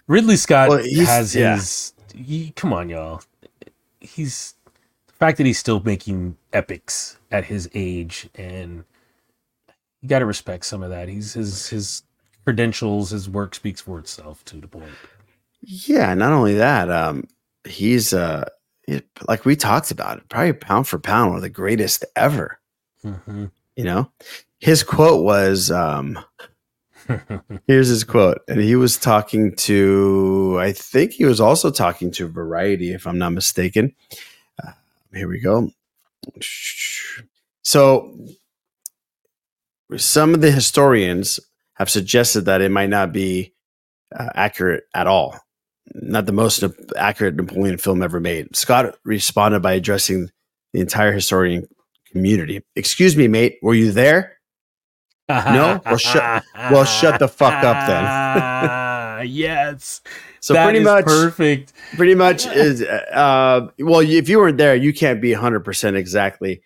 Ridley 0.07 0.37
Scott 0.37 0.69
Well, 0.69 0.79
has 1.07 1.35
yeah. 1.35 1.55
his. 1.57 1.95
he- 2.15 2.53
come 2.55 2.73
on, 2.75 2.91
y'all. 2.91 3.23
He's 4.01 4.55
the 5.07 5.13
fact 5.15 5.39
that 5.39 5.47
he's 5.47 5.59
still 5.59 5.81
making 5.81 6.37
epics 6.53 7.17
at 7.31 7.45
his 7.47 7.71
age, 7.75 8.29
and 8.35 8.85
you 10.03 10.09
got 10.09 10.19
to 10.19 10.27
respect 10.27 10.67
some 10.67 10.83
of 10.83 10.91
that. 10.91 11.09
He's 11.09 11.33
his 11.33 11.69
his 11.69 12.03
credentials, 12.45 13.11
his 13.11 13.31
work 13.31 13.55
speaks 13.55 13.81
for 13.81 13.99
itself 13.99 14.45
to 14.47 14.57
the 14.57 14.69
point. 14.69 14.91
yeah. 15.63 16.13
Not 16.15 16.33
only 16.33 16.55
that, 16.55 16.91
um, 16.91 17.25
he's 17.65 18.13
uh, 18.13 18.47
it, 18.87 19.07
like 19.27 19.47
we 19.47 19.57
talked 19.57 19.91
about 19.91 20.19
it, 20.19 20.29
probably 20.29 20.53
pound 20.53 20.87
for 20.87 20.99
pound, 20.99 21.31
one 21.31 21.37
of 21.37 21.43
the 21.43 21.49
greatest 21.49 22.05
ever. 22.15 22.59
Hmm 23.03 23.47
You 23.77 23.85
know, 23.85 24.11
his 24.59 24.83
quote 24.83 25.25
was, 25.25 25.71
um, 25.71 26.19
Here's 27.67 27.89
his 27.89 28.05
quote. 28.05 28.41
And 28.49 28.61
he 28.61 28.77
was 28.77 28.97
talking 28.97 29.55
to, 29.57 30.59
I 30.61 30.73
think 30.73 31.13
he 31.13 31.25
was 31.25 31.41
also 31.41 31.71
talking 31.71 32.11
to 32.13 32.29
Variety, 32.29 32.93
if 32.93 33.07
I'm 33.07 33.19
not 33.19 33.31
mistaken. 33.31 33.95
Uh, 34.63 34.73
here 35.13 35.29
we 35.29 35.41
go. 35.41 35.71
So, 37.63 38.19
some 39.97 40.35
of 40.35 40.41
the 40.41 40.51
historians 40.51 41.41
have 41.75 41.89
suggested 41.89 42.43
that 42.43 42.61
it 42.61 42.71
might 42.71 42.91
not 42.91 43.13
be 43.13 43.55
uh, 44.15 44.29
accurate 44.35 44.85
at 44.95 45.07
all. 45.07 45.39
Not 45.95 46.27
the 46.27 46.33
most 46.33 46.63
accurate 46.97 47.37
Napoleon 47.37 47.79
film 47.79 48.03
ever 48.03 48.21
made. 48.21 48.55
Scott 48.55 48.97
responded 49.05 49.61
by 49.61 49.73
addressing 49.73 50.31
the 50.75 50.81
entire 50.81 51.13
historian 51.13 51.67
community. 52.13 52.63
Excuse 52.77 53.17
me, 53.17 53.29
mate, 53.29 53.59
were 53.63 53.75
you 53.75 53.91
there? 53.93 54.35
No? 55.29 55.81
Well, 55.85 55.97
shut- 55.99 56.43
well, 56.71 56.85
shut 56.85 57.19
the 57.19 57.29
fuck 57.29 57.63
up 57.63 57.87
then. 57.87 59.27
yes. 59.29 60.01
So 60.41 60.55
That 60.55 60.65
pretty 60.65 60.81
much, 60.85 61.05
perfect. 61.05 61.73
pretty 61.97 62.15
much 62.15 62.47
is 62.47 62.83
uh, 62.83 63.69
well, 63.79 64.01
if 64.01 64.29
you 64.29 64.39
weren't 64.39 64.57
there, 64.59 64.75
you 64.75 64.93
can't 64.95 65.21
be 65.21 65.33
100 65.33 65.61
percent 65.61 65.97
exactly, 65.97 66.63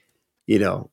you 0.47 0.59
know, 0.61 0.91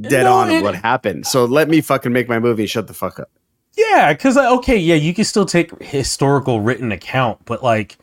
dead 0.00 0.22
No, 0.24 0.34
on 0.36 0.48
of 0.48 0.54
and- 0.54 0.64
what 0.64 0.74
happened. 0.76 1.26
So 1.26 1.44
let 1.44 1.68
me 1.68 1.80
fucking 1.82 2.12
make 2.12 2.28
my 2.28 2.38
movie. 2.38 2.66
Shut 2.66 2.86
the 2.86 2.94
fuck 2.94 3.20
up. 3.20 3.30
Yeah, 3.76 4.12
because 4.12 4.36
okay, 4.36 4.76
yeah, 4.76 4.94
you 4.96 5.12
can 5.14 5.24
still 5.24 5.46
take 5.46 5.82
historical 5.82 6.60
written 6.60 6.92
account, 6.92 7.40
but 7.44 7.62
like 7.62 7.98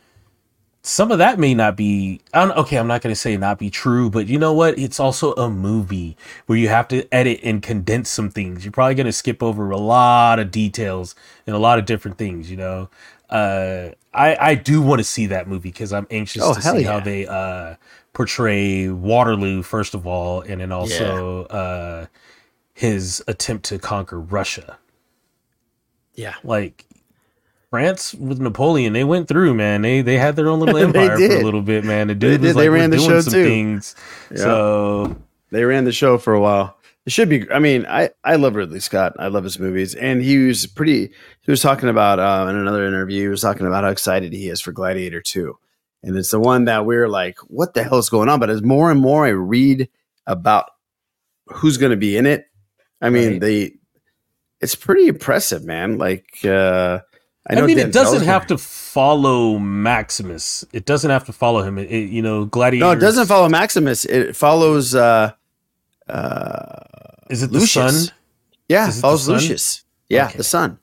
some 0.88 1.12
of 1.12 1.18
that 1.18 1.38
may 1.38 1.54
not 1.54 1.76
be 1.76 2.20
okay 2.34 2.78
i'm 2.78 2.86
not 2.86 3.02
going 3.02 3.12
to 3.12 3.18
say 3.20 3.36
not 3.36 3.58
be 3.58 3.68
true 3.70 4.08
but 4.10 4.26
you 4.26 4.38
know 4.38 4.52
what? 4.52 4.78
It's 4.78 4.98
also 4.98 5.32
a 5.34 5.50
movie 5.50 6.16
where 6.46 6.56
you 6.58 6.68
have 6.68 6.88
to 6.88 7.06
edit 7.14 7.40
and 7.42 7.62
condense 7.62 8.08
some 8.08 8.30
things. 8.30 8.64
You're 8.64 8.72
probably 8.72 8.94
going 8.94 9.06
to 9.06 9.12
skip 9.12 9.42
over 9.42 9.70
a 9.70 9.76
lot 9.76 10.38
of 10.38 10.50
details 10.50 11.14
and 11.46 11.54
a 11.54 11.58
lot 11.58 11.78
of 11.78 11.84
different 11.84 12.16
things 12.18 12.50
you 12.50 12.56
know? 12.56 12.88
Uh 13.28 13.90
i 14.14 14.36
i 14.40 14.54
do 14.54 14.80
want 14.80 14.98
to 15.00 15.04
see 15.04 15.26
that 15.26 15.46
movie 15.46 15.68
because 15.68 15.92
i'm 15.92 16.06
anxious 16.10 16.42
Oh, 16.42 16.54
to 16.54 16.62
see 16.62 16.80
yeah. 16.80 16.92
how 16.92 17.00
they 17.00 17.26
uh 17.26 17.74
portray 18.14 18.88
waterloo 18.88 19.62
first 19.62 19.92
of 19.94 20.06
all 20.06 20.40
and 20.40 20.62
then 20.62 20.72
also 20.72 21.44
uh 21.44 22.06
his 22.72 23.22
attempt 23.28 23.66
to 23.66 23.78
conquer 23.78 24.18
russia. 24.18 24.78
Yeah. 26.14 26.34
like 26.42 26.86
France 27.70 28.14
with 28.14 28.40
Napoleon, 28.40 28.92
they 28.94 29.04
went 29.04 29.28
through, 29.28 29.54
man. 29.54 29.82
They 29.82 30.00
they 30.00 30.16
had 30.16 30.36
their 30.36 30.48
own 30.48 30.60
little 30.60 30.76
empire 30.84 31.16
for 31.16 31.22
a 31.22 31.42
little 31.44 31.62
bit, 31.62 31.84
man. 31.84 32.08
The 32.08 32.14
They 32.14 32.18
dude 32.20 32.40
did. 32.40 32.46
was 32.48 32.56
They 32.56 32.68
like, 32.68 32.78
ran 32.80 32.90
the 32.90 32.96
doing 32.96 33.08
show 33.08 33.20
some 33.20 33.32
too. 33.32 33.44
things. 33.44 33.94
Yeah. 34.30 34.36
So 34.38 35.16
They 35.50 35.64
ran 35.64 35.84
the 35.84 35.92
show 35.92 36.18
for 36.18 36.32
a 36.34 36.40
while. 36.40 36.76
It 37.06 37.12
should 37.12 37.28
be. 37.28 37.50
I 37.50 37.58
mean, 37.58 37.86
I 37.88 38.10
I 38.24 38.36
love 38.36 38.54
Ridley 38.54 38.80
Scott. 38.80 39.14
I 39.18 39.28
love 39.28 39.44
his 39.44 39.58
movies, 39.58 39.94
and 39.94 40.20
he 40.22 40.46
was 40.46 40.66
pretty. 40.66 41.10
He 41.40 41.50
was 41.50 41.62
talking 41.62 41.88
about 41.88 42.18
uh, 42.18 42.46
in 42.50 42.56
another 42.56 42.86
interview. 42.86 43.22
He 43.22 43.28
was 43.28 43.40
talking 43.40 43.66
about 43.66 43.84
how 43.84 43.90
excited 43.90 44.32
he 44.32 44.48
is 44.48 44.60
for 44.60 44.72
Gladiator 44.72 45.22
Two, 45.22 45.58
and 46.02 46.16
it's 46.18 46.30
the 46.30 46.40
one 46.40 46.66
that 46.66 46.84
we're 46.84 47.08
like, 47.08 47.38
what 47.46 47.72
the 47.72 47.82
hell 47.82 47.96
is 47.98 48.10
going 48.10 48.28
on? 48.28 48.40
But 48.40 48.50
as 48.50 48.62
more 48.62 48.90
and 48.90 49.00
more 49.00 49.24
I 49.24 49.30
read 49.30 49.88
about 50.26 50.66
who's 51.46 51.78
going 51.78 51.92
to 51.92 51.96
be 51.96 52.16
in 52.18 52.26
it, 52.26 52.44
I 53.00 53.08
mean, 53.08 53.32
Right. 53.32 53.40
they. 53.40 53.72
It's 54.60 54.74
pretty 54.74 55.06
impressive, 55.08 55.64
man. 55.64 55.96
Like, 55.98 56.26
uh, 56.44 56.98
I 57.50 57.56
I, 57.56 57.62
mean, 57.66 57.78
it 57.78 57.92
doesn't 57.92 58.22
have 58.24 58.46
to 58.48 58.58
follow 58.58 59.58
Maximus. 59.58 60.64
It 60.72 60.84
doesn't 60.84 61.10
have 61.10 61.24
to 61.24 61.32
follow 61.32 61.62
him. 61.62 61.78
It, 61.78 61.90
it- 61.90 62.10
you 62.10 62.20
know, 62.22 62.44
Gladiator. 62.44 62.84
No, 62.86 62.90
it 62.92 63.00
doesn't 63.00 63.26
follow 63.26 63.48
Maximus. 63.48 64.04
It 64.04 64.36
follows. 64.36 64.94
uh 64.94 65.32
uh 66.08 66.62
Is 67.30 67.42
it 67.42 67.50
the 67.52 67.58
Lucius. 67.60 68.06
son? 68.08 68.14
Yeah, 68.68 68.88
it 68.88 68.92
follows? 68.94 69.28
Lucius. 69.28 69.84
Yeah, 70.08 70.26
Okay. 70.26 70.38
the 70.38 70.44
son. 70.44 70.78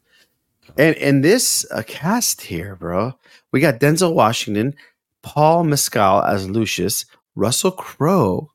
And 0.77 0.95
and 0.97 1.23
this 1.23 1.65
uh, 1.71 1.83
cast 1.87 2.41
here, 2.41 2.75
bro, 2.75 3.13
we 3.51 3.59
got 3.59 3.79
Denzel 3.79 4.13
Washington, 4.13 4.75
Paul 5.21 5.63
Mescal 5.63 6.21
as 6.23 6.49
Lucius, 6.49 7.05
Russell 7.35 7.71
Crowe. 7.71 8.51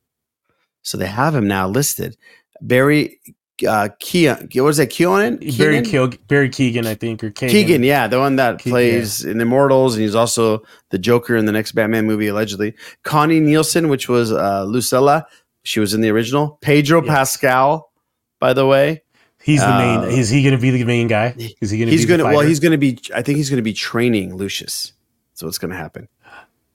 So 0.82 0.98
they 0.98 1.06
have 1.06 1.34
him 1.34 1.46
now 1.48 1.68
listed. 1.68 2.16
Barry 2.60 3.20
uh 3.66 3.88
Keon, 4.00 4.48
what 4.54 4.62
was 4.64 4.76
that? 4.78 4.88
Keonan? 4.90 5.36
Barry? 5.58 5.80
Keoghan, 5.82 6.18
Barry 6.28 6.48
Keegan, 6.48 6.86
I 6.86 6.94
think, 6.94 7.22
or 7.24 7.30
Keegan. 7.30 7.48
Keegan, 7.50 7.82
yeah, 7.82 8.06
the 8.06 8.18
one 8.18 8.36
that 8.36 8.58
Keegan. 8.58 8.70
plays 8.72 9.24
in 9.24 9.40
Immortals, 9.40 9.94
and 9.94 10.02
he's 10.02 10.14
also 10.14 10.62
the 10.90 10.98
Joker 10.98 11.36
in 11.36 11.46
the 11.46 11.52
next 11.52 11.72
Batman 11.72 12.06
movie, 12.06 12.26
allegedly. 12.28 12.74
Connie 13.02 13.40
Nielsen, 13.40 13.88
which 13.88 14.08
was 14.08 14.32
uh, 14.32 14.64
Lucilla, 14.64 15.26
she 15.62 15.80
was 15.80 15.94
in 15.94 16.00
the 16.00 16.10
original. 16.10 16.58
Pedro 16.62 17.02
Yes. 17.02 17.10
Pascal, 17.10 17.90
by 18.38 18.52
the 18.52 18.66
way, 18.66 19.02
He's 19.42 19.60
the 19.60 19.68
Uh, 19.74 20.02
main. 20.02 20.10
Is 20.18 20.28
he 20.28 20.42
going 20.42 20.54
to 20.54 20.60
be 20.60 20.70
the 20.70 20.84
main 20.84 21.06
guy? 21.08 21.34
Is 21.62 21.70
he 21.70 21.78
going 21.78 21.86
to? 21.88 21.92
he's 21.92 22.04
gonna. 22.04 22.24
Well, 22.24 22.40
he's 22.40 22.60
gonna 22.60 22.76
be. 22.76 22.98
I 23.14 23.22
think 23.22 23.38
he's 23.38 23.48
gonna 23.48 23.62
be 23.62 23.72
training 23.72 24.34
Lucius. 24.36 24.92
So 25.32 25.46
what's 25.46 25.56
gonna 25.56 25.74
happen? 25.76 26.08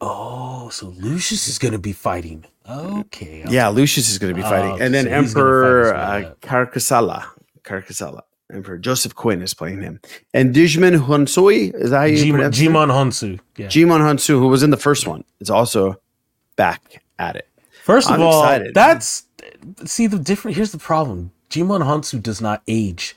Oh, 0.01 0.69
so 0.69 0.87
Lucius 0.87 1.47
is 1.47 1.57
going 1.57 1.71
to 1.71 1.79
be 1.79 1.93
fighting. 1.93 2.45
Okay. 2.69 3.43
I'll- 3.43 3.51
Yeah, 3.53 3.67
Lucius 3.69 4.09
is 4.09 4.17
gonna 4.17 4.33
be 4.33 4.41
Oh, 4.43 4.49
fighting, 4.49 4.81
and 4.81 4.93
then 4.93 5.05
so 5.05 5.11
Emperor 5.11 5.93
fight 5.93 6.25
uh, 6.25 6.33
Carcassala, 6.41 7.25
Carcassala, 7.63 8.21
Emperor 8.51 8.77
Joseph 8.79 9.13
Quinn 9.13 9.41
is 9.43 9.53
playing 9.53 9.81
him, 9.83 9.99
and 10.33 10.53
Dijman 10.53 11.05
Hunsui 11.05 11.73
is 11.75 11.91
that 11.91 11.97
how 11.99 12.03
you 12.05 12.17
Jim- 12.17 12.33
pronounce? 12.35 12.57
Djimon 12.59 12.89
Hounsou. 12.89 13.39
Yeah. 13.57 13.67
Djimon 13.67 13.99
Hounsou, 14.01 14.39
who 14.39 14.47
was 14.47 14.63
in 14.63 14.71
the 14.71 14.77
first 14.77 15.05
one, 15.07 15.23
is 15.39 15.49
also 15.51 16.01
back 16.55 17.03
at 17.19 17.35
it. 17.35 17.47
First 17.83 18.07
of 18.09 18.15
I'm 18.15 18.21
all, 18.23 18.43
excited. 18.43 18.73
that's 18.73 19.25
see 19.85 20.07
the 20.07 20.17
different. 20.17 20.57
Here's 20.57 20.71
the 20.71 20.79
problem: 20.79 21.31
Djimon 21.51 21.83
Hounsou 21.83 22.21
does 22.21 22.41
not 22.41 22.63
age. 22.67 23.15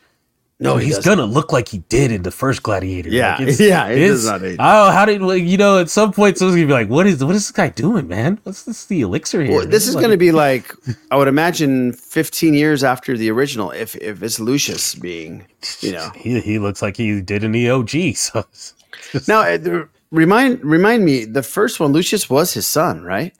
No, 0.61 0.77
he 0.77 0.87
he's 0.87 0.97
doesn't. 0.97 1.17
gonna 1.19 1.25
look 1.33 1.53
like 1.53 1.69
he 1.69 1.79
did 1.89 2.11
in 2.11 2.23
the 2.25 2.33
first 2.33 2.65
Gladiator. 2.65 3.11
Yeah, 3.11 3.41
it's- 3.41 3.61
yeah, 3.73 3.87
it 3.89 3.99
it's- 3.99 4.25
does. 4.25 4.57
Oh, 4.59 4.91
how 4.91 5.05
did 5.05 5.23
like, 5.23 5.45
you 5.45 5.57
know? 5.57 5.79
At 5.79 5.89
some 5.89 6.13
point, 6.13 6.37
someone's 6.37 6.57
gonna 6.57 6.67
be 6.67 6.73
like, 6.73 6.89
"What 6.89 7.07
is 7.07 7.23
what 7.25 7.37
is 7.37 7.47
this 7.47 7.53
guy 7.53 7.69
doing, 7.69 8.09
man? 8.09 8.41
What's 8.43 8.65
this 8.65 8.87
the 8.87 9.03
elixir 9.03 9.43
here?" 9.45 9.53
Well, 9.59 9.67
this 9.69 9.87
is 9.87 9.95
Like- 9.95 10.03
going 10.03 10.11
to 10.11 10.17
be 10.19 10.33
like 10.47 10.75
I 11.13 11.17
would 11.17 11.29
imagine 11.29 11.93
15 11.93 12.55
years 12.55 12.83
after 12.83 13.17
the 13.17 13.31
original, 13.31 13.71
if 13.71 13.95
if 13.97 14.21
it's 14.23 14.41
Lucius 14.41 14.97
being, 14.97 15.47
you 15.81 15.93
know. 15.93 16.11
He 16.17 16.41
he 16.41 16.59
looks 16.59 16.83
like 16.83 16.97
he 16.97 17.21
did 17.21 17.45
in 17.45 17.53
the 17.53 17.71
OG. 17.71 18.17
So 18.17 18.45
just- 19.13 19.29
Now, 19.29 19.43
uh, 19.43 19.85
remind 20.11 20.65
remind 20.65 21.05
me, 21.05 21.25
the 21.25 21.45
first 21.45 21.79
one, 21.79 21.93
Lucius 21.93 22.29
was 22.29 22.55
his 22.55 22.67
son, 22.67 23.03
right? 23.05 23.33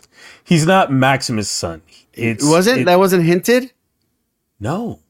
he's 0.45 0.67
not 0.67 0.93
Maximus' 0.93 1.51
son. 1.51 1.83
It's 2.15 2.45
wasn't 2.45 2.83
it- 2.83 2.85
that 2.85 2.99
wasn't 3.01 3.25
hinted? 3.25 3.73
No. 4.61 5.01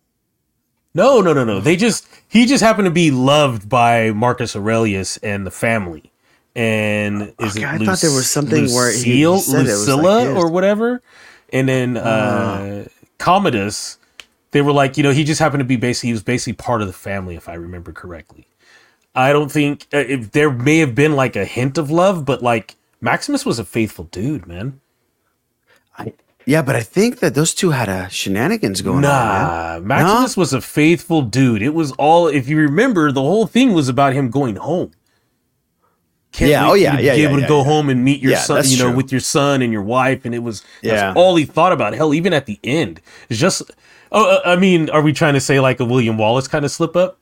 No, 0.95 1.21
no, 1.21 1.33
no, 1.33 1.45
no. 1.45 1.61
They 1.61 1.77
just 1.77 2.07
he 2.29 2.47
just 2.47 2.63
happened 2.63 2.87
to 2.87 2.91
be 2.91 3.11
loved 3.11 3.69
by 3.69 4.11
Marcus 4.11 4.57
Aurelius 4.57 5.17
and 5.19 5.47
the 5.47 5.51
family. 5.51 6.11
And 6.57 7.35
is 7.39 7.57
Okay, 7.57 7.65
it 7.65 7.69
I 7.69 7.79
thought 7.79 8.01
there 8.01 8.11
was 8.11 8.29
something 8.29 8.65
where 8.73 8.91
he- 8.91 9.27
Lucille, 9.27 9.61
it 9.61 9.63
was 9.65 9.89
like 9.89 9.97
Lucilla 9.97 10.35
or 10.35 10.51
whatever. 10.51 11.03
And 11.53 11.69
then 11.69 11.97
uh 11.97 12.87
Commodus, 13.19 13.99
they 14.51 14.63
were 14.63 14.73
like, 14.73 14.97
you 14.97 15.03
know, 15.03 15.13
he 15.13 15.25
just 15.25 15.41
happened 15.41 15.61
to 15.61 15.65
be 15.65 15.77
basically 15.77 16.09
he 16.09 16.13
was 16.13 16.23
basically 16.23 16.55
part 16.55 16.81
of 16.81 16.87
the 16.87 16.93
family, 16.93 17.37
if 17.37 17.49
I 17.49 17.55
remember 17.55 17.93
correctly. 17.93 18.47
I 19.15 19.33
don't 19.33 19.51
think 19.51 19.87
uh, 19.93 19.99
if 19.99 20.33
there 20.33 20.51
may 20.51 20.79
have 20.79 20.95
been 20.95 21.15
like 21.17 21.37
a 21.37 21.45
hint 21.45 21.79
of 21.79 21.91
love, 21.91 22.25
but 22.25 22.43
like 22.43 22.77
Maximus 23.01 23.45
was 23.45 23.59
a 23.59 23.65
faithful 23.65 24.05
dude, 24.05 24.47
man. 24.47 24.81
Yeah, 26.49 26.63
but 26.63 26.75
I 26.77 26.81
think 26.81 27.19
that 27.19 27.35
those 27.35 27.53
two 27.53 27.73
had 27.73 27.91
a 27.91 28.09
shenanigans 28.09 28.81
going 28.81 28.99
on. 28.99 29.03
Nah, 29.03 29.81
man. 29.81 29.87
Maximus 29.87 30.35
was 30.35 30.55
a 30.55 30.63
faithful 30.63 31.21
dude. 31.21 31.61
It 31.61 31.75
was 31.75 31.93
all, 31.99 32.27
if 32.27 32.49
you 32.49 32.57
remember, 32.57 33.13
the 33.13 33.21
whole 33.21 33.47
thing 33.47 33.75
was 33.75 33.91
about 33.91 34.15
him 34.15 34.31
going 34.31 34.57
home. 34.57 34.93
Can't 36.33 36.51
Yeah, 36.51 36.71
oh, 36.71 36.73
yeah, 36.73 36.97
to 36.97 37.03
yeah, 37.03 37.15
be 37.17 37.21
yeah, 37.21 37.29
able 37.29 37.39
to 37.41 37.47
go 37.47 37.59
yeah. 37.59 37.65
home 37.65 37.91
and 37.91 38.03
meet 38.03 38.23
your 38.23 38.33
Yeah, 38.33 38.39
son, 38.41 38.63
you 38.67 38.79
know, 38.79 38.89
true. 38.89 38.97
with 38.97 39.13
your 39.13 39.21
son 39.21 39.61
and 39.61 39.75
your 39.75 39.83
wife, 39.83 40.25
and 40.25 40.35
it 40.35 40.39
was 40.39 40.63
Yeah. 40.81 40.95
that's 40.95 41.17
all 41.19 41.37
he 41.37 41.45
thought 41.45 41.73
about. 41.73 41.93
Hell, 41.93 42.15
even 42.15 42.33
at 42.33 42.47
the 42.47 42.59
end, 42.65 43.03
it's 43.29 43.39
just. 43.39 43.63
Oh, 44.11 44.37
uh, 44.37 44.41
I 44.47 44.57
mean, 44.57 44.89
are 44.89 45.03
we 45.03 45.13
trying 45.13 45.35
to 45.35 45.41
say 45.41 45.61
like 45.61 45.81
a 45.81 45.85
William 45.85 46.17
Wallace 46.17 46.49
kind 46.49 46.65
of 46.65 46.71
slip 46.71 46.97
up, 46.97 47.19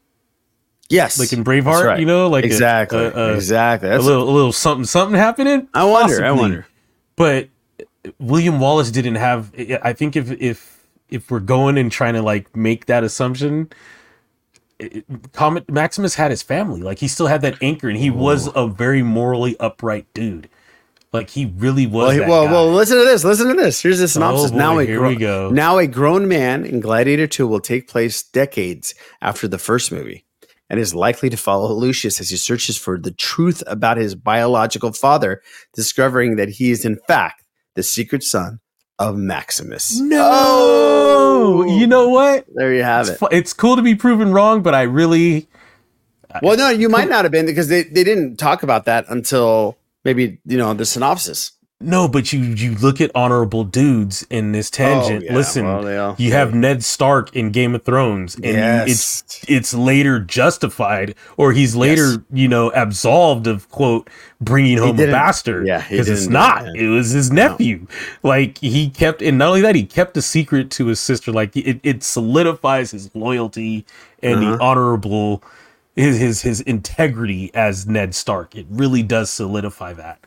Yes, 0.89 1.19
like 1.19 1.33
in 1.33 1.43
Braveheart? 1.43 1.85
right. 1.85 1.99
You 1.99 2.07
know, 2.07 2.29
like 2.29 2.45
a- 2.45 2.47
exactly, 2.47 2.99
a, 3.01 3.13
a, 3.13 3.35
exactly. 3.35 3.91
a 3.91 3.99
little, 3.99 4.23
a 4.23 4.31
little 4.31 4.53
something, 4.53 4.85
something 4.85 5.19
happening. 5.19 5.67
I 5.75 5.83
wonder. 5.83 6.25
I 6.25 6.31
wonder. 6.31 6.67
but 7.17 7.49
William 8.19 8.61
Wallace 8.61 8.91
didn't 8.91 9.17
have. 9.17 9.53
I 9.83 9.93
think 9.93 10.17
if 10.17 10.31
if 10.41 10.87
if 11.09 11.31
we're 11.31 11.41
going 11.41 11.79
and 11.79 11.91
trying 11.91 12.15
to 12.15 12.23
like 12.23 12.55
make 12.57 12.87
that 12.87 13.05
assumption, 13.05 13.71
it- 14.79 15.05
Comet 15.33 15.71
Maximus 15.71 16.15
had 16.15 16.31
his 16.31 16.43
family. 16.43 16.81
Like 16.83 16.99
he 16.99 17.09
still 17.09 17.27
had 17.27 17.43
that 17.43 17.63
anchor, 17.63 17.89
and 17.89 17.99
he 17.99 18.11
was 18.11 18.49
a 18.55 18.67
very 18.67 19.03
morally 19.03 19.57
upright 19.59 20.07
dude. 20.15 20.49
Like 21.13 21.31
he 21.31 21.47
really 21.47 21.87
was. 21.87 22.19
Well, 22.19 22.29
well, 22.29 22.45
well, 22.47 22.73
listen 22.73 22.99
to 22.99 23.05
this. 23.05 23.25
Listen 23.25 23.49
to 23.49 23.55
this. 23.55 23.81
Here's 23.81 24.01
the 24.01 24.09
synopsis. 24.09 24.51
Oh, 24.51 24.53
boy, 24.53 24.59
now, 24.59 24.79
a 24.79 24.85
here 24.85 24.99
gro- 24.99 25.09
we 25.09 25.17
go. 25.17 25.51
now 25.51 25.79
a 25.79 25.87
grown 25.87 26.29
man 26.29 26.65
in 26.65 26.81
Gladiator 26.81 27.27
2 27.27 27.47
will 27.47 27.61
take 27.61 27.89
place 27.89 28.23
decades 28.23 28.95
after 29.23 29.49
the 29.49 29.57
first 29.59 29.91
movie 29.93 30.25
and 30.69 30.81
is 30.81 30.95
likely 30.95 31.31
to 31.31 31.37
follow 31.37 31.73
Lucius 31.73 32.21
as 32.21 32.29
he 32.31 32.37
searches 32.37 32.77
for 32.77 32.99
the 32.99 33.13
truth 33.13 33.63
about 33.69 33.97
his 33.97 34.15
biological 34.17 34.93
father, 34.93 35.41
discovering 35.73 36.37
that 36.37 36.49
he 36.49 36.71
is, 36.73 36.85
in 36.85 36.99
fact, 37.07 37.45
the 37.77 37.83
secret 37.83 38.23
son 38.23 38.59
of 38.99 39.17
Maximus. 39.17 40.01
no, 40.01 41.65
you 41.69 41.87
know 41.87 42.09
what? 42.09 42.47
There 42.55 42.75
you 42.75 42.83
have 42.83 43.07
it. 43.07 43.11
It's, 43.13 43.19
fu- 43.21 43.29
it's 43.31 43.53
cool 43.53 43.77
to 43.77 43.83
be 43.83 43.95
proven 43.95 44.33
wrong, 44.33 44.63
but 44.63 44.75
I 44.75 44.83
really 44.83 45.49
Well, 46.43 46.57
no, 46.57 46.71
you 46.71 46.89
might 46.89 47.09
not 47.09 47.25
have 47.25 47.33
been 47.33 47.47
because 47.47 47.69
they, 47.69 47.83
they 47.85 48.05
didn't 48.05 48.37
talk 48.37 48.63
about 48.63 48.87
that 48.87 49.07
until 49.09 49.77
maybe, 50.05 50.39
you 50.47 50.59
know, 50.59 50.75
the 50.75 50.85
synopsis. 50.87 51.53
No, 51.79 52.09
but 52.09 52.33
you 52.33 52.41
you 52.41 52.75
look 52.77 53.03
at 53.03 53.11
honorable 53.15 53.63
dudes 53.63 54.27
in 54.31 54.53
this 54.53 54.71
tangent. 54.71 55.25
Oh, 55.25 55.27
yeah, 55.27 55.35
Listen, 55.35 55.65
well, 55.67 56.17
you 56.19 56.33
have 56.33 56.55
Ned 56.55 56.83
Stark 56.83 57.37
in 57.37 57.51
Game 57.51 57.75
of 57.75 57.83
Thrones, 57.85 58.35
and 58.37 58.45
Yes. 58.47 58.89
it's 58.89 59.45
it's 59.47 59.75
later 59.75 60.19
justified, 60.19 61.15
or 61.37 61.53
he's 61.53 61.77
later 61.77 62.07
Yes. 62.13 62.19
you 62.33 62.49
know 62.49 62.73
absolved 62.73 63.47
of 63.47 63.69
quote 63.69 64.09
bringing 64.41 64.79
home 64.79 64.99
a 64.99 65.07
bastard. 65.07 65.67
yeah, 65.67 65.85
because 65.87 66.09
it's 66.09 66.27
that. 66.29 66.67
It 66.75 66.89
was 66.89 67.11
his 67.11 67.31
nephew. 67.31 67.87
Like 68.23 68.57
he 68.59 68.89
kept, 68.89 69.21
and 69.21 69.37
not 69.37 69.49
only 69.49 69.61
that, 69.61 69.75
he 69.75 69.85
kept 69.85 70.15
the 70.15 70.23
secret 70.23 70.71
to 70.73 70.87
his 70.87 70.99
sister. 70.99 71.31
Like 71.31 71.55
it, 71.59 71.79
it 71.83 72.03
solidifies 72.03 72.93
his 72.93 73.15
loyalty 73.15 73.85
and 74.23 74.41
Uh-huh. 74.43 74.57
the 74.57 74.63
honorable 74.63 75.43
his 75.95 76.17
his 76.19 76.41
his 76.41 76.63
integrity 76.63 77.51
as 77.53 77.87
Ned 77.87 78.15
Stark. 78.15 78.55
It 78.57 78.65
really 78.71 79.03
does 79.03 79.29
solidify 79.29 79.93
that. 79.93 80.21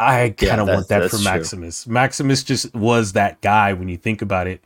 I 0.00 0.30
kind 0.30 0.60
of 0.60 0.66
that's- 0.66 0.76
want 0.76 0.88
that 0.88 1.02
for 1.10 1.16
that's 1.16 1.22
true. 1.22 1.32
Maximus. 1.32 1.86
Maximus 1.86 2.42
just 2.42 2.74
was 2.74 3.12
that 3.12 3.40
guy 3.40 3.72
when 3.74 3.88
you 3.88 3.96
think 3.96 4.22
about 4.22 4.46
it. 4.46 4.62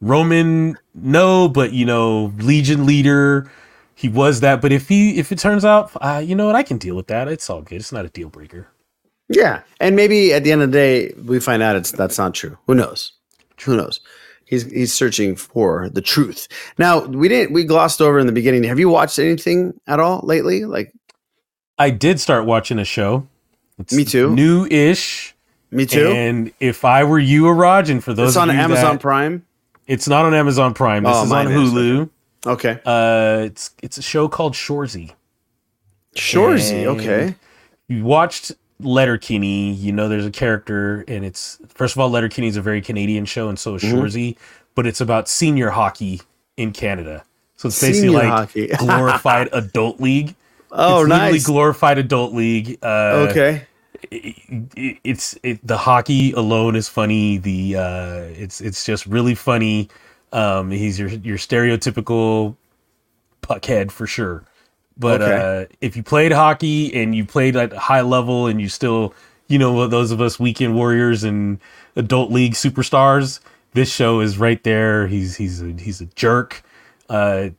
Roman, 0.00 0.78
no, 0.94 1.48
but 1.48 1.72
you 1.72 1.84
know, 1.84 2.32
Legion 2.38 2.86
leader, 2.86 3.50
he 3.94 4.08
was 4.08 4.40
that. 4.40 4.62
But 4.62 4.72
if 4.72 4.88
he, 4.88 5.18
if 5.18 5.30
it 5.30 5.38
turns 5.38 5.64
out, 5.64 5.90
uh, 6.00 6.22
you 6.24 6.34
know 6.34 6.46
what, 6.46 6.56
I 6.56 6.62
can 6.62 6.78
deal 6.78 6.96
with 6.96 7.08
that. 7.08 7.28
It's 7.28 7.50
all 7.50 7.60
good. 7.60 7.76
It's 7.76 7.92
not 7.92 8.06
a 8.06 8.08
deal 8.08 8.30
breaker. 8.30 8.66
Yeah, 9.28 9.62
and 9.78 9.94
maybe 9.94 10.32
at 10.32 10.42
the 10.42 10.52
end 10.52 10.62
of 10.62 10.72
the 10.72 10.76
day, 10.76 11.12
we 11.24 11.38
find 11.38 11.62
out 11.62 11.76
it's 11.76 11.92
that's 11.92 12.16
not 12.18 12.34
true. 12.34 12.56
Who 12.66 12.74
knows? 12.74 13.12
Who 13.64 13.76
knows? 13.76 14.00
He's 14.46 14.64
he's 14.64 14.92
searching 14.92 15.36
for 15.36 15.88
the 15.90 16.00
truth. 16.00 16.48
Now 16.78 17.04
we 17.04 17.28
didn't 17.28 17.52
we 17.52 17.64
glossed 17.64 18.00
over 18.00 18.18
in 18.18 18.26
the 18.26 18.32
beginning. 18.32 18.64
Have 18.64 18.80
you 18.80 18.88
watched 18.88 19.18
anything 19.18 19.78
at 19.86 20.00
all 20.00 20.22
lately? 20.24 20.64
Like 20.64 20.92
I 21.78 21.90
did 21.90 22.18
start 22.18 22.46
watching 22.46 22.78
a 22.78 22.84
show. 22.84 23.28
It's 23.80 23.92
Me 23.94 24.04
too. 24.04 24.34
New-ish. 24.34 25.34
me 25.70 25.86
too. 25.86 26.08
And 26.08 26.52
if 26.60 26.84
I 26.84 27.04
were 27.04 27.18
you, 27.18 27.48
Raj, 27.50 27.90
and 27.90 28.02
for 28.02 28.12
those 28.14 28.30
it's 28.30 28.36
on 28.36 28.50
of 28.50 28.56
you 28.56 28.60
Amazon 28.62 28.94
that- 28.96 29.00
Prime. 29.02 29.44
it's 29.86 30.06
not 30.08 30.24
on 30.24 30.34
Amazon 30.34 30.74
Prime. 30.74 31.02
This 31.04 31.12
Oh, 31.14 31.24
is 31.24 31.32
on 31.32 31.44
mine 31.46 31.48
is, 31.56 31.70
Hulu. 31.72 32.10
Okay, 32.46 32.80
Uh, 32.86 33.42
it's 33.44 33.70
it's 33.82 33.98
a 33.98 34.02
show 34.02 34.26
called 34.28 34.54
Shoresy. 34.54 35.12
Shoresy. 36.16 36.84
Okay, 36.86 37.34
You 37.88 38.04
watched 38.04 38.52
Letterkenny. 38.80 39.72
You 39.72 39.92
know 39.92 40.08
there's 40.08 40.26
a 40.26 40.30
character, 40.30 41.04
and 41.08 41.24
it's 41.24 41.58
first 41.68 41.94
of 41.94 42.00
all, 42.00 42.10
Letterkenny 42.10 42.46
is 42.48 42.56
a 42.56 42.62
very 42.62 42.80
Canadian 42.80 43.24
show, 43.24 43.48
and 43.48 43.58
so 43.58 43.74
is 43.74 43.82
Mm-hmm. 43.82 43.98
Shoresy. 43.98 44.36
But 44.74 44.86
it's 44.86 45.00
about 45.00 45.28
senior 45.28 45.70
hockey 45.70 46.22
in 46.56 46.72
Canada. 46.72 47.24
So 47.56 47.68
it's 47.68 47.80
basically 47.80 48.16
Senior 48.16 48.28
like 48.28 48.70
glorified 48.78 49.48
adult 49.52 50.00
league. 50.00 50.34
Oh, 50.72 51.00
it's 51.00 51.08
nice. 51.08 51.44
glorified 51.46 51.98
adult 51.98 52.32
league. 52.32 52.78
Uh, 52.82 53.26
okay. 53.30 53.66
It, 54.10 54.98
it's 55.04 55.38
it, 55.42 55.66
the 55.66 55.78
hockey 55.78 56.32
alone 56.32 56.76
is 56.76 56.88
funny. 56.88 57.38
The 57.38 57.76
uh, 57.76 58.20
it's 58.36 58.60
it's 58.60 58.84
just 58.84 59.06
really 59.06 59.34
funny. 59.34 59.88
Um, 60.32 60.70
he's 60.70 60.98
your 60.98 61.08
your 61.10 61.38
stereotypical 61.38 62.56
puckhead 63.42 63.90
for 63.90 64.06
sure. 64.06 64.44
But 64.98 65.22
Okay. 65.22 65.38
uh, 65.38 65.66
if 65.80 65.96
you 65.96 66.02
played 66.02 66.32
hockey 66.32 66.94
and 66.94 67.14
you 67.14 67.24
played 67.24 67.56
at 67.56 67.72
a 67.72 67.78
high 67.80 68.02
level 68.02 68.46
and 68.46 68.60
you 68.60 68.68
still, 68.68 69.14
you 69.48 69.58
know, 69.58 69.88
those 69.88 70.10
of 70.12 70.20
us 70.20 70.40
weekend 70.40 70.74
warriors 70.74 71.24
and 71.24 71.60
adult 71.96 72.32
league 72.32 72.54
superstars, 72.54 73.40
this 73.74 73.92
show 73.92 74.20
is 74.20 74.38
right 74.38 74.62
there. 74.64 75.08
He's 75.08 75.36
he's 75.36 75.62
a, 75.62 75.72
he's 75.72 76.00
a 76.00 76.06
jerk. 76.06 76.62
Uh, 77.10 77.50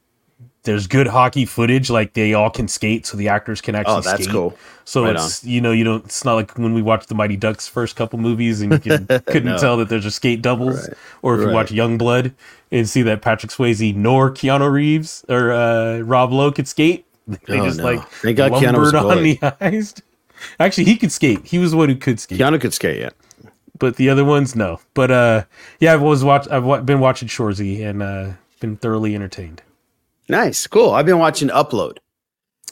there's 0.64 0.86
good 0.88 1.08
hockey 1.08 1.46
footage, 1.46 1.90
like 1.90 2.14
they 2.14 2.34
all 2.36 2.50
can 2.52 2.68
skate, 2.68 3.06
so 3.08 3.18
the 3.18 3.28
actors 3.30 3.62
can 3.62 3.74
actually. 3.76 3.96
Oh, 3.96 4.02
that's 4.02 4.24
skate. 4.24 4.34
cool. 4.34 4.56
So 4.86 5.06
Right 5.06 5.16
it's 5.16 5.44
you 5.44 5.60
know 5.62 5.72
you 5.72 5.84
don't. 5.84 6.06
It's 6.06 6.24
not 6.24 6.36
like 6.36 6.58
when 6.58 6.74
we 6.74 6.82
watched 6.82 7.08
the 7.10 7.16
Mighty 7.16 7.36
Ducks 7.38 7.68
first 7.68 7.96
couple 7.96 8.20
movies 8.20 8.62
and 8.62 8.72
you 8.74 8.80
can, 8.80 9.06
couldn't 9.26 9.46
No. 9.46 9.58
tell 9.58 9.78
that 9.78 9.90
there's 9.90 10.06
a 10.06 10.12
skate 10.12 10.42
doubles, 10.42 10.88
Right. 10.88 10.98
or 11.22 11.40
if 11.40 11.48
you 11.48 11.54
watch 11.54 11.72
Young 11.72 11.98
Blood 11.98 12.34
and 12.72 12.88
see 12.88 13.02
that 13.04 13.22
Patrick 13.22 13.52
Swayze 13.52 13.96
nor 13.96 14.30
Keanu 14.32 14.72
Reeves 14.72 15.26
or 15.30 15.52
uh, 15.52 16.00
Rob 16.00 16.32
Lowe 16.32 16.52
could 16.52 16.68
skate. 16.68 17.06
They 17.48 17.60
Oh, 17.60 17.66
just 17.66 17.78
no. 17.78 17.84
like 17.86 18.22
they 18.22 18.34
got 18.34 18.52
lumbered 18.52 18.94
on 18.96 19.06
goalie. 19.18 19.40
the 19.40 19.56
ice. 19.62 19.94
Actually, 20.60 20.86
he 20.86 20.98
could 20.98 21.12
skate. 21.12 21.46
He 21.46 21.60
was 21.60 21.72
the 21.72 21.78
one 21.78 21.88
who 21.90 21.96
could 21.96 22.20
skate. 22.20 22.40
Keanu 22.40 22.60
could 22.60 22.74
skate. 22.74 23.00
Yeah. 23.00 23.10
But 23.80 23.96
the 23.96 24.10
other 24.10 24.26
ones, 24.26 24.56
no. 24.56 24.80
But 24.94 25.10
uh, 25.12 25.44
yeah, 25.80 25.94
I've 25.94 26.04
always 26.04 26.24
watched. 26.24 26.50
I've 26.52 26.86
been 26.86 27.00
watching 27.00 27.28
Shoresy 27.28 27.84
and 27.88 28.04
uh, 28.04 28.32
been 28.60 28.76
thoroughly 28.78 29.16
entertained. 29.16 29.62
Nice, 30.32 30.66
cool. 30.66 30.92
I've 30.92 31.06
been 31.06 31.20
watching 31.20 31.50
Upload 31.50 31.98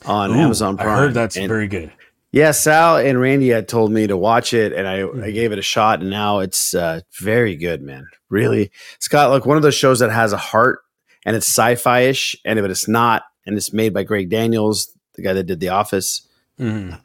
on 0.05 0.31
Ooh, 0.31 0.35
Amazon 0.35 0.77
Prime. 0.77 0.87
I 0.89 0.95
heard 0.95 1.13
that's 1.13 1.35
and- 1.35 1.47
very 1.49 1.67
good. 1.67 1.91
Yeah, 2.31 2.51
Sal 2.51 2.97
and 2.97 3.19
Randy 3.19 3.49
had 3.49 3.67
told 3.67 3.91
me 3.91 4.05
to 4.07 4.15
watch 4.15 4.53
it, 4.53 4.71
and 4.71 4.87
I, 4.87 5.01
Hmm. 5.01 5.23
I 5.23 5.31
gave 5.31 5.51
it 5.51 5.57
a 5.59 5.63
shot, 5.63 5.99
and 6.01 6.09
now 6.11 6.39
it's 6.39 6.73
uh, 6.75 7.01
very 7.19 7.55
good, 7.55 7.81
man. 7.81 8.07
Really, 8.29 8.71
it's 8.95 9.07
got 9.07 9.29
like 9.31 9.45
one 9.47 9.57
of 9.57 9.63
those 9.63 9.73
shows 9.75 9.97
that 9.99 10.11
has 10.11 10.31
a 10.31 10.37
heart, 10.37 10.81
and 11.25 11.35
it's 11.35 11.47
sci-fi 11.47 12.01
ish, 12.01 12.37
and 12.45 12.61
but 12.61 12.69
it's 12.71 12.87
not, 12.87 13.23
and 13.47 13.57
it's 13.57 13.73
made 13.73 13.93
by 13.95 14.03
Greg 14.03 14.29
Daniels, 14.29 14.93
the 15.15 15.23
guy 15.23 15.33
that 15.33 15.45
did 15.47 15.59
The 15.59 15.69
Office, 15.69 16.21
Mhm. 16.59 16.99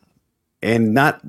and 0.62 0.94
not 0.94 1.20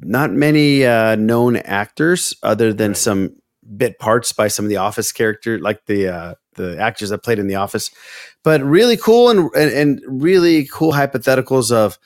not 0.00 0.32
many 0.32 0.84
uh, 0.84 1.14
known 1.14 1.56
actors 1.56 2.34
other 2.42 2.72
than 2.74 2.94
some 2.94 3.36
bit 3.76 3.98
parts 4.00 4.32
by 4.32 4.48
some 4.48 4.64
of 4.66 4.68
the 4.68 4.76
Office 4.78 5.12
character, 5.12 5.58
like 5.60 5.86
the 5.86 6.08
uh, 6.08 6.34
the 6.54 6.78
actors 6.78 7.10
that 7.10 7.22
played 7.22 7.38
in 7.38 7.46
The 7.46 7.56
Office, 7.56 7.90
but 8.42 8.62
really 8.62 8.96
cool 8.96 9.30
and 9.30 9.50
and, 9.54 9.70
and 9.72 10.00
really 10.06 10.66
cool 10.66 10.92
hypotheticals 10.92 11.70
of 11.72 11.98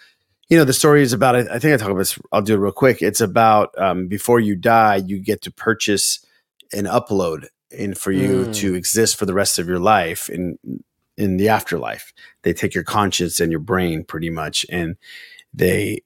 you 0.49 0.57
know 0.57 0.65
the 0.65 0.73
story 0.73 1.03
is 1.03 1.13
about 1.13 1.37
i 1.37 1.59
think 1.59 1.75
i 1.75 1.77
talk 1.77 1.89
about 1.91 1.99
this 1.99 2.19
i'll 2.33 2.41
do 2.43 2.55
it 2.55 2.59
real 2.59 2.73
quick. 2.73 3.03
It's 3.03 3.21
about 3.21 3.77
um, 3.79 4.09
before 4.09 4.41
you 4.41 4.57
die 4.57 4.97
you 4.97 5.19
get 5.19 5.43
to 5.43 5.51
purchase 5.53 6.25
an 6.73 6.85
upload 6.85 7.47
and 7.79 7.97
for 7.99 8.13
you 8.13 8.47
Mm. 8.47 8.55
to 8.55 8.75
exist 8.75 9.17
for 9.19 9.27
the 9.27 9.35
rest 9.35 9.59
of 9.59 9.69
your 9.69 9.79
life 9.79 10.29
in 10.31 10.59
in 11.19 11.37
the 11.37 11.49
afterlife. 11.49 12.13
They 12.45 12.53
take 12.55 12.75
your 12.75 12.85
conscience 12.85 13.41
and 13.41 13.51
your 13.51 13.61
brain 13.61 14.05
pretty 14.05 14.31
much 14.31 14.65
and 14.71 14.97
they 15.53 16.03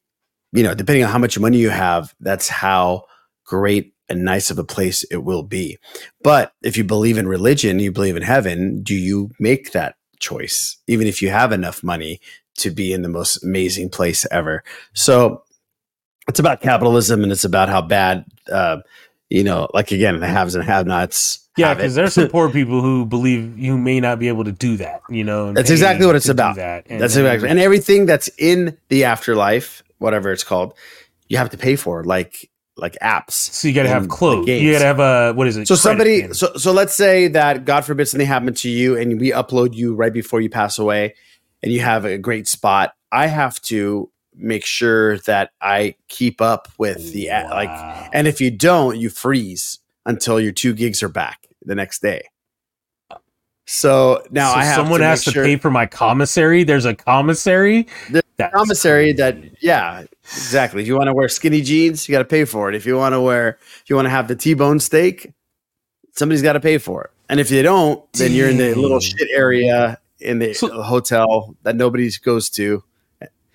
you 0.52 0.62
know 0.64 0.74
depending 0.74 1.04
on 1.04 1.10
how 1.10 1.18
much 1.18 1.38
money 1.38 1.58
you 1.58 1.70
have 1.70 2.14
that's 2.20 2.48
how 2.48 3.04
great 3.44 3.91
and 4.08 4.24
nice 4.24 4.50
of 4.50 4.58
a 4.58 4.64
place 4.64 5.04
it 5.04 5.18
will 5.18 5.42
be 5.42 5.78
but 6.22 6.52
if 6.62 6.76
you 6.76 6.84
believe 6.84 7.18
in 7.18 7.26
religion 7.28 7.78
you 7.78 7.92
believe 7.92 8.16
in 8.16 8.22
heaven 8.22 8.82
do 8.82 8.94
you 8.94 9.30
make 9.38 9.72
that 9.72 9.96
choice 10.18 10.76
even 10.86 11.06
if 11.06 11.22
you 11.22 11.30
have 11.30 11.52
enough 11.52 11.82
money 11.82 12.20
to 12.56 12.70
be 12.70 12.92
in 12.92 13.02
the 13.02 13.08
most 13.08 13.42
amazing 13.42 13.88
place 13.88 14.26
ever. 14.30 14.62
So 14.94 15.42
it's 16.28 16.38
about 16.38 16.60
capitalism 16.60 17.22
and 17.22 17.32
it's 17.32 17.44
about 17.44 17.68
how 17.68 17.82
bad, 17.82 18.24
uh, 18.50 18.78
you 19.28 19.44
know, 19.44 19.68
like 19.72 19.90
again, 19.90 20.20
the 20.20 20.26
haves 20.26 20.54
and 20.54 20.64
have 20.64 20.86
nots. 20.86 21.38
Yeah, 21.56 21.74
because 21.74 21.94
there's 21.94 22.14
some 22.14 22.28
poor 22.30 22.50
people 22.50 22.80
who 22.80 23.04
believe 23.04 23.58
you 23.58 23.76
may 23.76 24.00
not 24.00 24.18
be 24.18 24.28
able 24.28 24.44
to 24.44 24.52
do 24.52 24.76
that. 24.78 25.02
You 25.10 25.24
know, 25.24 25.52
That's 25.52 25.70
exactly 25.70 26.06
what 26.06 26.16
it's 26.16 26.28
about. 26.28 26.56
That. 26.56 26.86
And 26.88 27.00
That's 27.00 27.16
exactly, 27.16 27.48
and 27.48 27.58
everything 27.58 28.06
that's 28.06 28.30
in 28.38 28.78
the 28.88 29.04
afterlife, 29.04 29.82
whatever 29.98 30.32
it's 30.32 30.44
called, 30.44 30.74
you 31.28 31.36
have 31.36 31.50
to 31.50 31.58
pay 31.58 31.76
for, 31.76 32.04
like 32.04 32.50
like 32.82 32.98
apps. 33.00 33.30
So 33.30 33.68
you 33.68 33.74
got 33.74 33.84
to 33.84 33.88
have 33.88 34.08
clothes. 34.08 34.48
You 34.48 34.72
got 34.72 34.80
to 34.80 34.84
have 34.84 35.00
a 35.00 35.32
what 35.32 35.46
is 35.46 35.56
it? 35.56 35.66
So 35.68 35.76
somebody, 35.76 36.30
so 36.34 36.52
so 36.56 36.72
let's 36.72 36.92
say 36.94 37.28
that 37.28 37.64
God 37.64 37.86
forbid 37.86 38.08
something 38.08 38.26
happened 38.26 38.58
to 38.58 38.68
you, 38.68 38.98
and 38.98 39.18
we 39.18 39.30
upload 39.30 39.74
you 39.74 39.94
right 39.94 40.12
before 40.12 40.42
you 40.42 40.50
pass 40.50 40.78
away, 40.78 41.14
and 41.62 41.72
you 41.72 41.80
have 41.80 42.04
a 42.04 42.18
great 42.18 42.46
spot. 42.46 42.92
I 43.12 43.28
have 43.28 43.62
to 43.62 44.10
make 44.34 44.66
sure 44.66 45.18
that 45.18 45.50
I 45.60 45.94
keep 46.08 46.40
up 46.42 46.68
with 46.76 47.12
the 47.12 47.28
a 47.28 47.46
like, 47.50 48.10
and 48.12 48.26
if 48.26 48.40
you 48.40 48.50
don't, 48.50 48.98
you 48.98 49.08
freeze 49.08 49.78
until 50.04 50.40
your 50.40 50.52
two 50.52 50.74
gigs 50.74 51.02
are 51.02 51.08
back 51.08 51.46
the 51.64 51.74
next 51.74 52.02
day. 52.02 52.22
So 53.64 54.22
now 54.30 54.52
So 54.52 54.58
I 54.58 54.64
have 54.64 54.74
someone 54.74 55.00
to 55.00 55.06
has 55.06 55.24
make 55.26 55.34
to 55.34 55.42
pay 55.42 55.56
for 55.56 55.70
my 55.70 55.86
commissary. 55.86 56.64
There's 56.64 56.84
a 56.84 56.94
commissary. 56.94 57.86
There's 58.10 58.24
That's 58.36 58.52
commissary 58.52 59.12
that 59.12 59.38
yeah 59.62 60.04
exactly. 60.24 60.82
If 60.82 60.88
you 60.88 60.94
want 60.96 61.08
to 61.08 61.14
wear 61.14 61.28
skinny 61.28 61.62
jeans 61.62 62.08
you 62.08 62.12
got 62.12 62.18
to 62.20 62.24
pay 62.24 62.44
for 62.44 62.68
it. 62.68 62.74
If 62.74 62.86
you 62.86 62.96
want 62.96 63.14
to 63.14 63.20
wear 63.20 63.58
if 63.82 63.90
you 63.90 63.96
want 63.96 64.06
to 64.06 64.10
have 64.10 64.28
the 64.28 64.36
t-bone 64.36 64.80
steak 64.80 65.32
somebody's 66.12 66.42
got 66.42 66.52
to 66.54 66.60
pay 66.60 66.78
for 66.78 67.04
it. 67.04 67.10
And 67.28 67.40
if 67.40 67.50
you 67.50 67.62
don't 67.62 68.10
then 68.14 68.32
you're 68.32 68.48
in 68.48 68.56
the 68.58 68.74
little 68.74 69.00
shit 69.00 69.28
area 69.34 69.98
in 70.20 70.38
the 70.38 70.54
So- 70.54 70.82
hotel 70.82 71.56
that 71.62 71.76
nobody 71.76 72.10
goes 72.24 72.48
to. 72.50 72.84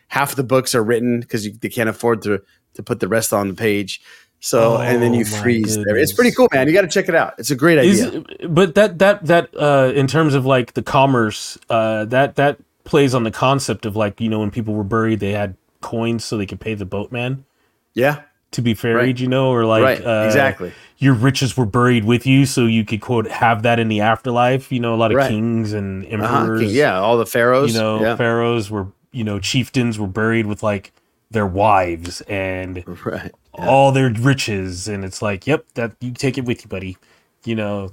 Half 0.10 0.36
the 0.36 0.44
books 0.44 0.74
are 0.74 0.84
written 0.84 1.20
because 1.20 1.50
they 1.60 1.70
can't 1.70 1.90
afford 1.90 2.22
to 2.24 2.42
to 2.76 2.84
put 2.84 3.00
the 3.00 3.08
rest 3.08 3.34
on 3.34 3.48
the 3.50 3.54
page. 3.54 4.02
So 4.40 4.78
and 4.78 5.02
then 5.02 5.14
you 5.14 5.26
Oh, 5.28 5.42
freeze 5.42 5.76
there. 5.76 5.98
It's 5.98 6.14
pretty 6.14 6.32
cool 6.32 6.48
man. 6.54 6.68
You 6.68 6.74
got 6.74 6.82
to 6.84 6.88
check 6.88 7.10
it 7.10 7.16
out. 7.16 7.34
It's 7.40 7.50
a 7.52 7.56
great 7.56 7.80
idea. 7.80 8.12
Is, 8.12 8.24
but 8.48 8.76
that 8.76 9.00
that 9.00 9.26
that 9.26 9.50
uh, 9.58 9.92
in 9.96 10.08
terms 10.08 10.34
of 10.36 10.46
like 10.46 10.74
the 10.74 10.84
commerce, 10.84 11.58
uh, 11.70 12.06
that 12.06 12.36
that 12.36 12.60
plays 12.84 13.14
on 13.16 13.24
the 13.24 13.32
concept 13.32 13.86
of 13.86 13.96
like 13.96 14.22
you 14.22 14.30
know 14.30 14.40
when 14.40 14.52
people 14.52 14.76
were 14.76 14.84
buried, 14.84 15.20
they 15.20 15.32
had 15.34 15.56
coins 15.90 16.24
so 16.26 16.38
they 16.38 16.46
could 16.46 16.60
pay 16.60 16.74
the 16.76 16.86
boatman 16.86 17.46
yeah 17.94 18.22
to 18.50 18.62
be 18.62 18.74
ferried. 18.74 19.18
Right. 19.18 19.20
You 19.20 19.28
know, 19.28 19.50
or 19.52 19.66
like 19.66 19.84
right 19.84 20.06
uh, 20.06 20.24
exactly 20.26 20.72
your 20.98 21.14
riches 21.14 21.56
were 21.58 21.66
buried 21.66 22.06
with 22.06 22.26
you, 22.26 22.46
so 22.46 22.66
you 22.66 22.84
could 22.86 23.02
quote 23.02 23.28
have 23.30 23.64
that 23.64 23.78
in 23.78 23.88
the 23.88 24.02
afterlife. 24.02 24.72
You 24.72 24.80
know, 24.80 24.96
a 24.96 25.00
lot 25.04 25.12
of 25.12 25.18
Right. 25.18 25.30
kings 25.30 25.74
and 25.74 26.06
uh-huh. 26.06 26.40
emperors. 26.40 26.74
yeah 26.74 26.98
all 26.98 27.18
the 27.18 27.26
pharaohs 27.26 27.74
you 27.74 27.80
know, 27.80 28.02
yeah. 28.02 28.16
pharaohs 28.16 28.72
were 28.72 28.88
you 29.12 29.24
know 29.24 29.40
chieftains 29.40 30.00
were 30.00 30.08
buried 30.08 30.46
with 30.46 30.64
like 30.64 30.92
their 31.30 31.46
wives 31.46 32.22
and 32.22 32.84
right 33.06 33.32
all 33.54 33.92
their 33.92 34.10
riches, 34.12 34.88
and 34.88 35.04
it's 35.04 35.22
like, 35.22 35.48
yep, 35.48 35.66
that 35.74 35.96
you 36.00 36.12
take 36.12 36.38
it 36.38 36.46
with 36.46 36.64
you, 36.64 36.70
buddy. 36.70 36.96
You 37.44 37.56
know, 37.56 37.92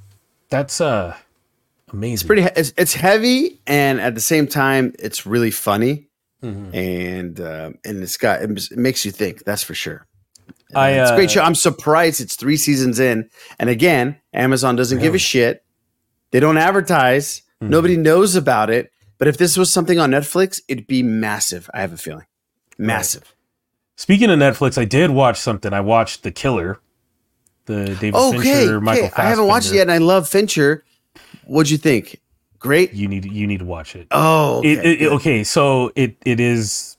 that's 0.51 0.81
uh 0.81 1.17
amazing. 1.93 2.15
it's 2.15 2.23
pretty 2.23 2.43
it's, 2.61 2.73
it's 2.77 2.95
heavy 2.95 3.61
and 3.67 4.01
at 4.01 4.15
the 4.15 4.21
same 4.21 4.47
time 4.47 4.93
it's 4.99 5.27
really 5.27 5.51
funny 5.51 6.07
Mhm. 6.45 6.75
and 6.75 7.41
uh, 7.41 7.71
and 7.85 8.03
it's 8.03 8.17
got 8.19 8.43
it 8.43 8.71
makes 8.77 9.05
you 9.05 9.11
think 9.11 9.45
that's 9.45 9.63
for 9.63 9.75
sure. 9.75 10.07
And 10.71 10.79
I, 10.79 10.91
it's 10.91 11.11
a 11.11 11.17
great 11.17 11.31
uh, 11.31 11.33
show. 11.33 11.43
I'm 11.43 11.55
surprised 11.55 12.21
it's 12.21 12.37
three 12.37 12.57
seasons 12.57 13.01
in. 13.01 13.31
And 13.59 13.71
again 13.71 14.17
amazon 14.33 14.77
doesn't 14.77 15.01
give 15.01 15.15
a 15.15 15.19
shit. 15.19 15.65
They 16.33 16.41
don't 16.41 16.59
advertise. 16.59 17.43
Mhm. 17.63 17.69
nobody 17.71 17.97
knows 17.97 18.37
about 18.37 18.69
it. 18.71 18.93
But 19.19 19.29
if 19.29 19.39
this 19.39 19.57
was 19.57 19.73
something 19.73 19.99
on 19.99 20.11
netflix 20.11 20.61
it'd 20.69 20.87
be 20.87 21.03
massive 21.03 21.71
i 21.73 21.81
have 21.81 21.93
a 21.93 21.97
feeling. 21.97 22.27
Massive. 22.79 23.35
Speaking 23.97 24.29
of 24.29 24.39
Netflix, 24.41 24.77
I 24.77 24.85
did 24.85 25.11
watch 25.11 25.39
something. 25.39 25.73
I 25.73 25.81
watched 25.81 26.25
The 26.25 26.33
Killer, 26.33 26.81
the 27.67 27.95
David 27.95 28.17
okay, 28.17 28.39
Fincher, 28.43 28.81
Michael. 28.81 29.05
okay. 29.07 29.23
i 29.23 29.29
haven't 29.29 29.47
watched 29.47 29.71
it 29.71 29.77
yet 29.77 29.83
and 29.83 29.93
i 29.93 29.99
love 29.99 30.29
fincher. 30.29 30.85
What'd 31.47 31.71
you 31.71 31.79
think 31.79 32.21
great 32.65 32.95
You 32.95 33.07
need 33.09 33.25
you 33.27 33.47
need 33.47 33.59
to 33.61 33.65
watch 33.67 33.95
it. 33.95 34.07
oh 34.11 34.59
okay, 34.59 34.73
it, 34.73 35.03
it, 35.03 35.13
okay, 35.13 35.45
so 35.45 35.93
it 35.95 36.17
it 36.25 36.41
is. 36.41 36.97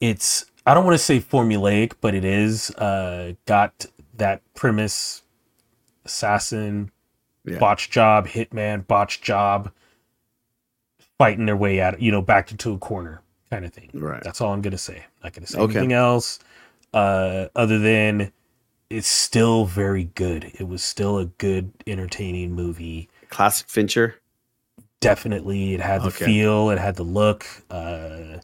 It's 0.00 0.44
I 0.66 0.74
don't 0.74 0.84
want 0.84 0.94
to 0.94 1.04
say 1.04 1.20
formulaic, 1.20 1.92
but 2.00 2.14
it 2.14 2.24
is 2.24 2.70
uh, 2.72 3.34
got 3.46 3.86
that 4.16 4.42
premise: 4.54 5.22
assassin, 6.04 6.90
Yeah. 7.44 7.58
botch 7.58 7.90
job, 7.90 8.26
hitman, 8.28 8.86
botch 8.86 9.20
job, 9.22 9.70
fighting 11.18 11.46
their 11.46 11.56
way 11.56 11.80
out, 11.80 12.00
you 12.02 12.10
know, 12.10 12.22
back 12.22 12.50
into 12.50 12.72
a 12.72 12.78
corner 12.78 13.22
kind 13.50 13.64
of 13.64 13.72
thing. 13.72 13.90
Right. 13.94 14.22
That's 14.22 14.40
all 14.40 14.52
I'm 14.52 14.62
gonna 14.62 14.78
say. 14.78 15.04
Not 15.22 15.32
gonna 15.32 15.46
say 15.46 15.58
Okay. 15.60 15.78
anything 15.78 15.92
else, 15.92 16.40
uh, 16.92 17.46
other 17.54 17.78
than 17.78 18.32
it's 18.90 19.08
still 19.08 19.64
very 19.64 20.04
good. 20.16 20.50
It 20.58 20.68
was 20.68 20.82
still 20.82 21.18
a 21.18 21.26
good, 21.26 21.72
entertaining 21.86 22.52
movie. 22.54 23.08
Classic 23.32 23.68
Fincher. 23.68 24.16
Definitely, 25.00 25.74
it 25.74 25.80
had 25.80 26.02
the 26.02 26.08
Okay. 26.08 26.24
feel, 26.26 26.70
it 26.70 26.78
had 26.78 26.94
the 26.96 27.02
look. 27.02 27.44
Uh, 27.70 28.38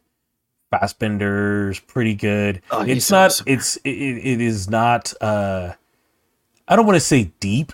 Fassbender's 0.72 1.78
pretty 1.80 2.14
good. 2.14 2.60
Oh, 2.70 2.82
it's 2.82 3.10
not. 3.10 3.26
awesome. 3.26 3.44
It's 3.48 3.76
it, 3.84 3.90
it 3.90 4.40
is 4.40 4.68
not. 4.68 5.12
Uh, 5.20 5.72
I 6.66 6.76
don't 6.76 6.84
want 6.86 6.96
to 6.96 7.00
say 7.00 7.30
deep, 7.40 7.72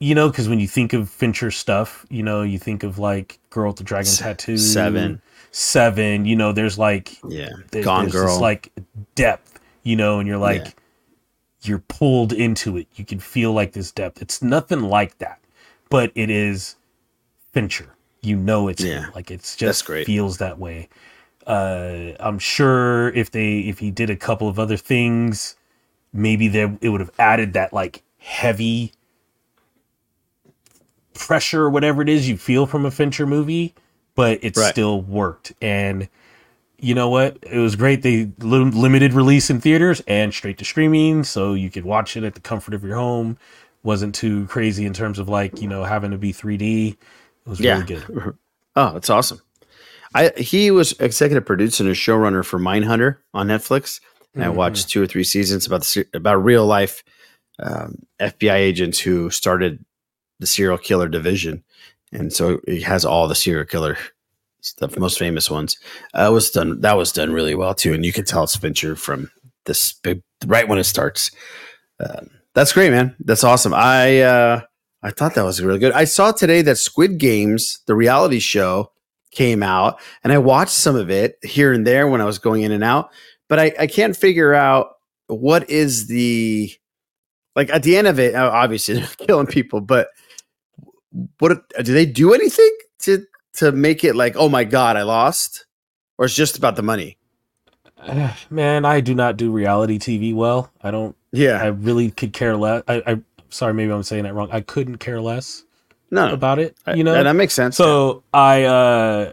you 0.00 0.14
know, 0.14 0.28
because 0.28 0.48
when 0.48 0.60
you 0.60 0.68
think 0.68 0.92
of 0.92 1.08
Fincher 1.08 1.50
stuff, 1.50 2.04
you 2.10 2.22
know, 2.22 2.42
you 2.42 2.58
think 2.58 2.82
of 2.82 2.98
like 2.98 3.38
Girl 3.50 3.68
with 3.68 3.76
the 3.78 3.84
Dragon 3.84 4.06
Se- 4.10 4.24
Tattoo, 4.24 4.58
Seven. 4.58 5.22
Seven. 5.52 6.26
You 6.26 6.36
know, 6.36 6.52
there's 6.52 6.78
like 6.78 7.16
Yeah. 7.26 7.50
there- 7.70 7.82
Gone 7.82 8.08
Girl. 8.10 8.38
like 8.38 8.70
depth, 9.14 9.58
you 9.82 9.96
know, 9.96 10.18
and 10.18 10.28
you're 10.28 10.36
like 10.36 10.64
Yeah. 10.64 10.70
you're 11.62 11.78
pulled 11.88 12.32
into 12.34 12.76
it. 12.76 12.86
You 12.96 13.04
can 13.06 13.18
feel 13.20 13.52
like 13.52 13.72
this 13.72 13.90
depth. 13.92 14.20
It's 14.20 14.42
nothing 14.42 14.82
like 14.82 15.16
that, 15.18 15.38
but 15.88 16.12
it 16.14 16.30
is 16.30 16.76
Fincher. 17.52 17.94
You 18.22 18.36
know 18.36 18.68
it's. 18.68 18.82
Yeah. 18.82 19.06
like 19.14 19.30
it's 19.30 19.56
just 19.56 19.84
great. 19.84 20.06
feels 20.06 20.38
that 20.38 20.58
way. 20.58 20.88
Uh, 21.46 22.12
I'm 22.18 22.38
sure 22.40 23.10
if 23.10 23.30
they 23.30 23.60
if 23.60 23.78
he 23.78 23.90
did 23.90 24.10
a 24.10 24.16
couple 24.16 24.48
of 24.48 24.58
other 24.58 24.76
things, 24.76 25.54
maybe 26.12 26.48
there 26.48 26.76
it 26.80 26.88
would 26.88 27.00
have 27.00 27.12
added 27.18 27.52
that 27.52 27.72
like 27.72 28.02
heavy 28.18 28.92
pressure 31.14 31.62
or 31.64 31.70
whatever 31.70 32.02
it 32.02 32.08
is 32.08 32.28
you 32.28 32.36
feel 32.36 32.66
from 32.66 32.84
a 32.84 32.90
Fincher 32.90 33.26
movie, 33.26 33.74
but 34.14 34.42
it 34.42 34.56
Right. 34.56 34.70
still 34.72 35.00
worked. 35.00 35.52
And 35.62 36.08
you 36.78 36.94
know 36.94 37.08
what? 37.08 37.38
It 37.42 37.58
was 37.58 37.76
great. 37.76 38.02
They 38.02 38.30
limited 38.40 39.12
release 39.14 39.48
in 39.48 39.60
theaters 39.60 40.02
and 40.06 40.34
straight 40.34 40.58
to 40.58 40.64
streaming, 40.64 41.24
so 41.24 41.54
you 41.54 41.70
could 41.70 41.84
watch 41.84 42.16
it 42.16 42.24
at 42.24 42.34
the 42.34 42.40
comfort 42.40 42.74
of 42.74 42.84
your 42.84 42.96
home. 42.96 43.38
Wasn't 43.86 44.14
too 44.14 44.46
crazy 44.48 44.84
in 44.84 44.92
terms 44.92 45.18
of 45.18 45.28
like 45.28 45.62
you 45.62 45.68
know 45.68 45.84
having 45.84 46.10
to 46.10 46.18
be 46.18 46.32
3D. 46.32 46.88
It 46.90 46.98
was 47.48 47.60
Yeah. 47.60 47.74
really 47.74 47.86
good. 47.86 48.34
Oh, 48.78 48.92
that's 48.92 49.08
awesome. 49.08 49.40
I 50.14 50.30
he 50.36 50.70
was 50.70 50.92
executive 51.00 51.46
producer 51.46 51.82
and 51.82 51.90
a 51.90 51.94
showrunner 51.94 52.44
for 52.44 52.58
Mindhunter 52.60 53.16
on 53.32 53.48
Netflix, 53.48 54.00
and 54.34 54.44
I 54.44 54.48
Mhm. 54.48 54.54
watched 54.54 54.90
two 54.90 55.02
or 55.02 55.06
three 55.06 55.24
seasons 55.24 55.66
about 55.66 55.80
the 55.82 56.04
about 56.12 56.44
real 56.44 56.66
life 56.66 57.02
um, 57.58 58.02
FBI 58.20 58.56
agents 58.56 58.98
who 58.98 59.30
started 59.30 59.82
the 60.40 60.46
serial 60.46 60.76
killer 60.76 61.08
division, 61.08 61.64
and 62.12 62.30
so 62.34 62.60
it 62.68 62.82
has 62.82 63.06
all 63.06 63.28
the 63.28 63.34
serial 63.34 63.64
killer 63.64 63.96
stuff, 64.60 64.98
most 64.98 65.18
famous 65.18 65.50
ones. 65.50 65.78
Uh, 66.12 66.28
was 66.30 66.50
done 66.50 66.82
that 66.82 66.98
was 66.98 67.12
done 67.12 67.32
really 67.32 67.54
well 67.54 67.74
too, 67.74 67.94
and 67.94 68.04
you 68.04 68.12
can 68.12 68.26
tell 68.26 68.44
it's 68.44 68.56
Fincher 68.56 68.94
from 68.94 69.30
this 69.64 69.94
big 70.02 70.20
right 70.46 70.68
when 70.68 70.78
it 70.78 70.84
starts. 70.84 71.30
Um, 71.98 72.28
that's 72.56 72.72
great, 72.72 72.90
man. 72.90 73.14
That's 73.20 73.44
awesome. 73.44 73.74
I 73.74 74.20
uh, 74.22 74.62
I 75.02 75.10
thought 75.10 75.34
that 75.34 75.44
was 75.44 75.60
really 75.60 75.78
good. 75.78 75.92
I 75.92 76.04
saw 76.04 76.32
today 76.32 76.62
that 76.62 76.78
Squid 76.78 77.18
Games, 77.18 77.80
the 77.86 77.94
reality 77.94 78.40
show, 78.40 78.92
came 79.30 79.62
out, 79.62 80.00
and 80.24 80.32
I 80.32 80.38
watched 80.38 80.72
some 80.72 80.96
of 80.96 81.10
it 81.10 81.36
here 81.42 81.74
and 81.74 81.86
there 81.86 82.08
when 82.08 82.22
I 82.22 82.24
was 82.24 82.38
going 82.38 82.62
in 82.62 82.72
and 82.72 82.82
out. 82.82 83.10
But 83.50 83.58
I, 83.58 83.72
I 83.80 83.86
can't 83.86 84.16
figure 84.16 84.54
out 84.54 84.88
what 85.26 85.68
is 85.68 86.08
the 86.08 86.72
like 87.54 87.68
at 87.68 87.82
the 87.82 87.98
end 87.98 88.06
of 88.06 88.18
it. 88.18 88.34
Obviously, 88.34 88.94
they're 89.00 89.26
killing 89.26 89.46
people, 89.46 89.82
but 89.82 90.08
what 91.38 91.60
do 91.84 91.92
they 91.92 92.06
do 92.06 92.32
anything 92.32 92.74
to 93.00 93.22
to 93.56 93.70
make 93.70 94.02
it 94.02 94.16
like, 94.16 94.34
oh 94.36 94.48
my 94.48 94.64
god, 94.64 94.96
I 94.96 95.02
lost, 95.02 95.66
or 96.16 96.24
it's 96.24 96.34
just 96.34 96.56
about 96.56 96.76
the 96.76 96.82
money? 96.82 97.18
Man, 98.50 98.84
I 98.84 99.00
do 99.00 99.14
not 99.14 99.36
do 99.36 99.50
reality 99.50 99.98
TV 99.98 100.34
well. 100.34 100.70
I 100.82 100.90
don't. 100.90 101.16
Yeah, 101.32 101.62
I 101.62 101.66
really 101.66 102.10
could 102.10 102.32
care 102.32 102.56
less. 102.56 102.82
I, 102.88 103.02
I 103.06 103.20
sorry, 103.50 103.74
maybe 103.74 103.92
I'm 103.92 104.02
saying 104.02 104.24
that 104.24 104.34
wrong. 104.34 104.48
I 104.52 104.60
couldn't 104.60 104.98
care 104.98 105.20
less 105.20 105.64
no, 106.10 106.32
about 106.32 106.58
it. 106.58 106.76
You 106.94 107.04
know, 107.04 107.12
that, 107.12 107.24
that 107.24 107.36
makes 107.36 107.54
sense. 107.54 107.76
So 107.76 108.22
I, 108.32 108.64
uh 108.64 109.32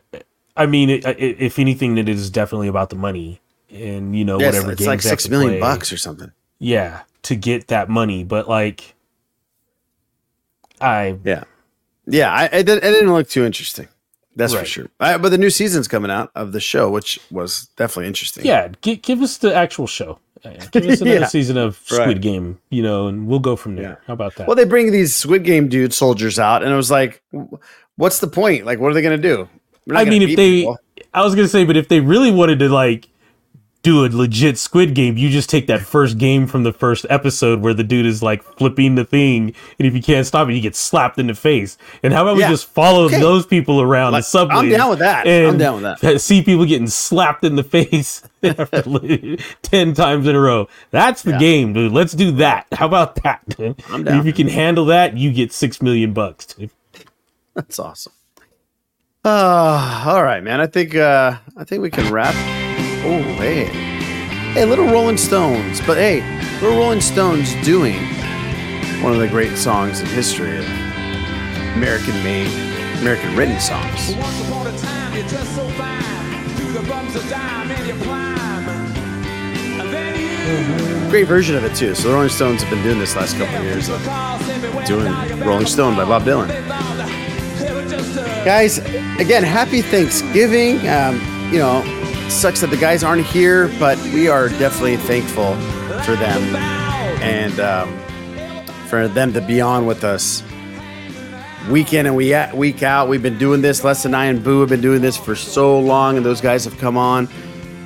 I 0.55 0.65
mean, 0.65 0.89
it, 0.89 1.05
it, 1.05 1.37
if 1.39 1.59
anything, 1.59 1.97
it 1.97 2.07
is 2.07 2.29
definitely 2.29 2.67
about 2.67 2.89
the 2.89 2.95
money 2.95 3.41
and 3.71 4.15
you 4.15 4.23
know 4.23 4.35
it's- 4.35 4.53
whatever 4.53 4.71
it's, 4.71 4.85
like 4.85 5.01
six 5.01 5.27
million 5.27 5.53
play. 5.53 5.59
bucks 5.59 5.91
or 5.91 5.97
something. 5.97 6.31
Yeah, 6.59 7.01
to 7.23 7.35
get 7.35 7.67
that 7.67 7.89
money, 7.89 8.23
but 8.23 8.47
like, 8.47 8.95
I 10.79 11.17
Yeah, 11.23 11.43
yeah. 12.05 12.31
I, 12.31 12.43
I, 12.43 12.49
it 12.59 12.65
didn't 12.65 13.11
look 13.11 13.27
too 13.27 13.43
interesting. 13.43 13.87
That's 14.35 14.53
for 14.53 14.65
sure. 14.65 14.87
I, 14.99 15.17
but 15.17 15.29
the 15.29 15.37
new 15.37 15.49
season's 15.49 15.87
coming 15.87 16.09
out 16.11 16.31
of 16.35 16.51
the 16.53 16.59
show, 16.59 16.89
which 16.89 17.19
was 17.31 17.67
definitely 17.77 18.07
interesting. 18.07 18.45
yeah, 18.45 18.69
gi- 18.81 18.97
give 18.97 19.21
us 19.21 19.37
the 19.37 19.53
actual 19.53 19.87
show. 19.87 20.19
Uh, 20.45 20.49
Give 20.71 20.85
us 20.87 20.99
another 21.01 21.19
Yeah. 21.21 21.27
season 21.27 21.57
of 21.57 21.79
Squid 21.85 21.99
Right. 22.07 22.21
Game, 22.21 22.59
you 22.69 22.83
know, 22.83 23.07
and 23.07 23.27
we'll 23.27 23.39
go 23.39 23.55
from 23.55 23.75
there. 23.77 23.83
Yeah. 23.91 23.95
How 24.07 24.13
about 24.13 24.35
that? 24.35 24.45
Well, 24.47 24.55
they 24.57 24.65
bring 24.65 24.91
these 24.91 25.15
Squid 25.15 25.43
Game 25.45 25.69
dude 25.69 25.93
soldiers 25.93 26.37
out, 26.37 26.63
and 26.63 26.73
it 26.73 26.75
was 26.75 26.91
like, 26.91 27.21
what's 27.95 28.19
the 28.19 28.27
point? 28.27 28.65
Like, 28.65 28.79
what 28.79 28.91
are 28.91 28.93
they 28.93 29.01
going 29.01 29.21
to 29.21 29.27
do? 29.35 29.47
I 29.95 30.03
mean, 30.05 30.21
if 30.21 30.35
they, 30.35 30.61
people. 30.61 30.79
I 31.13 31.23
was 31.23 31.35
gonna 31.35 31.47
say, 31.47 31.63
but 31.65 31.75
if 31.77 31.87
they 31.89 31.99
really 31.99 32.31
wanted 32.31 32.59
to 32.59 32.69
like 32.69 33.07
do 33.83 34.05
a 34.05 34.07
legit 34.07 34.57
Squid 34.57 34.95
Game, 34.95 35.17
you 35.17 35.29
just 35.29 35.49
take 35.49 35.67
that 35.67 35.81
first 35.81 36.17
game 36.17 36.47
from 36.47 36.63
the 36.63 36.71
first 36.71 37.05
episode 37.09 37.59
where 37.59 37.73
the 37.73 37.83
dude 37.83 38.05
is 38.05 38.23
like 38.23 38.41
flipping 38.41 38.95
the 38.95 39.03
thing, 39.03 39.53
and 39.77 39.85
if 39.85 39.93
you 39.93 40.01
can't 40.01 40.25
stop 40.25 40.47
it, 40.47 40.53
you 40.53 40.61
get 40.61 40.73
slapped 40.75 41.19
in 41.19 41.27
the 41.27 41.35
face. 41.35 41.77
And 42.01 42.13
how 42.13 42.21
about 42.23 42.37
Yeah. 42.39 42.47
we 42.47 42.53
just 42.53 42.65
follow 42.69 43.05
Okay. 43.07 43.19
those 43.19 43.45
people 43.45 43.81
around 43.81 44.13
Like, 44.13 44.21
the 44.23 44.29
subway? 44.29 44.55
I'm 44.55 44.69
down 44.69 44.89
with 44.89 44.99
that. 44.99 45.27
I'm 45.27 45.57
down 45.57 45.81
with 45.83 45.99
that. 46.01 46.21
See 46.21 46.41
people 46.41 46.63
getting 46.65 46.87
slapped 46.87 47.43
in 47.43 47.57
the 47.57 47.63
face 47.63 48.23
ten 49.61 49.93
times 49.93 50.27
in 50.27 50.35
a 50.35 50.39
row. 50.39 50.69
That's 50.91 51.21
the 51.21 51.31
Yeah. 51.31 51.39
game, 51.39 51.73
dude. 51.73 51.91
Let's 51.91 52.13
do 52.13 52.31
that. 52.33 52.67
How 52.71 52.85
about 52.85 53.21
that? 53.23 53.41
I'm 53.91 54.03
down. 54.05 54.19
If 54.19 54.25
you 54.25 54.31
can 54.33 54.47
handle 54.47 54.85
that, 54.85 55.17
you 55.17 55.31
get 55.33 55.51
six 55.51 55.81
million 55.81 56.13
bucks. 56.13 56.45
Dude. 56.45 56.69
That's 57.53 57.77
awesome. 57.79 58.13
Uh, 59.25 60.03
all 60.07 60.23
right, 60.23 60.41
man. 60.41 60.61
I 60.61 60.67
think 60.67 60.95
uh, 60.95 61.35
I 61.57 61.63
think 61.65 61.81
we 61.81 61.89
can 61.89 62.11
wrap. 62.13 62.33
Oh, 63.05 63.21
hey, 63.35 63.65
hey, 64.53 64.63
little 64.63 64.85
Rolling 64.85 65.17
Stones. 65.17 65.81
But 65.81 65.97
hey, 65.97 66.21
little 66.61 66.77
Rolling 66.77 67.01
Stones 67.01 67.53
doing 67.65 67.99
one 69.03 69.11
of 69.11 69.19
the 69.19 69.27
great 69.27 69.57
songs 69.57 69.99
in 69.99 70.05
history 70.07 70.57
of 70.57 70.65
American-made, 71.75 72.47
American-written 73.01 73.59
songs. 73.59 74.15
Once 74.15 74.47
upon 74.47 74.67
a 74.67 74.77
time, 74.77 75.27
just 75.27 75.53
so 75.53 75.67
fine. 75.71 76.49
Through 76.55 76.71
the 76.71 76.87
bumps 76.87 77.15
of 77.15 77.29
time 77.29 77.71
and 77.71 77.87
you 77.87 77.95
climb. 78.05 78.69
And 79.81 79.93
then 79.93 81.03
you 81.03 81.09
Great 81.09 81.27
version 81.27 81.57
of 81.57 81.65
it 81.65 81.75
too. 81.75 81.93
So 81.95 82.07
the 82.07 82.13
Rolling 82.13 82.29
Stones 82.29 82.61
have 82.63 82.69
been 82.69 82.83
doing 82.83 82.99
this 82.99 83.17
last 83.17 83.35
couple 83.35 83.55
of 83.57 83.63
years. 83.63 83.89
Of 83.89 84.01
doing 84.85 85.11
Rolling 85.41 85.67
Stone 85.67 85.97
by 85.97 86.05
Bob 86.05 86.23
Dylan. 86.23 86.47
Guys, 88.45 88.77
again, 89.19 89.43
happy 89.43 89.81
Thanksgiving. 89.81 90.87
Um, 90.87 91.19
you 91.51 91.59
know, 91.59 91.83
sucks 92.33 92.61
that 92.61 92.71
the 92.71 92.77
guys 92.77 93.03
aren't 93.03 93.25
here, 93.25 93.67
but 93.79 93.97
we 94.05 94.27
are 94.27 94.49
definitely 94.49 94.97
thankful 94.97 95.53
for 96.01 96.15
them 96.15 96.55
and 97.21 97.59
um, 97.59 97.97
for 98.87 99.07
them 99.07 99.31
to 99.33 99.41
be 99.41 99.61
on 99.61 99.85
with 99.85 100.03
us 100.03 100.43
week 101.69 101.93
in 101.93 102.05
and 102.05 102.15
we 102.15 102.35
week 102.53 102.83
out. 102.83 103.07
We've 103.07 103.21
been 103.21 103.37
doing 103.37 103.61
this. 103.61 103.83
Les 103.83 104.05
and 104.05 104.15
I 104.15 104.25
and 104.25 104.43
Boo 104.43 104.59
have 104.61 104.69
been 104.69 104.81
doing 104.81 105.01
this 105.01 105.15
for 105.15 105.35
so 105.35 105.79
long, 105.79 106.17
and 106.17 106.25
those 106.25 106.41
guys 106.41 106.65
have 106.65 106.77
come 106.77 106.97
on. 106.97 107.29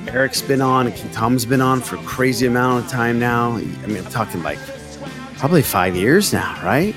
Eric's 0.08 0.42
been 0.42 0.62
on, 0.62 0.86
and 0.86 1.12
Tom's 1.12 1.44
been 1.44 1.60
on 1.60 1.80
for 1.80 1.96
a 1.96 2.02
crazy 2.02 2.46
amount 2.46 2.84
of 2.84 2.90
time 2.90 3.18
now. 3.18 3.52
I 3.52 3.60
mean, 3.86 3.98
I'm 3.98 4.10
talking 4.10 4.42
like 4.42 4.58
probably 5.36 5.62
five 5.62 5.94
years 5.94 6.32
now, 6.32 6.58
right? 6.64 6.94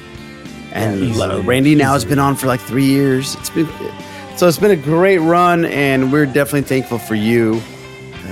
And 0.72 1.00
Yeah, 1.00 1.06
easily. 1.06 1.42
Randy 1.42 1.76
now 1.76 1.94
has 1.94 2.06
been 2.06 2.20
on 2.20 2.36
for 2.36 2.48
like 2.48 2.62
three 2.62 2.86
years. 2.86 3.36
It's 3.36 3.50
been 3.50 3.68
so 4.36 4.48
it's 4.48 4.58
been 4.58 4.72
a 4.72 4.76
great 4.76 5.20
run, 5.20 5.66
and 5.66 6.12
we're 6.12 6.26
definitely 6.26 6.62
thankful 6.64 6.98
for 6.98 7.16
you 7.16 7.62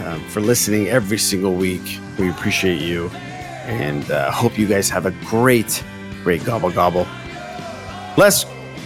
um, 0.06 0.24
for 0.30 0.42
listening 0.42 0.88
every 0.88 1.18
single 1.18 1.54
week. 1.54 2.00
We 2.18 2.30
appreciate 2.30 2.82
you, 2.82 3.10
and 3.66 4.10
uh, 4.10 4.32
hope 4.32 4.58
you 4.58 4.68
guys 4.68 4.90
have 4.90 5.06
a 5.06 5.12
great, 5.26 5.84
great 6.24 6.44
gobble 6.44 6.72
gobble. 6.72 7.08
Les, 8.18 8.44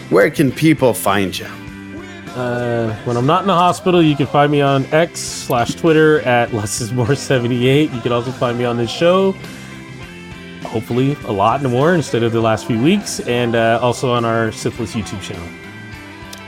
where 0.09 0.29
can 0.29 0.51
people 0.51 0.93
find 0.93 1.37
you? 1.37 1.47
Uh, 2.35 2.93
when 3.05 3.15
I'm 3.15 3.27
not 3.27 3.41
in 3.41 3.47
the 3.47 3.53
hospital, 3.53 4.01
you 4.01 4.15
can 4.15 4.27
find 4.27 4.51
me 4.51 4.61
on 4.61 4.85
X 4.87 5.19
slash 5.19 5.75
Twitter 5.75 6.19
at 6.21 6.49
lessismore78. 6.51 7.93
You 7.93 8.01
can 8.01 8.11
also 8.11 8.31
find 8.31 8.57
me 8.57 8.65
on 8.65 8.75
this 8.75 8.89
show, 8.89 9.33
hopefully 10.63 11.15
a 11.25 11.31
lot 11.31 11.61
more 11.63 11.93
instead 11.93 12.23
of 12.23 12.31
the 12.31 12.41
last 12.41 12.65
few 12.65 12.81
weeks, 12.81 13.19
and 13.21 13.55
uh, 13.55 13.79
also 13.81 14.11
on 14.11 14.25
our 14.25 14.51
Sith 14.51 14.79
List 14.79 14.95
YouTube 14.95 15.21
channel. 15.21 15.47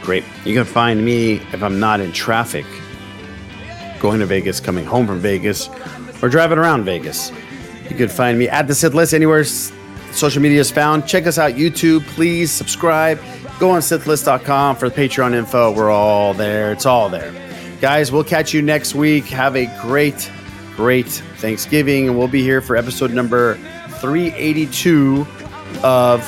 Great. 0.05 0.23
You 0.45 0.53
can 0.53 0.65
find 0.65 1.03
me 1.03 1.41
if 1.51 1.63
I'm 1.63 1.79
not 1.79 1.99
in 1.99 2.11
traffic, 2.11 2.65
going 3.99 4.19
to 4.19 4.25
Vegas, 4.25 4.59
coming 4.59 4.85
home 4.85 5.07
from 5.07 5.19
Vegas, 5.19 5.69
or 6.21 6.29
driving 6.29 6.57
around 6.59 6.85
Vegas. 6.85 7.31
You 7.89 7.95
can 7.95 8.09
find 8.09 8.37
me 8.37 8.47
at 8.47 8.67
the 8.67 8.75
Sith 8.75 8.93
List 8.93 9.13
anywhere 9.13 9.43
social 10.15 10.41
media 10.41 10.59
is 10.59 10.71
found. 10.71 11.05
Check 11.07 11.27
us 11.27 11.37
out 11.37 11.53
YouTube. 11.53 12.05
Please 12.07 12.51
subscribe. 12.51 13.19
Go 13.59 13.71
on 13.71 13.81
Sithlist.com 13.81 14.75
for 14.75 14.89
the 14.89 14.95
Patreon 14.95 15.33
info. 15.33 15.71
We're 15.71 15.91
all 15.91 16.33
there. 16.33 16.71
It's 16.71 16.85
all 16.85 17.09
there. 17.09 17.33
Guys, 17.81 18.11
we'll 18.11 18.23
catch 18.23 18.53
you 18.53 18.61
next 18.61 18.95
week. 18.95 19.25
Have 19.25 19.55
a 19.55 19.65
great, 19.81 20.31
great 20.75 21.07
Thanksgiving. 21.07 22.07
And 22.07 22.17
we'll 22.17 22.27
be 22.27 22.41
here 22.41 22.61
for 22.61 22.75
episode 22.75 23.11
number 23.11 23.55
382 23.99 25.27
of 25.83 26.19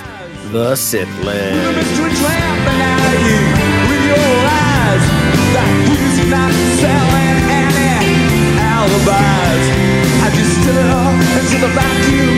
The 0.52 0.76
Sith 0.76 1.10
List. 1.24 1.88
the 11.60 11.68
vacuum 11.70 12.38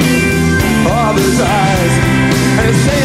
of 0.88 1.16
his 1.18 1.42
eyes 1.42 1.94
and 2.64 2.76
say 2.76 2.99